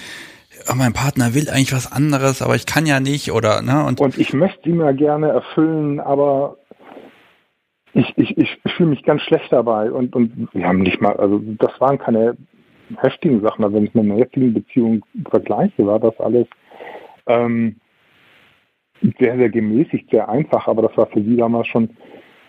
[0.69, 3.83] oh, mein Partner will eigentlich was anderes, aber ich kann ja nicht, oder, ne?
[3.85, 6.57] Und, und ich möchte ihn ja gerne erfüllen, aber
[7.93, 9.91] ich, ich, ich fühle mich ganz schlecht dabei.
[9.91, 12.37] Und, und wir haben nicht mal, also das waren keine
[12.97, 13.63] heftigen Sachen.
[13.63, 16.45] Also wenn ich mit einer jetzigen Beziehung vergleiche, war das alles
[17.25, 17.77] ähm,
[19.19, 21.89] sehr, sehr gemäßigt, sehr einfach, aber das war für sie damals schon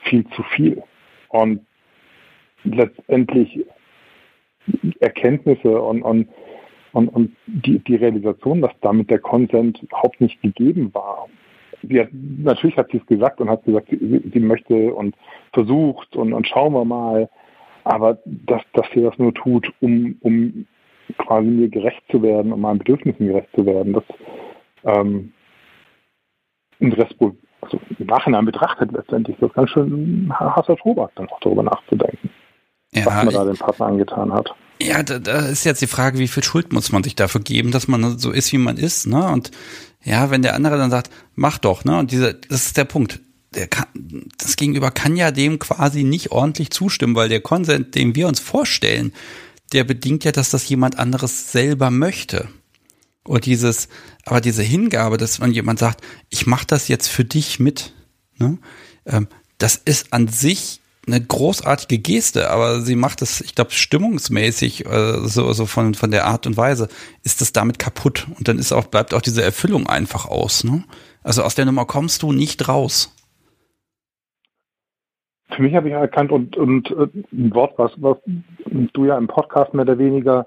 [0.02, 0.82] viel zu viel.
[1.28, 1.60] Und
[2.64, 3.64] letztendlich
[5.00, 6.28] Erkenntnisse und, und,
[6.92, 11.28] und, und die, die Realisation, dass damit der Consent überhaupt nicht gegeben war.
[11.82, 15.14] Sie hat, natürlich hat sie es gesagt und hat gesagt, sie, sie möchte und
[15.52, 17.28] versucht und, und schauen wir mal,
[17.84, 20.66] aber dass, dass sie das nur tut, um, um
[21.18, 24.04] quasi mir gerecht zu werden, um meinen Bedürfnissen gerecht zu werden, das,
[24.84, 25.32] ähm,
[26.78, 31.62] im Restbuch, also im Nachhinein betrachtet letztendlich, das ganz schön harter Tobak, dann auch darüber
[31.62, 32.30] nachzudenken,
[32.92, 34.54] ja, was man da dem Partner angetan hat.
[34.80, 37.70] Ja, da, da ist jetzt die Frage, wie viel Schuld muss man sich dafür geben,
[37.70, 39.26] dass man so ist, wie man ist, ne?
[39.26, 39.50] Und
[40.04, 41.98] ja, wenn der andere dann sagt, mach doch, ne?
[41.98, 43.20] Und dieser, das ist der Punkt.
[43.54, 43.86] Der kann,
[44.38, 48.38] das Gegenüber kann ja dem quasi nicht ordentlich zustimmen, weil der Konsent, den wir uns
[48.38, 49.12] vorstellen,
[49.72, 52.48] der bedingt ja, dass das jemand anderes selber möchte.
[53.26, 53.88] Und dieses,
[54.24, 56.00] aber diese Hingabe, dass man jemand sagt,
[56.30, 57.92] ich mache das jetzt für dich mit,
[58.38, 58.58] ne?
[59.04, 59.28] Ähm,
[59.58, 65.18] das ist an sich eine großartige Geste, aber sie macht es, ich glaube, stimmungsmäßig, äh,
[65.22, 66.88] so, so von, von der Art und Weise,
[67.22, 68.26] ist es damit kaputt.
[68.36, 70.64] Und dann ist auch, bleibt auch diese Erfüllung einfach aus.
[70.64, 70.84] Ne?
[71.22, 73.12] Also aus der Nummer kommst du nicht raus.
[75.50, 78.16] Für mich habe ich erkannt und, und äh, ein Wort, was, was
[78.92, 80.46] du ja im Podcast mehr oder weniger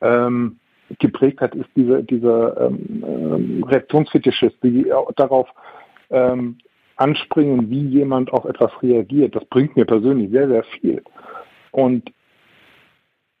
[0.00, 0.59] ähm,
[0.98, 5.48] geprägt hat, ist diese, diese ähm, ähm Reaktionsfetischist, die darauf
[6.10, 6.58] ähm,
[6.96, 9.34] anspringen, wie jemand auf etwas reagiert.
[9.34, 11.02] Das bringt mir persönlich sehr, sehr viel.
[11.72, 12.12] Und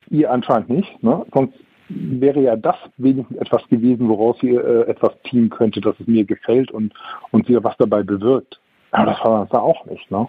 [0.08, 1.02] ihr anscheinend nicht.
[1.02, 1.24] Ne?
[1.32, 1.54] Sonst
[1.88, 6.24] wäre ja das wenigstens etwas gewesen, woraus ihr äh, etwas ziehen könnte, dass es mir
[6.24, 6.94] gefällt und,
[7.32, 8.60] und sie was dabei bewirkt.
[8.92, 10.10] Aber das war das auch nicht.
[10.10, 10.28] Ne?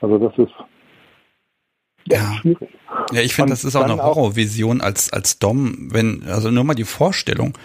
[0.00, 0.54] Also das ist
[2.08, 2.36] ja.
[2.40, 2.68] schwierig.
[3.12, 6.74] Ja, ich finde, das ist auch eine Horrorvision als, als Dom, wenn, also nur mal
[6.74, 7.56] die Vorstellung,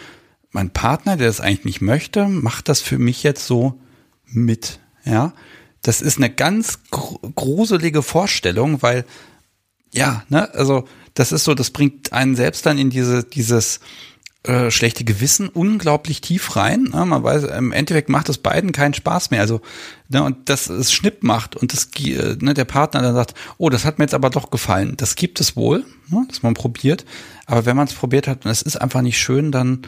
[0.51, 3.79] mein Partner, der das eigentlich nicht möchte, macht das für mich jetzt so
[4.25, 4.79] mit.
[5.05, 5.33] Ja,
[5.81, 9.05] das ist eine ganz gruselige Vorstellung, weil
[9.91, 13.79] ja, ne, also das ist so, das bringt einen selbst dann in diese dieses
[14.43, 16.83] äh, schlechte Gewissen unglaublich tief rein.
[16.93, 17.05] Ne?
[17.05, 19.41] Man weiß, im Endeffekt macht es beiden keinen Spaß mehr.
[19.41, 19.59] Also,
[20.07, 23.69] ne, und dass es Schnipp macht und das, äh, ne, der Partner dann sagt, oh,
[23.69, 24.95] das hat mir jetzt aber doch gefallen.
[24.95, 27.05] Das gibt es wohl, ne, dass man probiert.
[27.47, 29.81] Aber wenn man es probiert hat und es ist einfach nicht schön, dann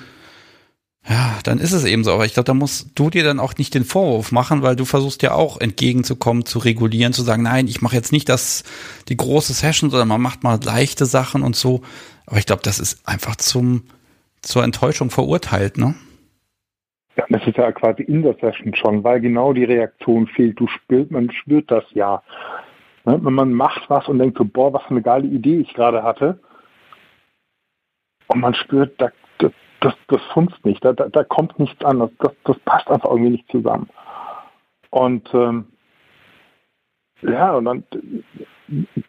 [1.09, 2.11] ja, dann ist es eben so.
[2.11, 4.85] Aber ich glaube, da musst du dir dann auch nicht den Vorwurf machen, weil du
[4.85, 8.63] versuchst ja auch entgegenzukommen, zu regulieren, zu sagen, nein, ich mache jetzt nicht das,
[9.07, 11.81] die große Session, sondern man macht mal leichte Sachen und so.
[12.27, 13.83] Aber ich glaube, das ist einfach zum,
[14.41, 15.95] zur Enttäuschung verurteilt, ne?
[17.15, 20.59] Ja, das ist ja quasi in der Session schon, weil genau die Reaktion fehlt.
[20.59, 22.23] Du spürt, man spürt das ja.
[23.05, 23.19] Ne?
[23.21, 26.03] Wenn man macht was und denkt so, boah, was für eine geile Idee ich gerade
[26.03, 26.39] hatte.
[28.27, 29.11] Und man spürt, da
[29.81, 33.09] das, das funzt nicht, da, da, da kommt nichts an, das, das, das passt einfach
[33.09, 33.89] irgendwie nicht zusammen.
[34.91, 35.65] Und ähm,
[37.21, 37.83] ja, und dann,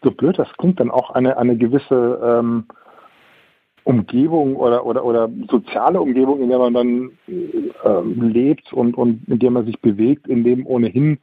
[0.02, 2.66] so blöd das klingt, dann auch eine, eine gewisse ähm,
[3.84, 7.10] Umgebung oder, oder, oder soziale Umgebung, in der man dann
[7.84, 11.18] ähm, lebt und, und in der man sich bewegt, in dem ohnehin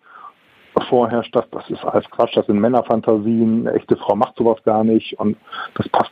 [0.89, 4.83] vorherrscht, dass das ist alles Quatsch, das sind Männerfantasien, eine echte Frau macht sowas gar
[4.83, 5.37] nicht und
[5.75, 6.11] das passt,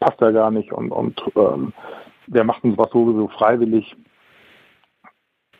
[0.00, 1.72] passt ja gar nicht und, und ähm,
[2.26, 3.94] der macht uns was sowieso freiwillig.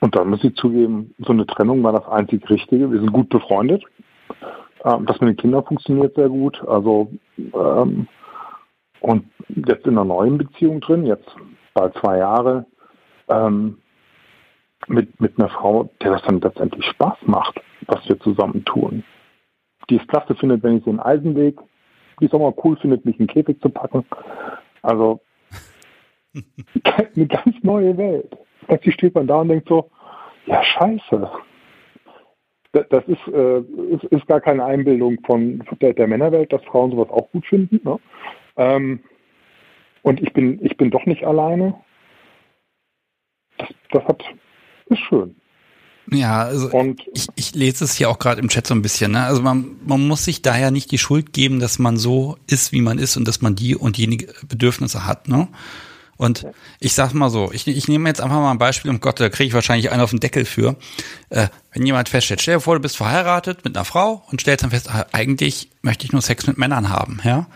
[0.01, 2.91] Und dann muss ich zugeben, so eine Trennung war das einzig Richtige.
[2.91, 3.85] Wir sind gut befreundet.
[4.85, 6.63] Ähm, das mit den Kindern funktioniert sehr gut.
[6.67, 8.07] Also ähm,
[9.05, 11.29] und jetzt in einer neuen Beziehung drin, jetzt
[11.75, 12.65] bald zwei Jahre,
[13.29, 13.77] ähm,
[14.87, 19.05] mit, mit einer Frau, der das dann letztendlich Spaß macht, was wir zusammen tun.
[19.91, 21.59] Die es klasse findet, wenn ich so einen Eisenweg,
[22.19, 24.07] die es auch mal cool findet, mich in den Käfig zu packen.
[24.81, 25.21] Also
[27.15, 28.35] eine ganz neue Welt.
[28.67, 29.91] Plötzlich steht man da und denkt so,
[30.47, 31.31] ja scheiße.
[32.73, 37.11] Das ist, äh, ist, ist gar keine Einbildung von der, der, Männerwelt, dass Frauen sowas
[37.11, 37.81] auch gut finden.
[37.85, 37.99] Ne?
[38.57, 39.01] Ähm,
[40.03, 41.75] und ich bin, ich bin doch nicht alleine.
[43.59, 44.23] Das, das hat,
[44.87, 45.37] ist schön.
[46.11, 49.13] Ja, also und, ich, ich lese es hier auch gerade im Chat so ein bisschen.
[49.13, 49.25] Ne?
[49.25, 52.83] Also man, man muss sich daher nicht die Schuld geben, dass man so ist, wie
[52.83, 55.29] man ist und dass man die und jene Bedürfnisse hat.
[55.29, 55.49] Ne?
[56.17, 56.47] Und
[56.79, 59.29] ich sag mal so, ich, ich nehme jetzt einfach mal ein Beispiel, um Gott, da
[59.31, 60.77] kriege ich wahrscheinlich einen auf den Deckel für.
[61.31, 64.63] Äh, wenn jemand feststellt, stell dir vor, du bist verheiratet mit einer Frau und stellst
[64.63, 67.47] dann fest, ah, eigentlich möchte ich nur Sex mit Männern haben, ja.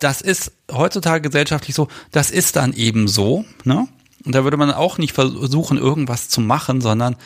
[0.00, 3.88] Das ist heutzutage gesellschaftlich so, das ist dann eben so, ne?
[4.24, 7.16] Und da würde man auch nicht versuchen, irgendwas zu machen, sondern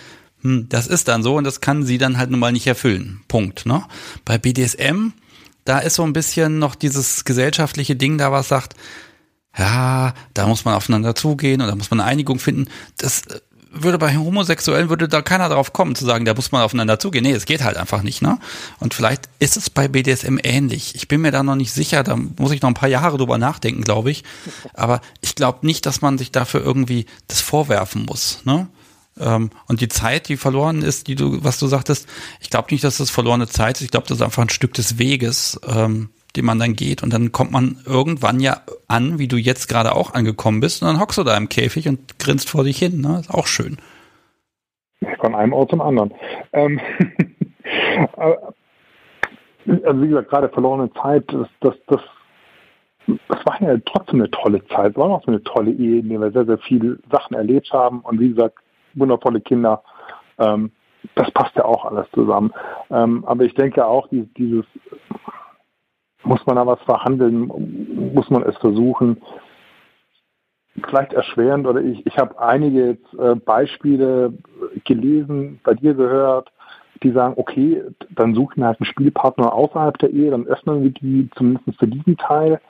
[0.42, 3.22] hm, das ist dann so und das kann sie dann halt nun mal nicht erfüllen.
[3.26, 3.84] Punkt, ne?
[4.24, 5.12] Bei BDSM,
[5.64, 8.74] da ist so ein bisschen noch dieses gesellschaftliche Ding da, was sagt,
[9.56, 12.66] ja, da muss man aufeinander zugehen und da muss man eine Einigung finden.
[12.98, 13.40] Das äh,
[13.74, 17.24] würde bei Homosexuellen würde da keiner drauf kommen zu sagen, da muss man aufeinander zugehen.
[17.24, 18.38] Nee, es geht halt einfach nicht, ne?
[18.80, 20.94] Und vielleicht ist es bei BDSM ähnlich.
[20.94, 23.38] Ich bin mir da noch nicht sicher, da muss ich noch ein paar Jahre drüber
[23.38, 24.24] nachdenken, glaube ich.
[24.74, 28.68] Aber ich glaube nicht, dass man sich dafür irgendwie das vorwerfen muss, ne?
[29.18, 32.08] Ähm, und die Zeit, die verloren ist, die du, was du sagtest,
[32.40, 33.82] ich glaube nicht, dass das verlorene Zeit ist.
[33.82, 37.02] Ich glaube, das ist einfach ein Stück des Weges, ähm, den man dann geht.
[37.02, 38.58] Und dann kommt man irgendwann ja
[38.88, 41.88] an, wie du jetzt gerade auch angekommen bist, und dann hockst du da im Käfig
[41.88, 43.00] und grinst vor dich hin.
[43.00, 43.20] Ne?
[43.20, 43.78] Ist auch schön.
[45.20, 46.12] Von einem Ort zum anderen.
[46.52, 46.80] Ähm,
[48.16, 52.00] also wie gesagt, gerade verlorene Zeit, das, das, das,
[53.28, 54.92] das war ja trotzdem eine tolle Zeit.
[54.92, 57.70] Es war noch so eine tolle Ehe, in der wir sehr, sehr viele Sachen erlebt
[57.72, 58.00] haben.
[58.00, 58.58] Und wie gesagt,
[58.94, 59.82] wundervolle Kinder.
[60.38, 60.72] Ähm,
[61.14, 62.52] das passt ja auch alles zusammen.
[62.90, 64.64] Ähm, aber ich denke auch, die, dieses
[66.24, 68.12] muss man da was verhandeln?
[68.14, 69.20] Muss man es versuchen?
[70.88, 74.32] Vielleicht erschwerend oder ich, ich habe einige jetzt, äh, Beispiele
[74.84, 76.50] gelesen, bei dir gehört,
[77.02, 80.82] die sagen, okay, dann suche ich mir halt einen Spielpartner außerhalb der Ehe, dann öffnen
[80.82, 82.60] wir die zumindest für diesen Teil.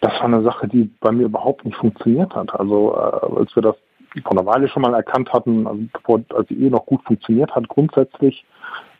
[0.00, 2.54] Das war eine Sache, die bei mir überhaupt nicht funktioniert hat.
[2.54, 3.76] Also äh, als wir das
[4.22, 7.54] vor einer Weile schon mal erkannt hatten, also bevor, als die Ehe noch gut funktioniert
[7.54, 8.44] hat, grundsätzlich,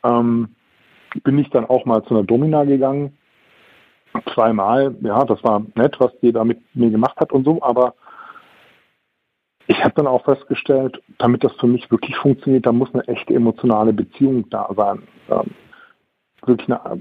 [0.05, 0.48] ähm,
[1.23, 3.16] bin ich dann auch mal zu einer Domina gegangen.
[4.35, 7.95] Zweimal, ja, das war nett, was die da mit mir gemacht hat und so, aber
[9.69, 13.35] ich habe dann auch festgestellt, damit das für mich wirklich funktioniert, da muss eine echte
[13.35, 15.03] emotionale Beziehung da sein.
[15.29, 15.51] Ähm,
[16.45, 16.99] wirklich eine,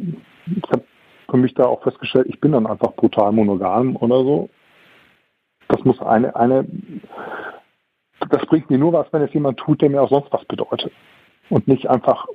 [0.48, 0.84] ich habe
[1.30, 4.50] für mich da auch festgestellt, ich bin dann einfach brutal monogam oder so.
[5.68, 6.66] Das muss eine, eine,
[8.30, 10.92] das bringt mir nur was, wenn es jemand tut, der mir auch sonst was bedeutet.
[11.50, 12.28] Und nicht einfach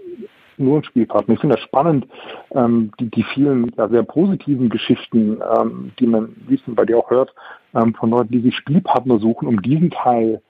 [0.61, 1.35] nur ein Spielpartner.
[1.35, 2.07] Ich finde das spannend,
[2.53, 6.99] ähm, die, die vielen ja, sehr positiven Geschichten, ähm, die man, wie es bei dir
[6.99, 7.35] auch hört,
[7.75, 10.43] ähm, von Leuten, die sich Spielpartner suchen, um diesen Teil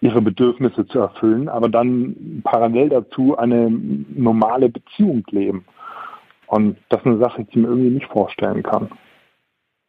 [0.00, 5.64] ihre Bedürfnisse zu erfüllen, aber dann parallel dazu eine normale Beziehung leben.
[6.46, 8.88] Und das ist eine Sache, die ich mir irgendwie nicht vorstellen kann.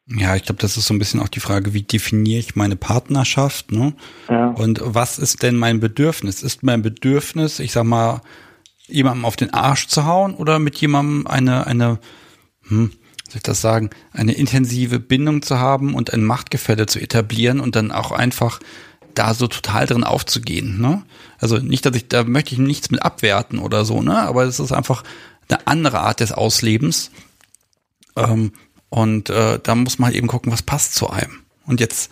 [0.09, 2.77] Ja, ich glaube, das ist so ein bisschen auch die Frage, wie definiere ich meine
[2.77, 3.93] Partnerschaft, ne?
[4.29, 4.51] Ja.
[4.51, 6.43] Und was ist denn mein Bedürfnis?
[6.43, 8.21] Ist mein Bedürfnis, ich sag mal,
[8.88, 11.99] jemandem auf den Arsch zu hauen oder mit jemandem eine, eine,
[12.68, 12.91] hm,
[13.27, 17.76] soll ich das sagen, eine intensive Bindung zu haben und ein Machtgefälle zu etablieren und
[17.76, 18.59] dann auch einfach
[19.14, 21.03] da so total drin aufzugehen, ne?
[21.39, 24.19] Also nicht, dass ich, da möchte ich nichts mit abwerten oder so, ne?
[24.19, 25.03] Aber es ist einfach
[25.49, 27.11] eine andere Art des Auslebens.
[28.15, 28.51] Ähm,
[28.89, 31.39] und äh, da muss man halt eben gucken, was passt zu einem.
[31.65, 32.11] Und jetzt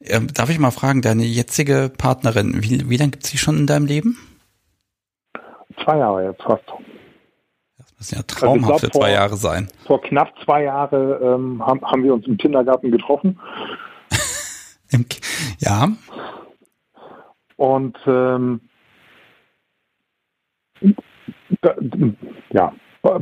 [0.00, 3.58] äh, darf ich mal fragen, deine jetzige Partnerin, wie, wie lange gibt es sie schon
[3.58, 4.18] in deinem Leben?
[5.84, 6.64] Zwei Jahre jetzt fast.
[7.78, 9.68] Das müssen ja traumhaft also glaub, für zwei Jahre sein.
[9.86, 13.38] Vor knapp zwei Jahren ähm, haben, haben wir uns im Kindergarten getroffen.
[14.90, 15.04] Im,
[15.58, 15.88] ja.
[17.56, 18.60] Und ähm,
[21.62, 21.74] da,
[22.50, 22.72] ja,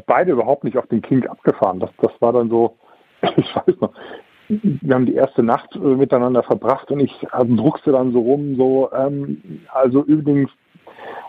[0.06, 1.80] beide überhaupt nicht auf den King abgefahren.
[1.80, 2.78] Das, das war dann so,
[3.36, 3.92] ich weiß noch,
[4.48, 8.56] wir haben die erste Nacht äh, miteinander verbracht und ich also, druckste dann so rum,
[8.56, 10.50] so, ähm, also übrigens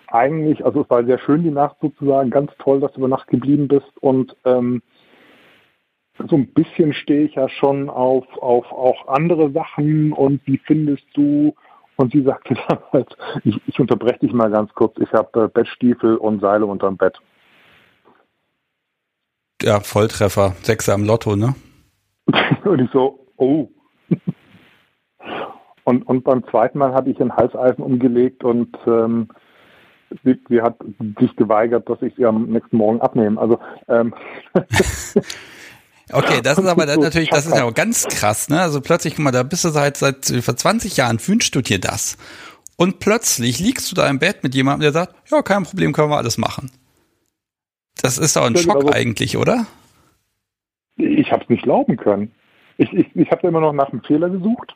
[0.10, 3.28] eigentlich, also es war sehr schön die Nacht sozusagen, ganz toll, dass du über Nacht
[3.28, 4.82] geblieben bist und ähm,
[6.30, 11.06] so ein bisschen stehe ich ja schon auf, auf auch andere Sachen und wie findest
[11.14, 11.54] du
[11.98, 15.48] und sie sagte dann halt, ich, ich unterbreche dich mal ganz kurz, ich habe äh,
[15.48, 17.20] Bettstiefel und Seile unterm Bett.
[19.62, 21.56] Ja, Volltreffer, Sechser im Lotto, ne?
[22.66, 23.70] und ich so, oh.
[25.86, 29.30] und, und beim zweiten Mal habe ich ein Halseisen umgelegt und ähm,
[30.24, 30.78] sie, sie, hat
[31.20, 33.40] sich geweigert, dass ich sie am nächsten Morgen abnehme.
[33.40, 34.14] Also ähm,
[36.12, 38.62] Okay, das ist aber natürlich, das ist ja auch ganz krass, ne?
[38.62, 41.80] Also plötzlich, guck mal, da bist du seit, seit vor 20 Jahren, wünschst du dir
[41.80, 42.18] das.
[42.78, 46.10] Und plötzlich liegst du da im Bett mit jemandem, der sagt, ja, kein Problem, können
[46.10, 46.72] wir alles machen.
[48.02, 49.66] Das ist doch ein Schock also, eigentlich, oder?
[50.98, 52.32] Ich habe es nicht glauben können.
[52.78, 54.76] Ich, ich, ich habe immer noch nach einem Fehler gesucht.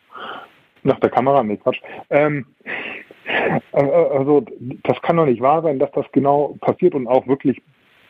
[0.84, 1.82] Nach der Kamera, nee, Quatsch.
[2.10, 2.45] Ähm,
[3.72, 4.45] also
[4.84, 7.61] das kann doch nicht wahr sein, dass das genau passiert und auch wirklich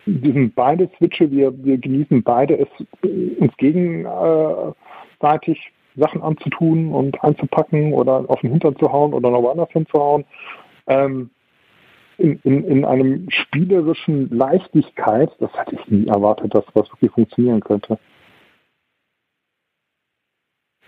[0.06, 2.68] wir sind beide Switche, wir, wir genießen beide es,
[3.40, 4.74] uns gegenseitig
[5.96, 10.26] Sachen anzutun und einzupacken oder auf den Hintern zu hauen oder noch woanders hinzuhauen.
[10.88, 11.30] Ähm,
[12.18, 17.62] in, in, in einem spielerischen Leichtigkeit, das hätte ich nie erwartet, dass was wirklich funktionieren
[17.62, 17.98] könnte.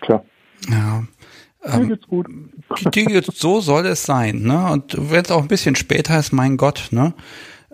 [0.01, 0.23] Tja.
[0.69, 1.03] Ja.
[1.63, 2.27] Ähm, geht's gut.
[2.93, 4.71] Die, die, so soll es sein, ne?
[4.71, 7.13] Und wenn es auch ein bisschen später ist, mein Gott, ne?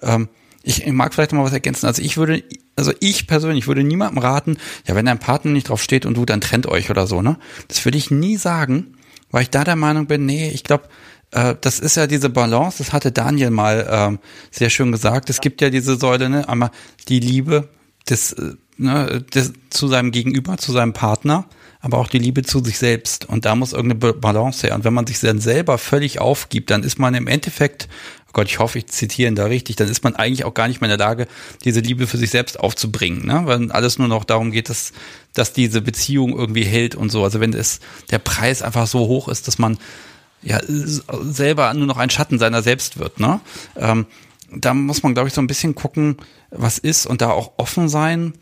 [0.01, 0.29] Ähm,
[0.63, 1.85] ich mag vielleicht noch mal was ergänzen.
[1.85, 2.43] Also ich würde,
[2.75, 6.25] also ich persönlich würde niemandem raten, ja, wenn dein Partner nicht drauf steht und du,
[6.25, 7.37] dann trennt euch oder so, ne?
[7.69, 8.97] Das würde ich nie sagen,
[9.31, 10.89] weil ich da der Meinung bin, nee, ich glaube,
[11.31, 14.19] äh, das ist ja diese Balance, das hatte Daniel mal ähm,
[14.51, 15.29] sehr schön gesagt.
[15.29, 16.71] Es gibt ja diese Säule, ne, einmal
[17.07, 17.69] die Liebe
[18.09, 21.45] des, äh, ne, des, zu seinem Gegenüber, zu seinem Partner,
[21.87, 23.23] aber auch die Liebe zu sich selbst.
[23.29, 24.75] Und da muss irgendeine Balance her.
[24.75, 27.87] Und wenn man sich dann selber völlig aufgibt, dann ist man im Endeffekt
[28.27, 30.67] oh Gott, ich hoffe, ich zitiere ihn da richtig, dann ist man eigentlich auch gar
[30.67, 31.27] nicht mehr in der Lage,
[31.63, 33.43] diese Liebe für sich selbst aufzubringen, ne?
[33.45, 34.91] weil alles nur noch darum geht, dass,
[35.33, 37.23] dass diese Beziehung irgendwie hält und so.
[37.23, 37.79] Also wenn es
[38.11, 39.77] der Preis einfach so hoch ist, dass man
[40.41, 43.39] ja selber nur noch ein Schatten seiner selbst wird, ne?
[43.77, 44.05] Ähm,
[44.53, 46.17] da muss man, glaube ich, so ein bisschen gucken,
[46.51, 48.33] was ist und da auch offen sein.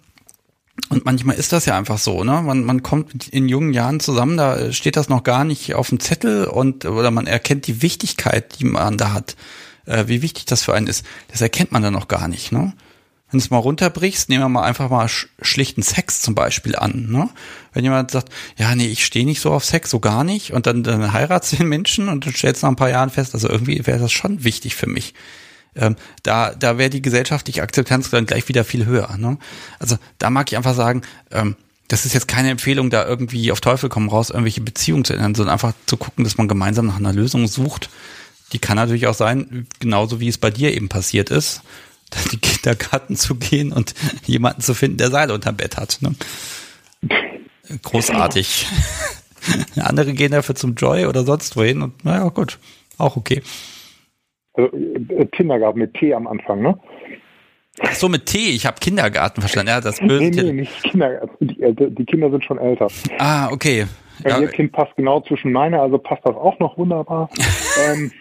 [0.90, 2.42] Und manchmal ist das ja einfach so, ne?
[2.42, 6.00] Man, man kommt in jungen Jahren zusammen, da steht das noch gar nicht auf dem
[6.00, 9.36] Zettel und oder man erkennt die Wichtigkeit, die man da hat
[9.86, 12.52] äh, wie wichtig das für einen ist, das erkennt man dann noch gar nicht.
[12.52, 12.74] Ne?
[13.30, 16.76] Wenn du es mal runterbrichst, nehmen wir mal einfach mal sch schlichten Sex zum Beispiel
[16.76, 17.08] an.
[17.10, 17.30] Ne?
[17.74, 20.68] Wenn jemand sagt, ja, nee, ich stehe nicht so auf Sex, so gar nicht, und
[20.68, 23.50] dann, dann heiratst du den Menschen und du stellst nach ein paar Jahren fest, also
[23.50, 25.14] irgendwie wäre das schon wichtig für mich.
[25.76, 29.18] Ähm, da, da wäre die gesellschaftliche Akzeptanz dann gleich wieder viel höher.
[29.18, 29.38] Ne?
[29.80, 31.56] Also da mag ich einfach sagen, ähm,
[31.88, 35.36] das ist jetzt keine Empfehlung, da irgendwie auf Teufel komm raus, irgendwelche Beziehungen zu ändern,
[35.36, 37.90] sondern einfach zu gucken, dass man gemeinsam nach einer Lösung sucht.
[38.54, 41.62] Die kann natürlich auch sein, genauso wie es bei dir eben passiert ist,
[42.32, 43.94] die Kindergarten zu gehen und
[44.26, 46.00] jemanden zu finden, der Seile unterm Bett hat.
[46.02, 46.16] Ne?
[47.82, 48.68] Großartig.
[49.76, 52.58] Andere gehen dafür zum Joy oder sonst wohin und naja, gut,
[52.98, 53.44] auch okay.
[54.56, 56.80] Also, äh, Kindergarten mit T am Anfang, ne?
[57.82, 59.70] Ach so, mit T, ich habe Kindergarten verstanden.
[59.70, 60.24] Ja, das böse.
[60.24, 61.48] Nee, nee, nicht Kindergarten.
[61.48, 62.88] Die, äh, die, Kinder sind schon älter.
[63.20, 63.86] Ah, okay.
[64.24, 67.30] Ja, Ihr Kind passt genau zwischen meine, also passt das auch noch wunderbar.
[67.86, 68.12] ähm,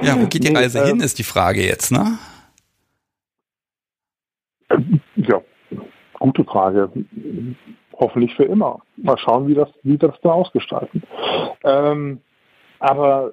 [0.00, 2.18] ja, wo geht die Reise nee, hin, äh, ist die Frage jetzt, ne?
[5.16, 5.40] Ja,
[6.20, 6.90] gute Frage.
[7.94, 8.80] Hoffentlich für immer.
[8.96, 11.02] Mal schauen, wie das, wie das dann ausgestalten.
[11.64, 12.20] Ähm,
[12.78, 13.32] aber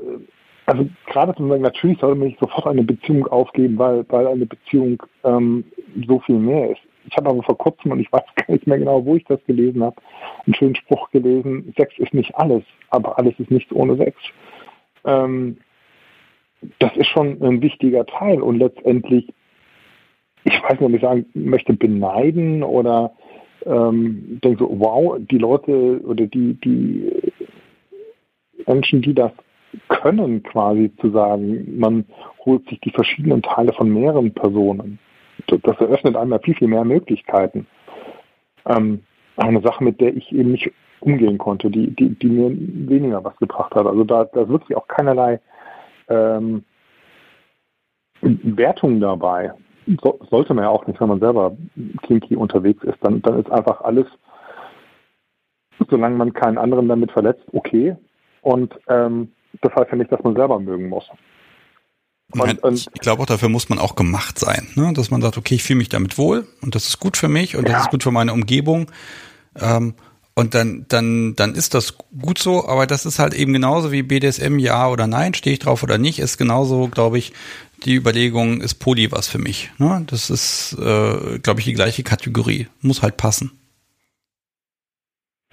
[0.66, 4.46] also gerade zum Beispiel, natürlich sollte man nicht sofort eine Beziehung aufgeben, weil, weil eine
[4.46, 5.64] Beziehung ähm,
[6.08, 6.82] so viel mehr ist.
[7.08, 9.44] Ich habe aber vor kurzem, und ich weiß gar nicht mehr genau, wo ich das
[9.46, 9.96] gelesen habe,
[10.46, 14.18] einen schönen Spruch gelesen, Sex ist nicht alles, aber alles ist nichts ohne Sex.
[15.06, 15.58] Ähm,
[16.80, 19.32] das ist schon ein wichtiger Teil und letztendlich,
[20.46, 23.12] ich weiß nicht, ob ich sagen möchte, beneiden oder
[23.66, 27.12] ähm, denke so, wow, die Leute oder die, die
[28.66, 29.32] Menschen, die das
[29.88, 32.06] können, quasi zu sagen, man
[32.46, 35.00] holt sich die verschiedenen Teile von mehreren Personen.
[35.48, 37.68] Das eröffnet einem ja viel, viel mehr Möglichkeiten.
[38.66, 39.04] Ähm,
[39.38, 40.72] eine Sache, mit der ich eben nicht
[41.02, 42.50] umgehen konnte, die, die, die mir
[42.90, 43.86] weniger was gebracht hat.
[43.86, 45.40] Also da, da ist wirklich auch keinerlei
[46.10, 46.64] ähm,
[48.22, 49.54] Wertung dabei.
[50.02, 51.56] So, sollte man ja auch nicht, wenn man selber
[52.04, 52.98] kinky unterwegs ist.
[53.02, 54.08] Dann, dann ist einfach alles,
[55.90, 57.96] solange man keinen anderen damit verletzt, okay.
[58.42, 61.06] Und ähm, das heißt ja nicht, dass man selber mögen muss.
[62.32, 64.92] Und, und ich glaube auch, dafür muss man auch gemacht sein, ne?
[64.94, 67.56] dass man sagt, okay, ich fühle mich damit wohl und das ist gut für mich
[67.56, 67.74] und ja.
[67.74, 68.92] das ist gut für meine Umgebung.
[69.60, 69.94] Ähm,
[70.38, 74.04] und dann, dann, dann ist das gut so, aber das ist halt eben genauso wie
[74.04, 77.32] BDSM ja oder nein, stehe ich drauf oder nicht, ist genauso, glaube ich,
[77.86, 79.72] die Überlegung, ist Poly was für mich.
[79.78, 80.04] Ne?
[80.08, 82.68] Das ist, äh, glaube ich, die gleiche Kategorie.
[82.82, 83.52] Muss halt passen.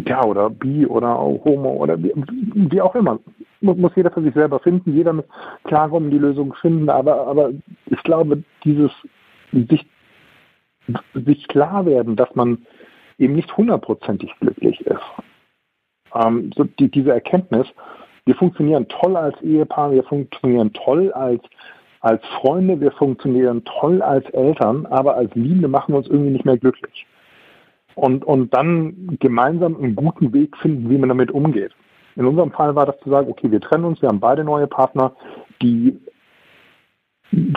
[0.07, 3.19] Ja, oder bi oder homo oder wie, wie auch immer.
[3.61, 5.25] Muss, jeder für sich selber finden, jeder muss
[5.65, 7.51] klarkommen, die Lösung finden, aber, aber
[7.87, 8.91] ich glaube, dieses
[9.53, 9.87] sich,
[11.15, 12.67] sich klar werden, dass man
[13.19, 15.03] eben nicht hundertprozentig glücklich ist.
[16.15, 17.69] Ähm, so die, diese Erkenntnis,
[18.25, 21.43] wir funktionieren toll als Ehepaar, wir funktionieren toll als,
[22.01, 26.45] als Freunde, wir funktionieren toll als Eltern, aber als Liebende machen wir uns irgendwie nicht
[26.45, 27.07] mehr glücklich.
[27.95, 31.73] Und, und dann gemeinsam einen guten Weg finden, wie man damit umgeht.
[32.17, 34.67] In unserem Fall war das zu sagen, okay, wir trennen uns, wir haben beide neue
[34.67, 35.13] Partner,
[35.61, 35.99] die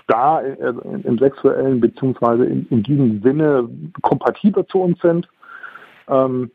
[0.08, 3.70] da äh, im sexuellen beziehungsweise in, in diesem Sinne
[4.02, 5.28] kompatibel zu uns sind.
[6.08, 6.52] Ähm,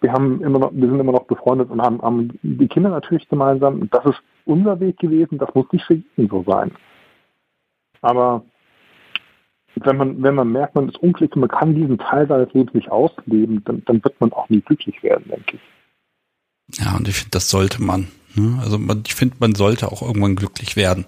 [0.00, 3.28] wir haben immer noch, wir sind immer noch befreundet und haben, haben die Kinder natürlich
[3.28, 3.88] gemeinsam.
[3.90, 5.38] Das ist unser Weg gewesen.
[5.38, 6.70] Das muss nicht für jeden so sein.
[8.00, 8.44] Aber
[9.82, 12.90] wenn man, wenn man merkt, man ist unglücklich, man kann diesen Teil seines Lebens nicht
[12.90, 16.80] ausleben, dann, dann wird man auch nie glücklich werden, denke ich.
[16.80, 18.08] Ja, und ich finde, das sollte man.
[18.34, 18.58] Ne?
[18.62, 21.04] Also man, ich finde, man sollte auch irgendwann glücklich werden.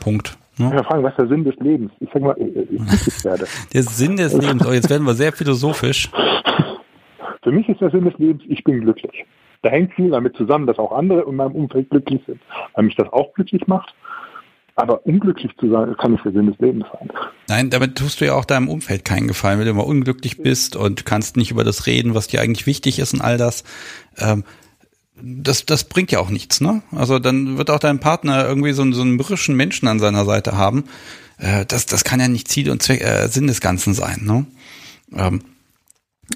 [0.00, 0.36] Punkt.
[0.58, 0.72] Ne?
[0.74, 1.92] Ja, fragen, was ist der Sinn des Lebens?
[2.00, 2.84] Ich sag mal, ich glücklich
[3.24, 3.46] werde.
[3.72, 6.10] der Sinn des Lebens, oh, jetzt werden wir sehr philosophisch.
[7.42, 9.24] Für mich ist der Sinn des Lebens, ich bin glücklich.
[9.62, 12.40] Da hängt viel damit zusammen, dass auch andere in meinem Umfeld glücklich sind,
[12.74, 13.94] weil mich das auch glücklich macht.
[14.78, 17.10] Aber unglücklich zu sein, kann nicht der Sinn des Lebens sein.
[17.48, 20.76] Nein, damit tust du ja auch deinem Umfeld keinen Gefallen, wenn du immer unglücklich bist
[20.76, 23.64] und kannst nicht über das reden, was dir eigentlich wichtig ist und all das.
[24.18, 24.44] Ähm,
[25.20, 26.82] das, das bringt ja auch nichts, ne?
[26.92, 30.56] Also dann wird auch dein Partner irgendwie so, so einen mürrischen Menschen an seiner Seite
[30.56, 30.84] haben.
[31.38, 34.46] Äh, das, das kann ja nicht Ziel und Zweck, äh, Sinn des Ganzen sein, ne?
[35.12, 35.42] Ähm,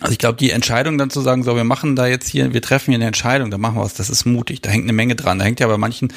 [0.00, 2.62] also ich glaube, die Entscheidung dann zu sagen, so, wir machen da jetzt hier, wir
[2.62, 5.14] treffen hier eine Entscheidung, da machen wir was, das ist mutig, da hängt eine Menge
[5.14, 5.38] dran.
[5.38, 6.12] Da hängt ja bei manchen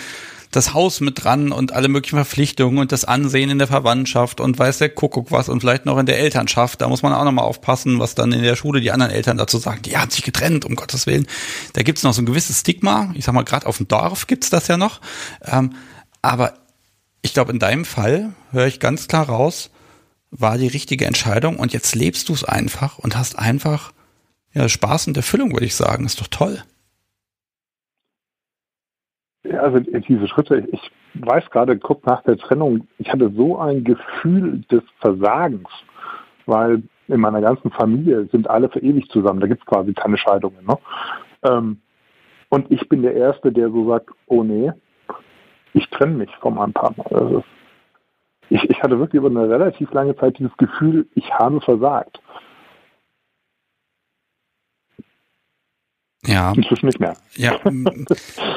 [0.51, 4.57] das Haus mit dran und alle möglichen Verpflichtungen und das Ansehen in der Verwandtschaft und
[4.57, 6.81] weiß der Kuckuck was und vielleicht noch in der Elternschaft.
[6.81, 9.57] Da muss man auch nochmal aufpassen, was dann in der Schule die anderen Eltern dazu
[9.57, 9.81] sagen.
[9.84, 11.27] Die haben sich getrennt, um Gottes Willen.
[11.73, 13.11] Da gibt's noch so ein gewisses Stigma.
[13.15, 15.01] Ich sag mal, gerade auf dem Dorf gibt's das ja noch.
[15.43, 15.73] Ähm,
[16.22, 16.53] aber
[17.22, 19.72] ich glaube, in deinem Fall höre ich ganz klar raus,
[20.31, 23.93] war die richtige Entscheidung und jetzt lebst du es einfach und hast einfach
[24.53, 26.05] ja, Spaß und Erfüllung, würde ich sagen.
[26.05, 26.63] Ist doch toll.
[29.57, 34.61] Also diese Schritte, ich weiß gerade kurz nach der Trennung, ich hatte so ein Gefühl
[34.72, 35.69] des Versagens,
[36.45, 40.18] weil in meiner ganzen Familie sind alle für ewig zusammen, da gibt es quasi keine
[40.18, 40.65] Scheidungen.
[40.65, 40.77] Ne?
[41.44, 41.82] Ähm,
[42.49, 44.72] und ich bin der Erste, der so sagt, oh nee,
[45.73, 47.06] ich trenne mich von meinem Partner.
[47.11, 47.44] Also
[48.49, 52.22] ich, ich hatte wirklich über eine relativ lange Zeit dieses Gefühl, ich habe versagt.
[56.26, 56.53] Ja.
[56.53, 57.15] Inzwischen nicht mehr.
[57.35, 57.60] Ja.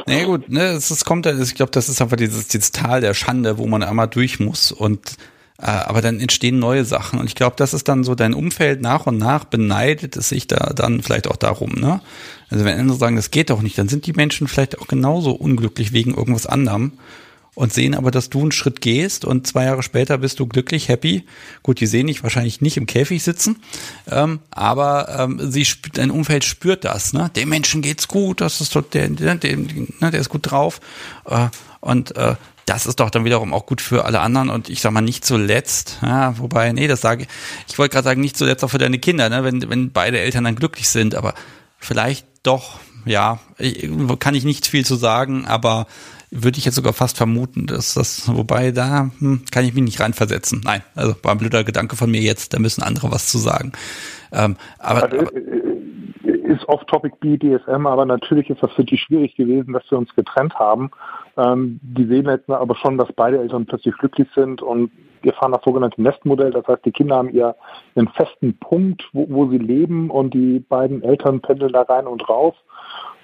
[0.06, 3.14] naja, gut, ne, es, es kommt, ich glaube, das ist einfach dieses, dieses Tal der
[3.14, 5.16] Schande, wo man einmal durch muss und
[5.60, 7.18] äh, aber dann entstehen neue Sachen.
[7.18, 10.46] Und ich glaube, das ist dann so dein Umfeld nach und nach beneidet es sich
[10.46, 12.00] da dann vielleicht auch darum, ne?
[12.48, 15.32] Also wenn andere sagen, das geht doch nicht, dann sind die Menschen vielleicht auch genauso
[15.32, 16.92] unglücklich wegen irgendwas anderem
[17.58, 20.86] und sehen aber, dass du einen Schritt gehst und zwei Jahre später bist du glücklich,
[20.86, 21.26] happy.
[21.64, 23.60] Gut, die sehen dich wahrscheinlich nicht im Käfig sitzen,
[24.08, 27.12] ähm, aber ähm, sie dein Umfeld spürt das.
[27.12, 27.32] Ne?
[27.34, 30.80] Dem Menschen geht's gut, das ist der, der, der, ne, der ist gut drauf
[31.24, 31.48] äh,
[31.80, 34.92] und äh, das ist doch dann wiederum auch gut für alle anderen und ich sag
[34.92, 37.26] mal nicht zuletzt, ja, wobei, nee, das sage
[37.66, 40.44] ich, wollte gerade sagen, nicht zuletzt auch für deine Kinder, ne, wenn, wenn beide Eltern
[40.44, 41.34] dann glücklich sind, aber
[41.80, 43.40] vielleicht doch, ja,
[44.20, 45.88] kann ich nicht viel zu sagen, aber
[46.30, 50.00] würde ich jetzt sogar fast vermuten, dass das, wobei da hm, kann ich mich nicht
[50.00, 50.60] reinversetzen.
[50.64, 53.72] Nein, also war ein blöder Gedanke von mir jetzt, da müssen andere was zu sagen.
[54.32, 55.30] Ähm, aber, also, aber
[56.48, 60.54] ist off-topic BDSM, aber natürlich ist das für die schwierig gewesen, dass wir uns getrennt
[60.54, 60.90] haben.
[61.36, 64.90] Ähm, die sehen jetzt aber schon, dass beide Eltern plötzlich glücklich sind und
[65.22, 66.50] wir fahren das sogenannte Nestmodell.
[66.50, 67.54] Das heißt, die Kinder haben ihr
[67.96, 72.28] einen festen Punkt, wo, wo sie leben und die beiden Eltern pendeln da rein und
[72.28, 72.54] raus.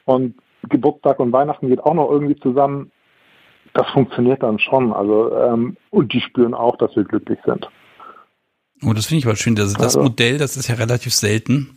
[0.04, 0.34] Und
[0.68, 2.90] Geburtstag und Weihnachten geht auch noch irgendwie zusammen.
[3.74, 4.92] Das funktioniert dann schon.
[4.92, 7.68] Also ähm, und die spüren auch, dass wir glücklich sind.
[8.82, 9.58] Oh, das finde ich aber schön.
[9.58, 11.76] Also das Modell, das ist ja relativ selten.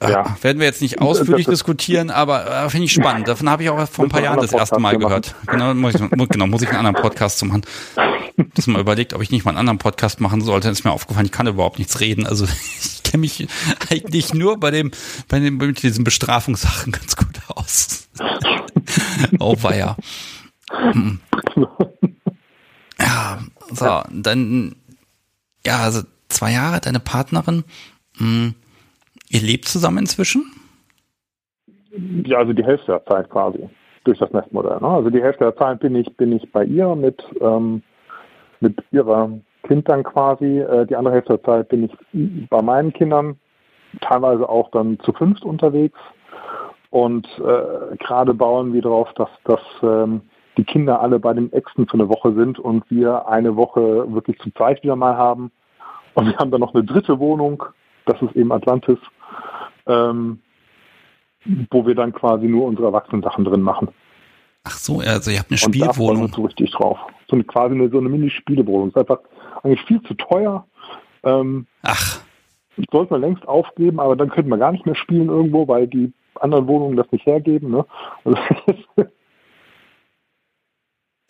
[0.00, 0.36] Äh, ja.
[0.42, 3.28] Werden wir jetzt nicht ausführlich diskutieren, aber äh, finde ich spannend.
[3.28, 5.34] Davon habe ich auch vor ein paar Jahren das erste Mal gehört.
[5.46, 7.62] Genau muss, ich, genau, muss ich einen anderen Podcast zu machen.
[8.54, 10.66] Das mal überlegt, ob ich nicht mal einen anderen Podcast machen sollte.
[10.66, 12.26] Dann ist mir aufgefallen, ich kann überhaupt nichts reden.
[12.26, 13.46] Also ich kenne mich
[13.90, 14.90] eigentlich nur bei dem,
[15.28, 18.08] bei dem, mit diesen Bestrafungssachen ganz gut aus.
[19.38, 19.96] oh weia.
[20.70, 21.20] Hm.
[22.98, 23.38] Ja,
[23.72, 24.76] so, dann,
[25.64, 27.64] ja, also zwei Jahre, deine Partnerin,
[28.18, 28.54] mh, hm,
[29.28, 30.44] Ihr lebt zusammen inzwischen?
[32.24, 33.68] Ja, also die Hälfte der Zeit quasi
[34.04, 34.78] durch das Nestmodell.
[34.80, 34.88] Ne?
[34.88, 37.82] Also die Hälfte der Zeit bin ich, bin ich bei ihr mit, ähm,
[38.60, 39.30] mit ihrer
[39.64, 40.60] Kind dann quasi.
[40.60, 43.36] Äh, die andere Hälfte der Zeit bin ich bei meinen Kindern,
[44.00, 45.98] teilweise auch dann zu fünft unterwegs.
[46.90, 50.22] Und äh, gerade bauen wir darauf, dass, dass ähm,
[50.56, 54.38] die Kinder alle bei den Äxten für eine Woche sind und wir eine Woche wirklich
[54.38, 55.50] zu zweit wieder mal haben.
[56.14, 57.62] Und wir haben dann noch eine dritte Wohnung,
[58.06, 58.98] das ist eben Atlantis,
[59.86, 60.40] ähm,
[61.70, 63.88] wo wir dann quasi nur unsere Erwachsenen-Sachen drin machen.
[64.64, 66.24] Ach so, also ihr habt eine Spielwohnung.
[66.24, 66.98] Und da so richtig drauf.
[67.28, 68.88] So eine quasi eine, so eine Mini-Spielewohnung.
[68.88, 69.20] Ist einfach
[69.62, 70.66] eigentlich viel zu teuer.
[71.22, 72.20] Ähm, Ach.
[72.90, 76.12] Sollte man längst aufgeben, aber dann könnten wir gar nicht mehr spielen irgendwo, weil die
[76.34, 77.70] anderen Wohnungen das nicht hergeben.
[77.70, 77.86] Ne?
[78.24, 78.38] Also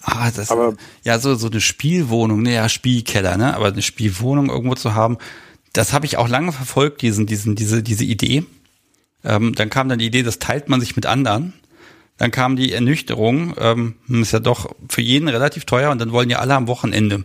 [0.02, 0.74] Ah, das, aber,
[1.04, 5.18] ja, so, so eine Spielwohnung, ne, ja, Spielkeller, ne, aber eine Spielwohnung irgendwo zu haben,
[5.72, 8.44] das habe ich auch lange verfolgt, diesen, diesen, diese, diese Idee.
[9.24, 11.52] Ähm, dann kam dann die Idee, das teilt man sich mit anderen.
[12.16, 16.30] Dann kam die Ernüchterung, ähm, ist ja doch für jeden relativ teuer und dann wollen
[16.30, 17.24] ja alle am Wochenende.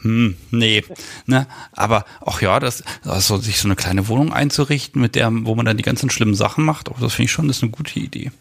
[0.00, 0.82] Hm, nee,
[1.26, 5.54] ne, aber auch ja, das, also sich so eine kleine Wohnung einzurichten, mit der, wo
[5.54, 7.72] man dann die ganzen schlimmen Sachen macht, auch das finde ich schon, das ist eine
[7.72, 8.32] gute Idee.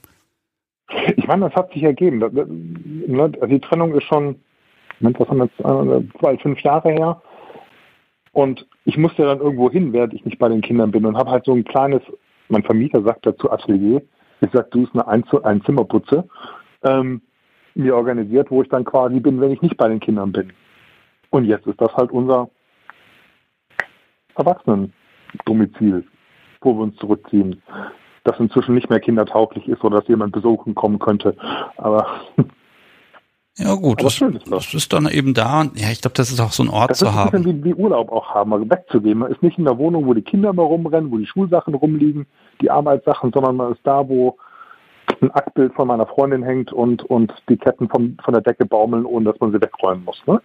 [1.17, 2.19] Ich meine, das hat sich ergeben.
[2.19, 4.35] Ne, die Trennung ist schon,
[4.99, 7.21] was haben wir jetzt, zwei, fünf Jahre her.
[8.31, 11.31] Und ich musste dann irgendwo hin, während ich nicht bei den Kindern bin und habe
[11.31, 12.01] halt so ein kleines,
[12.49, 14.01] mein Vermieter sagt dazu Atelier,
[14.41, 16.27] ich sag, du bist eine ein Einzimmerputze,
[16.83, 17.21] ähm,
[17.75, 20.51] mir organisiert, wo ich dann quasi bin, wenn ich nicht bei den Kindern bin.
[21.29, 22.49] Und jetzt ist das halt unser
[24.35, 26.03] Erwachsenendomizil,
[26.61, 27.61] wo wir uns zurückziehen.
[28.23, 31.35] Das inzwischen nicht mehr kindertauglich ist oder dass jemand besuchen kommen könnte.
[31.77, 32.07] Aber
[33.57, 35.65] Ja gut, das, das, das, ist dann eben da.
[35.75, 37.29] Ja, ich glaube, das ist auch so ein Ort das zu haben.
[37.31, 39.19] Das ist ein wie, wie Urlaub auch haben, also wegzugehen.
[39.19, 42.25] Man ist nicht in der Wohnung, wo die Kinder mal rumrennen, wo die Schulsachen rumliegen,
[42.61, 44.37] die Arbeitssachen, sondern man ist da, wo
[45.21, 49.05] ein Aktbild von meiner Freundin hängt und, und die Ketten vom, von der Decke baumeln,
[49.05, 50.19] ohne dass man sie wegräumen muss.
[50.25, 50.41] Ne?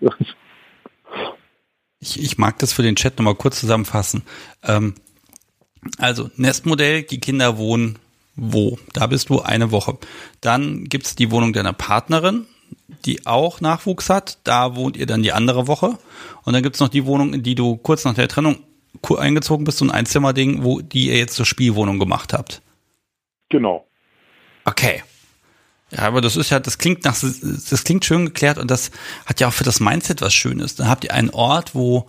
[2.00, 4.22] Ich, ich mag das für den Chat nochmal kurz zusammenfassen.
[4.62, 4.94] Ähm,
[5.98, 7.98] also Nestmodell, die Kinder wohnen
[8.40, 8.78] wo?
[8.92, 9.98] Da bist du eine Woche.
[10.40, 12.46] Dann gibt's die Wohnung deiner Partnerin,
[13.04, 14.38] die auch Nachwuchs hat.
[14.44, 15.98] Da wohnt ihr dann die andere Woche.
[16.44, 18.58] Und dann gibt's noch die Wohnung, in die du kurz nach der Trennung
[19.16, 22.62] eingezogen bist, so ein Einzimmerding, wo die ihr jetzt zur Spielwohnung gemacht habt.
[23.48, 23.86] Genau.
[24.64, 25.02] Okay.
[25.90, 28.90] Ja, aber das ist ja, das klingt nach, das klingt schön geklärt und das
[29.24, 30.74] hat ja auch für das Mindset was Schönes.
[30.74, 32.08] Dann habt ihr einen Ort, wo,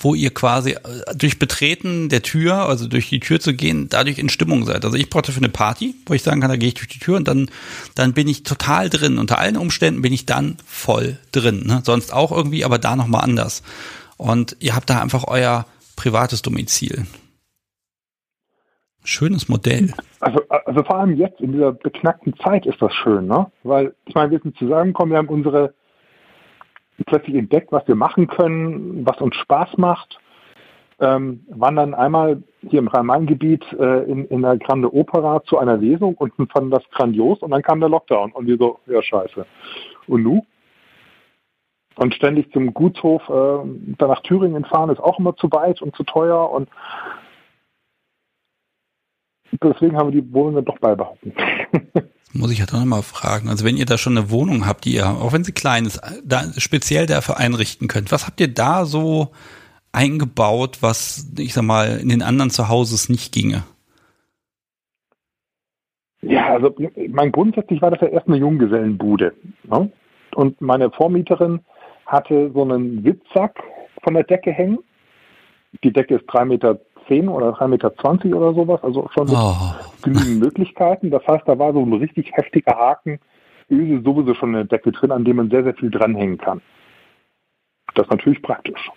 [0.00, 0.78] wo ihr quasi äh,
[1.14, 4.84] durch Betreten der Tür, also durch die Tür zu gehen, dadurch in Stimmung seid.
[4.84, 6.98] Also ich brauchte für eine Party, wo ich sagen kann, da gehe ich durch die
[6.98, 7.50] Tür und dann,
[7.94, 9.18] dann bin ich total drin.
[9.18, 11.64] Unter allen Umständen bin ich dann voll drin.
[11.66, 11.82] Ne?
[11.84, 13.62] Sonst auch irgendwie, aber da nochmal anders.
[14.16, 15.66] Und ihr habt da einfach euer
[15.96, 17.06] privates Domizil.
[19.04, 19.94] Schönes Modell.
[20.20, 23.50] Also, also vor allem jetzt in dieser beknackten Zeit ist das schön, ne?
[23.62, 25.74] Weil ich meine, wir sind zusammengekommen, wir haben unsere
[27.06, 30.18] plötzlich entdeckt, was wir machen können, was uns Spaß macht.
[31.00, 35.78] Ähm, waren dann einmal hier im Rhein-Main-Gebiet äh, in, in der Grande Opera zu einer
[35.78, 39.46] Lesung und fanden das grandios und dann kam der Lockdown und wir so, ja scheiße.
[40.08, 40.44] Und nu?
[41.96, 43.66] Und ständig zum Gutshof äh,
[43.98, 46.68] dann nach Thüringen fahren ist auch immer zu weit und zu teuer und
[49.62, 51.32] deswegen haben wir die Wohnung dann doch beibehalten.
[52.32, 53.48] muss ich ja doch nochmal fragen.
[53.48, 56.00] Also wenn ihr da schon eine Wohnung habt, die ihr, auch wenn sie klein ist,
[56.24, 59.30] da speziell dafür einrichten könnt, was habt ihr da so
[59.92, 63.64] eingebaut, was, ich sag mal, in den anderen Zuhauses nicht ginge?
[66.22, 66.74] Ja, also
[67.08, 69.32] mein grundsätzlich war das ja erst eine Junggesellenbude.
[69.64, 69.90] Ne?
[70.34, 71.60] Und meine Vormieterin
[72.06, 73.58] hatte so einen Sitzsack
[74.04, 74.78] von der Decke hängen.
[75.82, 76.78] Die Decke ist drei Meter
[77.28, 79.74] oder drei Meter zwanzig oder sowas, also schon oh.
[80.02, 81.10] genügend Möglichkeiten.
[81.10, 83.18] Das heißt, da war so ein richtig heftiger Haken,
[83.70, 86.60] Öse sowieso schon eine Decke drin, an dem man sehr, sehr viel dranhängen kann.
[87.94, 88.90] Das ist natürlich praktisch.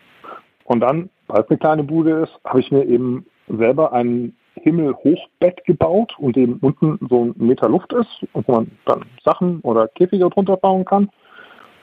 [0.65, 5.65] Und dann, weil es eine kleine Bude ist, habe ich mir eben selber ein Himmelhochbett
[5.65, 10.29] gebaut und eben unten so ein Meter Luft ist, wo man dann Sachen oder Käfige
[10.29, 11.09] drunter bauen kann.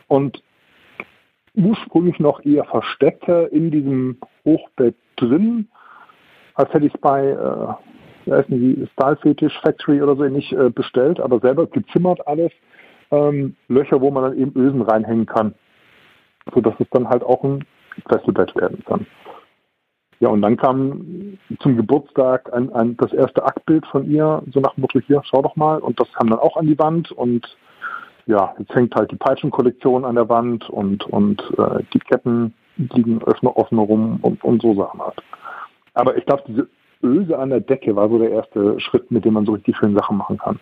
[0.09, 0.43] Und
[1.55, 5.69] ursprünglich noch eher versteckter in diesem Hochbett drin,
[6.55, 7.75] als hätte ich es bei äh,
[8.31, 12.53] heißen die, Style Fetish Factory oder so nicht äh, bestellt, aber selber gezimmert alles.
[13.11, 15.55] Ähm, Löcher, wo man dann eben Ösen reinhängen kann,
[16.55, 17.65] sodass es dann halt auch ein
[18.09, 19.07] Fesselbett werden kann.
[20.21, 24.75] Ja, und dann kam zum Geburtstag ein, ein, das erste Aktbild von ihr, so nach
[24.75, 25.79] dem Motto, hier, schau doch mal.
[25.79, 27.57] Und das kam dann auch an die Wand und
[28.27, 33.23] ja, jetzt hängt halt die Peitschenkollektion an der Wand und, und äh, die Ketten liegen
[33.23, 35.21] offen, offen rum und, und so Sachen halt.
[36.01, 36.69] Aber ich glaube, diese
[37.03, 39.99] Öse an der Decke war so der erste Schritt, mit dem man so richtig schöne
[39.99, 40.59] Sachen machen kann.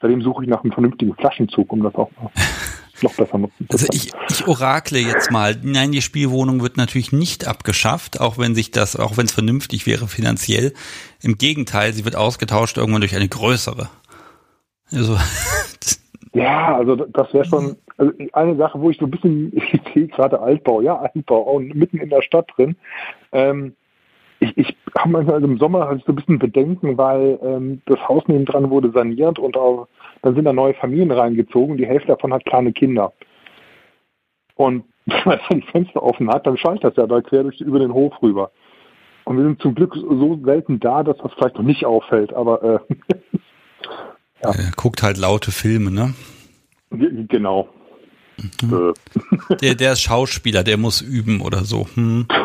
[0.00, 2.30] Seitdem suche ich nach einem vernünftigen Flaschenzug, um das auch mal
[3.02, 3.80] noch besser nutzen zu können.
[3.80, 5.56] Also ich, ich orakle jetzt mal.
[5.62, 9.86] Nein, die Spielwohnung wird natürlich nicht abgeschafft, auch wenn sich das, auch wenn es vernünftig
[9.86, 10.72] wäre finanziell.
[11.22, 13.88] Im Gegenteil, sie wird ausgetauscht irgendwann durch eine größere.
[14.90, 15.16] Also.
[16.34, 20.06] Ja, also das wäre schon also eine Sache, wo ich so ein bisschen, ich sehe
[20.06, 22.76] gerade Altbau, ja, Altbau, auch mitten in der Stadt drin.
[23.32, 23.74] Ähm,
[24.40, 27.98] ich, ich habe manchmal also im Sommer halt so ein bisschen Bedenken, weil ähm, das
[28.08, 29.88] Haus nebendran wurde saniert und auch,
[30.22, 31.76] dann sind da neue Familien reingezogen.
[31.76, 33.12] Die Hälfte davon hat kleine Kinder.
[34.54, 37.78] Und wenn man die Fenster offen hat, dann schaltet das ja da quer durch, über
[37.78, 38.50] den Hof rüber.
[39.24, 42.62] Und wir sind zum Glück so selten da, dass das vielleicht noch nicht auffällt, aber
[42.62, 42.94] äh,
[44.42, 44.50] ja.
[44.50, 46.14] Er guckt halt laute Filme, ne?
[46.90, 47.68] Genau.
[48.62, 48.94] Mhm.
[49.50, 49.56] Äh.
[49.56, 51.86] Der, der ist Schauspieler, der muss üben oder so.
[51.94, 52.26] Hm.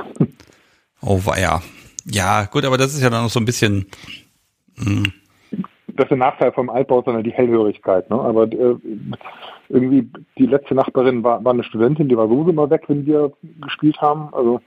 [1.05, 1.61] Oh weia.
[2.05, 3.87] Ja, gut, aber das ist ja dann noch so ein bisschen.
[4.75, 4.85] Mh.
[4.85, 5.13] Hm.
[5.95, 8.09] Das ist der Nachteil vom Altbau, sondern die Hellhörigkeit.
[8.09, 8.19] Ne?
[8.19, 8.75] Aber äh,
[9.69, 10.09] irgendwie
[10.39, 13.31] die letzte Nachbarin war, war eine Studentin, die war sowieso immer weg, wenn wir
[13.61, 14.33] gespielt haben.
[14.33, 14.59] Also.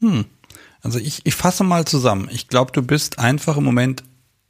[0.00, 0.24] Hm.
[0.82, 2.28] Also ich, ich fasse mal zusammen.
[2.32, 4.02] Ich glaube, du bist einfach im Moment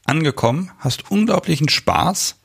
[0.04, 2.40] angekommen, hast unglaublichen Spaß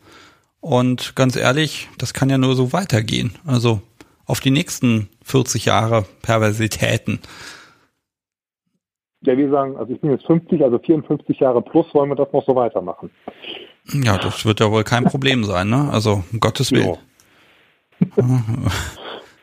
[0.60, 3.36] und ganz ehrlich, das kann ja nur so weitergehen.
[3.46, 3.82] Also
[4.26, 7.20] auf die nächsten 40 Jahre Perversitäten?
[9.26, 12.32] Ja, wir sagen, also ich bin jetzt 50, also 54 Jahre plus wollen wir das
[12.34, 13.10] noch so weitermachen.
[13.92, 15.90] Ja, das wird ja wohl kein Problem sein, ne?
[15.92, 16.98] Also, um Gottes Willen.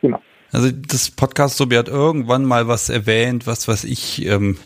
[0.02, 0.19] genau.
[0.52, 4.59] Also, das Podcast so hat irgendwann mal was erwähnt, was, was ich, ähm,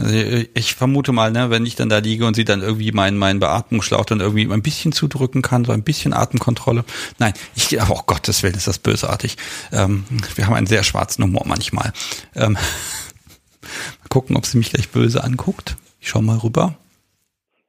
[0.00, 3.18] also ich vermute mal, ne, wenn ich dann da liege und sie dann irgendwie meinen
[3.18, 6.84] meinen Beatmungsschlauch dann irgendwie ein bisschen zudrücken kann, so ein bisschen Atemkontrolle.
[7.18, 9.36] Nein, ich, oh Gottes Willen, ist das bösartig.
[9.72, 10.04] Ähm,
[10.34, 11.92] wir haben einen sehr schwarzen Humor manchmal.
[12.34, 12.52] Ähm,
[13.62, 15.76] mal gucken, ob sie mich gleich böse anguckt.
[16.00, 16.76] Ich schau mal rüber.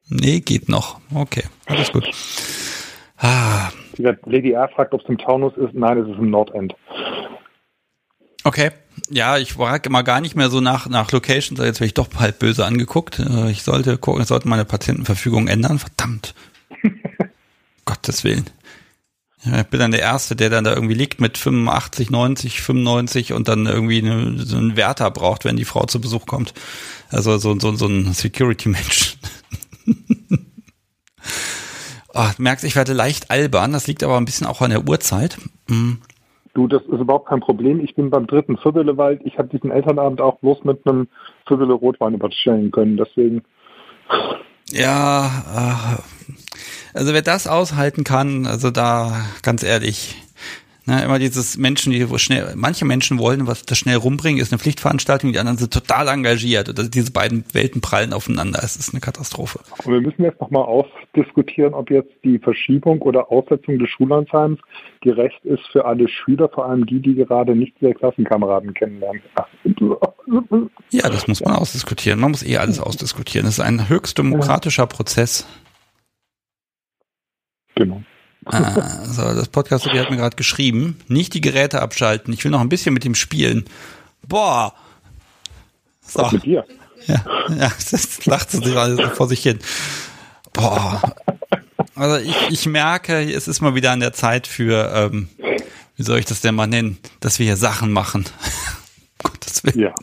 [0.08, 1.00] Nee, geht noch.
[1.14, 2.10] Okay, alles gut.
[3.18, 3.70] Ah.
[3.98, 5.74] Lady R fragt, ob es im Taunus ist.
[5.74, 6.76] Nein, es ist im Nordend.
[8.44, 8.72] Okay.
[9.10, 12.08] Ja, ich frage immer gar nicht mehr so nach, nach Locations, jetzt werde ich doch
[12.18, 13.20] halb böse angeguckt.
[13.20, 15.80] Äh, ich sollte gucken, ich sollte meine Patientenverfügung ändern.
[15.80, 16.34] Verdammt.
[17.86, 18.50] Gottes Willen.
[19.44, 23.34] Ja, ich bin dann der Erste, der dann da irgendwie liegt mit 85, 90, 95
[23.34, 26.54] und dann irgendwie eine, so einen Wärter braucht, wenn die Frau zu Besuch kommt.
[27.10, 29.18] Also so, so, so ein Security-Mensch.
[32.14, 33.74] oh, du merkst, ich werde leicht albern.
[33.74, 35.38] Das liegt aber ein bisschen auch an der Uhrzeit.
[35.68, 36.02] Mhm.
[36.54, 37.80] Du, das ist überhaupt kein Problem.
[37.80, 39.22] Ich bin beim dritten Viertelwald.
[39.24, 41.08] Ich habe diesen Elternabend auch bloß mit einem
[41.48, 42.98] Viertel Rotwein überstellen können.
[42.98, 43.44] Deswegen.
[44.70, 50.18] Ja, äh, also wer das aushalten kann, also da ganz ehrlich,
[50.88, 54.52] Ne, immer dieses Menschen, die wo schnell, manche Menschen wollen was das schnell rumbringen, ist
[54.52, 56.70] eine Pflichtveranstaltung, die anderen sind total engagiert.
[56.70, 58.62] Und diese beiden Welten prallen aufeinander.
[58.64, 59.60] Es ist eine Katastrophe.
[59.86, 64.60] Und wir müssen jetzt nochmal ausdiskutieren, ob jetzt die Verschiebung oder Aussetzung des Schullandsheims
[65.02, 69.22] gerecht ist für alle Schüler, vor allem die, die gerade nicht ihre Klassenkameraden kennenlernen.
[70.92, 72.20] Ja, das muss man ausdiskutieren.
[72.20, 73.46] Man muss eh alles ausdiskutieren.
[73.46, 75.46] Das ist ein höchst demokratischer Prozess.
[77.76, 78.02] Genau.
[78.46, 81.00] Ah, so, das Podcast hat mir gerade geschrieben.
[81.08, 82.34] Nicht die Geräte abschalten.
[82.34, 83.66] Ich will noch ein bisschen mit ihm spielen.
[84.28, 84.74] Boah.
[86.02, 86.24] So.
[86.24, 86.66] Was mit dir?
[87.08, 89.60] Ja, ja das lacht sie gerade vor sich hin.
[90.54, 91.16] Boah.
[91.96, 95.30] Also ich, ich merke, es ist mal wieder an der Zeit für, ähm,
[95.96, 98.26] wie soll ich das denn mal nennen, dass wir hier Sachen machen.
[99.24, 99.80] Gottes Willen.
[99.80, 99.94] Ja.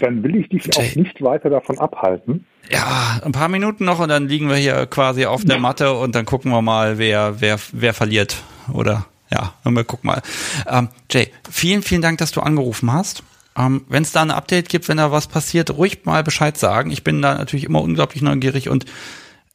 [0.00, 2.46] Dann will ich dich auch nicht weiter davon abhalten.
[2.70, 6.14] Ja, ein paar Minuten noch und dann liegen wir hier quasi auf der Matte und
[6.14, 8.36] dann gucken wir mal, wer, wer, wer verliert.
[8.72, 10.22] Oder ja, wir gucken mal.
[10.68, 13.24] Ähm, Jay, vielen, vielen Dank, dass du angerufen hast.
[13.56, 16.92] Ähm, wenn es da ein Update gibt, wenn da was passiert, ruhig mal Bescheid sagen.
[16.92, 18.84] Ich bin da natürlich immer unglaublich neugierig und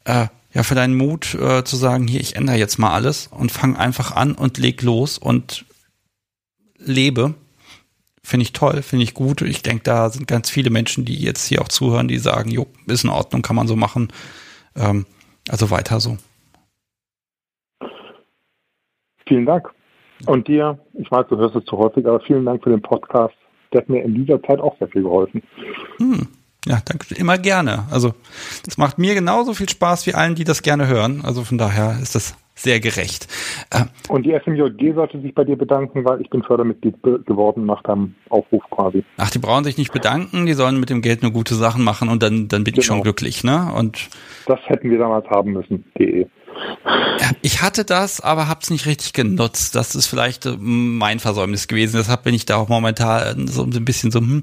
[0.03, 3.51] äh, ja, für deinen Mut äh, zu sagen, hier, ich ändere jetzt mal alles und
[3.51, 5.65] fang einfach an und leg los und
[6.77, 7.33] lebe
[8.25, 9.41] finde ich toll, finde ich gut.
[9.41, 12.67] Ich denke, da sind ganz viele Menschen, die jetzt hier auch zuhören, die sagen, jo,
[12.87, 14.11] ist in Ordnung, kann man so machen.
[14.75, 15.05] Ähm,
[15.49, 16.17] also weiter so.
[19.27, 19.69] Vielen Dank.
[20.25, 23.35] Und dir, ich weiß, du hörst es zu häufig, aber vielen Dank für den Podcast.
[23.71, 25.43] Der hat mir in dieser Zeit auch sehr viel geholfen.
[25.97, 26.27] Hm.
[26.65, 27.13] Ja, danke.
[27.15, 27.85] Immer gerne.
[27.91, 28.15] Also,
[28.65, 31.21] das macht mir genauso viel Spaß wie allen, die das gerne hören.
[31.23, 33.27] Also von daher ist das sehr gerecht.
[33.69, 37.83] Äh, und die FMJG sollte sich bei dir bedanken, weil ich bin Fördermitglied geworden nach
[37.83, 39.03] deinem Aufruf quasi.
[39.17, 42.09] Ach, die brauchen sich nicht bedanken, die sollen mit dem Geld nur gute Sachen machen
[42.09, 42.79] und dann, dann bin genau.
[42.79, 43.03] ich schon genau.
[43.03, 43.71] glücklich, ne?
[43.75, 44.09] Und
[44.47, 46.27] das hätten wir damals haben müssen, de.
[47.41, 49.75] Ich hatte das, aber hab's nicht richtig genutzt.
[49.75, 51.97] Das ist vielleicht äh, mein Versäumnis gewesen.
[51.97, 54.41] Deshalb bin ich da auch momentan so ein bisschen so, hm,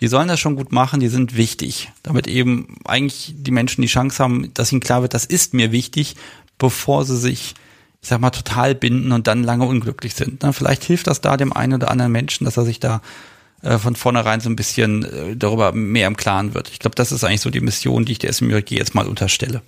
[0.00, 1.90] die sollen das schon gut machen, die sind wichtig.
[2.02, 5.72] Damit eben eigentlich die Menschen die Chance haben, dass ihnen klar wird, das ist mir
[5.72, 6.16] wichtig
[6.60, 7.54] bevor sie sich,
[8.00, 10.44] ich sag mal, total binden und dann lange unglücklich sind.
[10.44, 10.52] Ne?
[10.52, 13.00] Vielleicht hilft das da dem einen oder anderen Menschen, dass er sich da
[13.62, 16.68] äh, von vornherein so ein bisschen äh, darüber mehr im Klaren wird.
[16.68, 19.62] Ich glaube, das ist eigentlich so die Mission, die ich der SMJG jetzt mal unterstelle.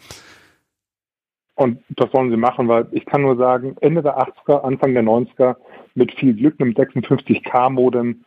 [1.55, 5.03] Und das sollen sie machen, weil ich kann nur sagen, Ende der 80er, Anfang der
[5.03, 5.57] 90er,
[5.95, 8.25] mit viel Glück, einem 56K-Modem,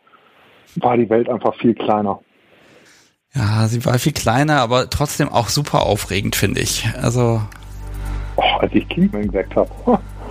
[0.76, 2.20] war die Welt einfach viel kleiner.
[3.34, 6.88] Ja, sie war viel kleiner, aber trotzdem auch super aufregend, finde ich.
[7.02, 7.42] Also
[8.38, 9.70] Oh, als ich Kingman gesagt habe.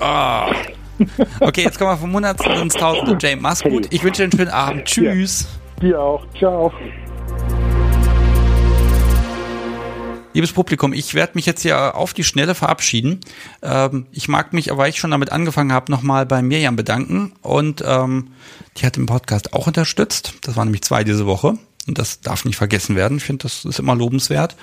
[0.01, 0.53] Ah.
[1.41, 3.19] Okay, jetzt kommen wir vom Hundertsten ins Tausende.
[3.21, 3.89] Jay, mach's gut.
[3.91, 4.85] Ich wünsche dir einen schönen Abend.
[4.85, 5.49] Tschüss.
[5.83, 6.25] Ja, dir auch.
[6.39, 6.73] Ciao.
[10.35, 13.21] Liebes Publikum, ich werde mich jetzt hier auf die Schnelle verabschieden.
[13.63, 17.33] Ähm, ich mag mich, weil ich schon damit angefangen habe, nochmal bei Mirjam bedanken.
[17.41, 18.33] Und ähm,
[18.77, 20.35] die hat den Podcast auch unterstützt.
[20.43, 21.57] Das waren nämlich zwei diese Woche.
[21.87, 23.19] Und das darf nicht vergessen werden.
[23.19, 24.57] Ich finde, das ist immer lobenswert.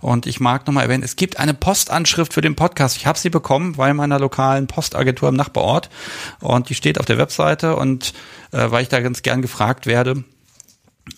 [0.00, 2.96] Und ich mag nochmal erwähnen, es gibt eine Postanschrift für den Podcast.
[2.96, 5.90] Ich habe sie bekommen bei meiner lokalen Postagentur im Nachbarort.
[6.40, 7.76] Und die steht auf der Webseite.
[7.76, 8.14] Und
[8.52, 10.24] äh, weil ich da ganz gern gefragt werde,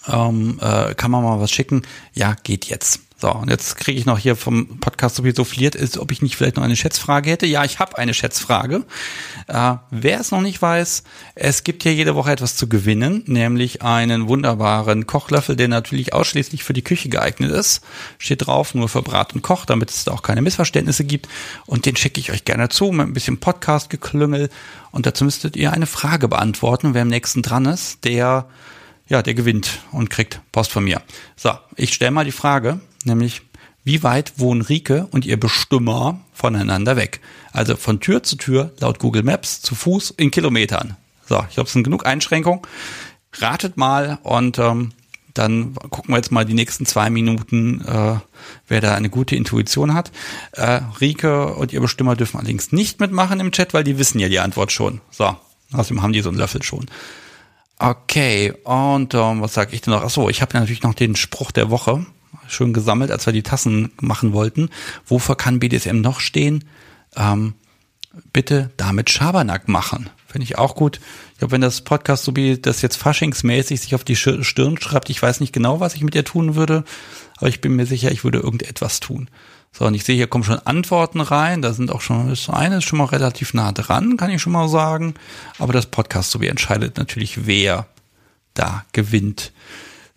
[0.09, 1.83] ähm, äh, kann man mal was schicken?
[2.13, 3.01] Ja, geht jetzt.
[3.23, 6.35] So, und jetzt kriege ich noch hier vom Podcast sowieso fliert ist, ob ich nicht
[6.35, 7.47] vielleicht noch eine Schätzfrage hätte.
[7.47, 8.83] Ja, ich habe eine Schätzfrage.
[9.47, 11.05] Äh, wer es noch nicht weiß,
[11.37, 16.65] es gibt hier jede Woche etwas zu gewinnen, nämlich einen wunderbaren Kochlöffel, der natürlich ausschließlich
[16.65, 17.85] für die Küche geeignet ist.
[18.19, 21.29] Steht drauf, nur für Brat und Koch, damit es da auch keine Missverständnisse gibt.
[21.65, 24.51] Und den schicke ich euch gerne zu mit ein bisschen Podcast-Geklüngel.
[24.91, 26.93] Und dazu müsstet ihr eine Frage beantworten.
[26.93, 28.47] Wer am nächsten dran ist, der
[29.09, 31.03] ja, der gewinnt und kriegt Post von mir.
[31.37, 33.43] So, ich stelle mal die Frage, nämlich
[33.85, 37.21] wie weit wohnen Rike und ihr Bestimmer voneinander weg?
[37.53, 40.97] Also von Tür zu Tür laut Google Maps zu Fuß in Kilometern.
[41.29, 42.63] So, ich glaube, es sind genug Einschränkungen.
[43.33, 44.93] Ratet mal und ähm,
[45.35, 48.17] dann gucken wir jetzt mal die nächsten zwei Minuten, äh,
[48.69, 50.13] wer da eine gute Intuition hat.
[50.53, 54.29] Äh, Rike und ihr Bestimmer dürfen allerdings nicht mitmachen im Chat, weil die wissen ja
[54.29, 55.01] die Antwort schon.
[55.11, 55.35] So,
[55.73, 56.87] außerdem haben die so einen Löffel schon.
[57.79, 60.03] Okay, und ähm, was sage ich denn noch?
[60.03, 62.07] Achso, ich habe natürlich noch den Spruch der Woche
[62.49, 64.71] schön gesammelt, als wir die Tassen machen wollten.
[65.07, 66.65] Wofür kann BDSM noch stehen?
[67.17, 67.55] Ähm,
[68.33, 70.11] bitte damit Schabernack machen.
[70.27, 71.01] finde ich auch gut.
[71.33, 75.11] Ich glaube, wenn das Podcast so wie das jetzt faschingsmäßig sich auf die Stirn schreibt,
[75.11, 76.85] ich weiß nicht genau, was ich mit ihr tun würde,
[77.37, 79.29] aber ich bin mir sicher, ich würde irgendetwas tun.
[79.73, 81.63] So, und ich sehe, hier kommen schon Antworten rein.
[81.63, 84.53] Da sind auch schon, das eine ist schon mal relativ nah dran, kann ich schon
[84.53, 85.15] mal sagen.
[85.59, 87.87] Aber das Podcast so wie entscheidet natürlich, wer
[88.53, 89.53] da gewinnt.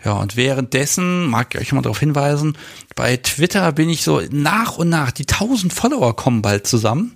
[0.06, 2.56] Ja, und währenddessen mag ich euch mal darauf hinweisen,
[2.95, 7.15] bei Twitter bin ich so nach und nach, die 1000 Follower kommen bald zusammen.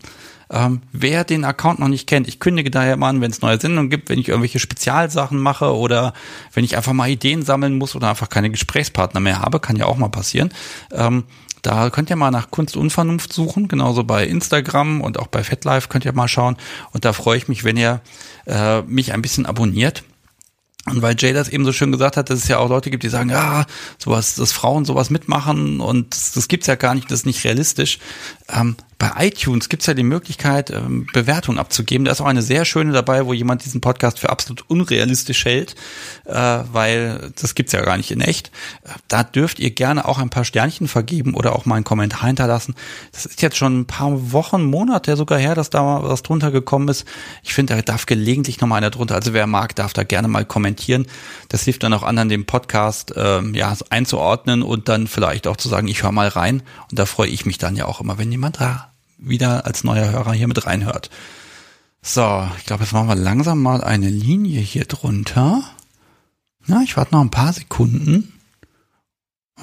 [0.52, 3.60] Ähm, wer den Account noch nicht kennt, ich kündige daher mal an, wenn es neue
[3.60, 6.14] Sendungen gibt, wenn ich irgendwelche Spezialsachen mache oder
[6.54, 9.86] wenn ich einfach mal Ideen sammeln muss oder einfach keine Gesprächspartner mehr habe, kann ja
[9.86, 10.50] auch mal passieren.
[10.92, 11.26] Ähm,
[11.62, 15.44] da könnt ihr mal nach Kunst und Vernunft suchen, genauso bei Instagram und auch bei
[15.44, 16.58] FetLife könnt ihr mal schauen.
[16.94, 18.02] Und da freue ich mich, wenn ihr
[18.48, 20.04] äh, mich ein bisschen abonniert.
[20.90, 23.04] Und weil Jay das eben so schön gesagt hat, dass es ja auch Leute gibt,
[23.04, 23.66] die sagen, ja,
[23.98, 27.44] sowas, dass Frauen sowas mitmachen und das, das gibt's ja gar nicht, das ist nicht
[27.44, 28.00] realistisch.
[28.50, 32.04] Ähm, bei iTunes gibt's ja die Möglichkeit, ähm, Bewertungen abzugeben.
[32.04, 35.76] Da ist auch eine sehr schöne dabei, wo jemand diesen Podcast für absolut unrealistisch hält,
[36.26, 38.52] äh, weil das gibt's ja gar nicht in echt.
[39.08, 42.76] Da dürft ihr gerne auch ein paar Sternchen vergeben oder auch mal einen Kommentar hinterlassen.
[43.14, 46.90] Das ist jetzt schon ein paar Wochen, Monate sogar her, dass da was drunter gekommen
[46.90, 47.06] ist.
[47.42, 49.16] Ich finde, da darf gelegentlich noch mal einer drunter.
[49.16, 50.79] Also wer mag, darf da gerne mal kommentieren.
[51.50, 55.70] Das hilft dann auch anderen, den Podcast äh, ja einzuordnen und dann vielleicht auch zu
[55.70, 56.64] sagen, ich höre mal rein.
[56.90, 60.12] Und da freue ich mich dann ja auch immer, wenn jemand da wieder als neuer
[60.12, 61.10] Hörer hier mit reinhört.
[62.02, 65.64] So, ich glaube, jetzt machen wir langsam mal eine Linie hier drunter.
[66.66, 68.34] Na, ich warte noch ein paar Sekunden.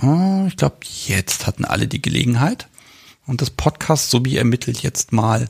[0.02, 0.76] Oh, ich glaube,
[1.06, 2.68] jetzt hatten alle die Gelegenheit.
[3.26, 5.48] Und das Podcast sowie ermittelt jetzt mal,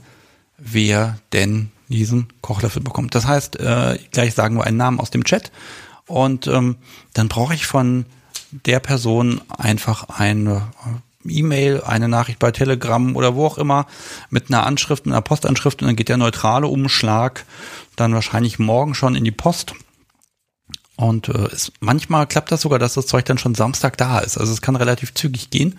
[0.56, 3.14] wer denn diesen Kochlöffel bekommt.
[3.14, 5.52] Das heißt, äh, gleich sagen wir einen Namen aus dem Chat
[6.06, 6.76] und ähm,
[7.14, 8.06] dann brauche ich von
[8.50, 10.62] der Person einfach eine
[11.28, 13.86] E-Mail, eine Nachricht bei Telegram oder wo auch immer
[14.30, 17.44] mit einer Anschrift, einer Postanschrift und dann geht der neutrale Umschlag
[17.96, 19.74] dann wahrscheinlich morgen schon in die Post.
[20.96, 24.38] Und äh, es, manchmal klappt das sogar, dass das Zeug dann schon Samstag da ist.
[24.38, 25.78] Also es kann relativ zügig gehen.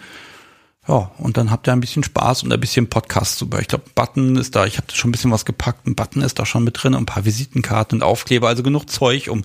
[0.87, 3.59] Ja, und dann habt ihr ein bisschen Spaß und ein bisschen Podcast super.
[3.59, 5.85] Ich glaube, Button ist da, ich habe schon ein bisschen was gepackt.
[5.85, 9.29] Ein Button ist da schon mit drin, ein paar Visitenkarten und Aufkleber, also genug Zeug,
[9.29, 9.43] um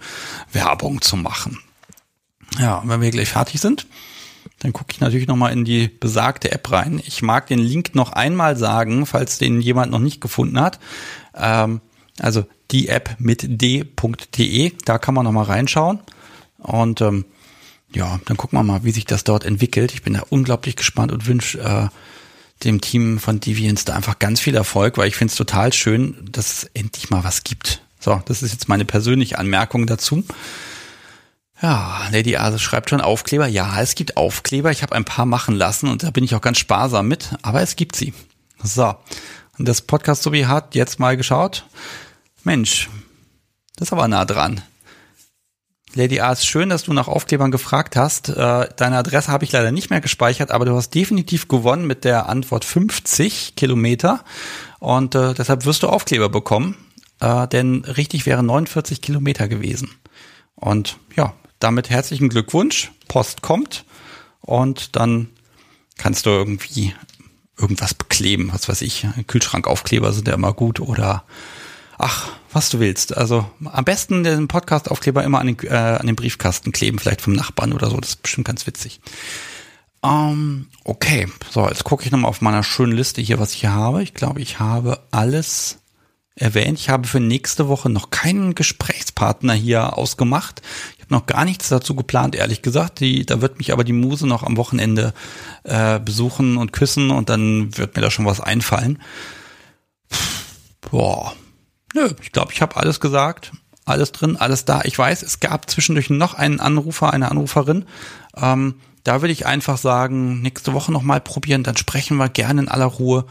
[0.53, 1.59] Werbung zu machen.
[2.61, 3.87] Ja, wenn wir gleich fertig sind,
[4.61, 7.03] dann gucke ich natürlich nochmal in die besagte App rein.
[7.05, 10.79] Ich mag den Link noch einmal sagen, falls den jemand noch nicht gefunden hat.
[11.35, 11.81] Ähm,
[12.21, 16.01] also die App mit d.de, da kann man nochmal reinschauen.
[16.59, 17.25] Und ähm,
[17.95, 19.93] ja, dann gucken wir mal, wie sich das dort entwickelt.
[19.93, 21.89] Ich bin da unglaublich gespannt und wünsche äh,
[22.65, 26.17] dem Team von Deviants da einfach ganz viel Erfolg, weil ich finde es total schön,
[26.31, 27.83] dass es endlich mal was gibt.
[27.99, 30.25] So, das ist jetzt meine persönliche Anmerkung dazu.
[31.61, 33.47] Ja, Lady Ase schreibt schon Aufkleber.
[33.47, 34.73] Ja, es gibt Aufkleber.
[34.73, 37.63] Ich habe ein paar machen lassen und da bin ich auch ganz sparsam mit, aber
[37.63, 38.15] es gibt sie.
[38.63, 38.95] So,
[39.59, 41.67] und das Podcast Sobi hat jetzt mal geschaut.
[42.43, 42.89] Mensch,
[43.77, 44.63] das ist aber nah dran.
[45.95, 48.31] Lady A, ist schön, dass du nach Aufklebern gefragt hast.
[48.31, 52.05] Äh, deine Adresse habe ich leider nicht mehr gespeichert, aber du hast definitiv gewonnen mit
[52.05, 54.25] der Antwort 50 Kilometer
[54.79, 56.77] und äh, deshalb wirst du Aufkleber bekommen,
[57.21, 59.91] äh, denn richtig wären 49 Kilometer gewesen.
[60.55, 62.93] Und ja, damit herzlichen Glückwunsch.
[63.09, 63.85] Post kommt
[64.41, 65.29] und dann
[65.99, 66.95] kannst du irgendwie
[67.59, 71.25] irgendwas bekleben, was weiß ich, Kühlschrankaufkleber sind ja immer gut oder
[71.99, 73.17] ach, was du willst.
[73.17, 77.33] Also am besten den Podcast-Aufkleber immer an den, äh, an den Briefkasten kleben, vielleicht vom
[77.33, 79.01] Nachbarn oder so, das ist bestimmt ganz witzig.
[80.05, 83.73] Ähm, okay, so, jetzt gucke ich nochmal auf meiner schönen Liste hier, was ich hier
[83.73, 84.03] habe.
[84.03, 85.79] Ich glaube, ich habe alles
[86.35, 86.79] erwähnt.
[86.79, 90.63] Ich habe für nächste Woche noch keinen Gesprächspartner hier ausgemacht.
[90.97, 93.01] Ich habe noch gar nichts dazu geplant, ehrlich gesagt.
[93.01, 95.15] Die, da wird mich aber die Muse noch am Wochenende
[95.65, 99.01] äh, besuchen und küssen und dann wird mir da schon was einfallen.
[100.81, 101.35] Boah.
[101.95, 103.53] Nö, ich glaube, ich habe alles gesagt.
[103.85, 104.83] Alles drin, alles da.
[104.85, 107.85] Ich weiß, es gab zwischendurch noch einen Anrufer, eine Anruferin.
[108.37, 112.69] Ähm, da würde ich einfach sagen, nächste Woche nochmal probieren, dann sprechen wir gerne in
[112.69, 113.27] aller Ruhe.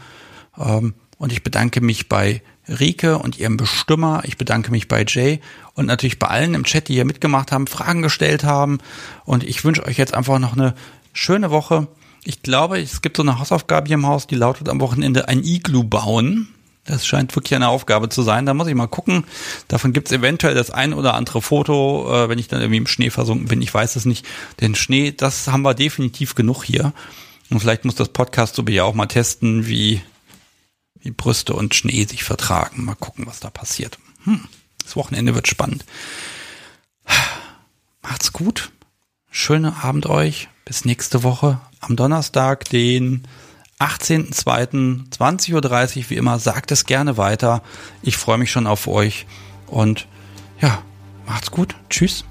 [0.58, 4.22] Ähm, und ich bedanke mich bei Rike und ihrem Bestimmer.
[4.24, 5.40] Ich bedanke mich bei Jay
[5.74, 8.78] und natürlich bei allen im Chat, die hier mitgemacht haben, Fragen gestellt haben.
[9.24, 10.74] Und ich wünsche euch jetzt einfach noch eine
[11.12, 11.88] schöne Woche.
[12.24, 15.42] Ich glaube, es gibt so eine Hausaufgabe hier im Haus, die lautet am Wochenende ein
[15.42, 16.48] Iglu bauen.
[16.84, 18.44] Das scheint wirklich eine Aufgabe zu sein.
[18.44, 19.24] Da muss ich mal gucken.
[19.68, 22.88] Davon gibt es eventuell das ein oder andere Foto, äh, wenn ich dann irgendwie im
[22.88, 23.62] Schnee versunken bin.
[23.62, 24.26] Ich weiß es nicht.
[24.60, 26.92] Den Schnee, das haben wir definitiv genug hier.
[27.50, 30.02] Und vielleicht muss das Podcast so ja auch mal testen, wie
[31.02, 32.84] wie Brüste und Schnee sich vertragen.
[32.84, 33.98] Mal gucken, was da passiert.
[34.24, 34.40] Hm,
[34.82, 35.84] das Wochenende wird spannend.
[38.02, 38.70] Macht's gut.
[39.30, 40.48] Schönen Abend euch.
[40.64, 43.26] Bis nächste Woche am Donnerstag, den
[43.82, 45.52] 18.02.20.30
[45.98, 47.62] Uhr, wie immer, sagt es gerne weiter.
[48.02, 49.26] Ich freue mich schon auf euch
[49.66, 50.06] und
[50.60, 50.82] ja,
[51.26, 51.74] macht's gut.
[51.90, 52.24] Tschüss.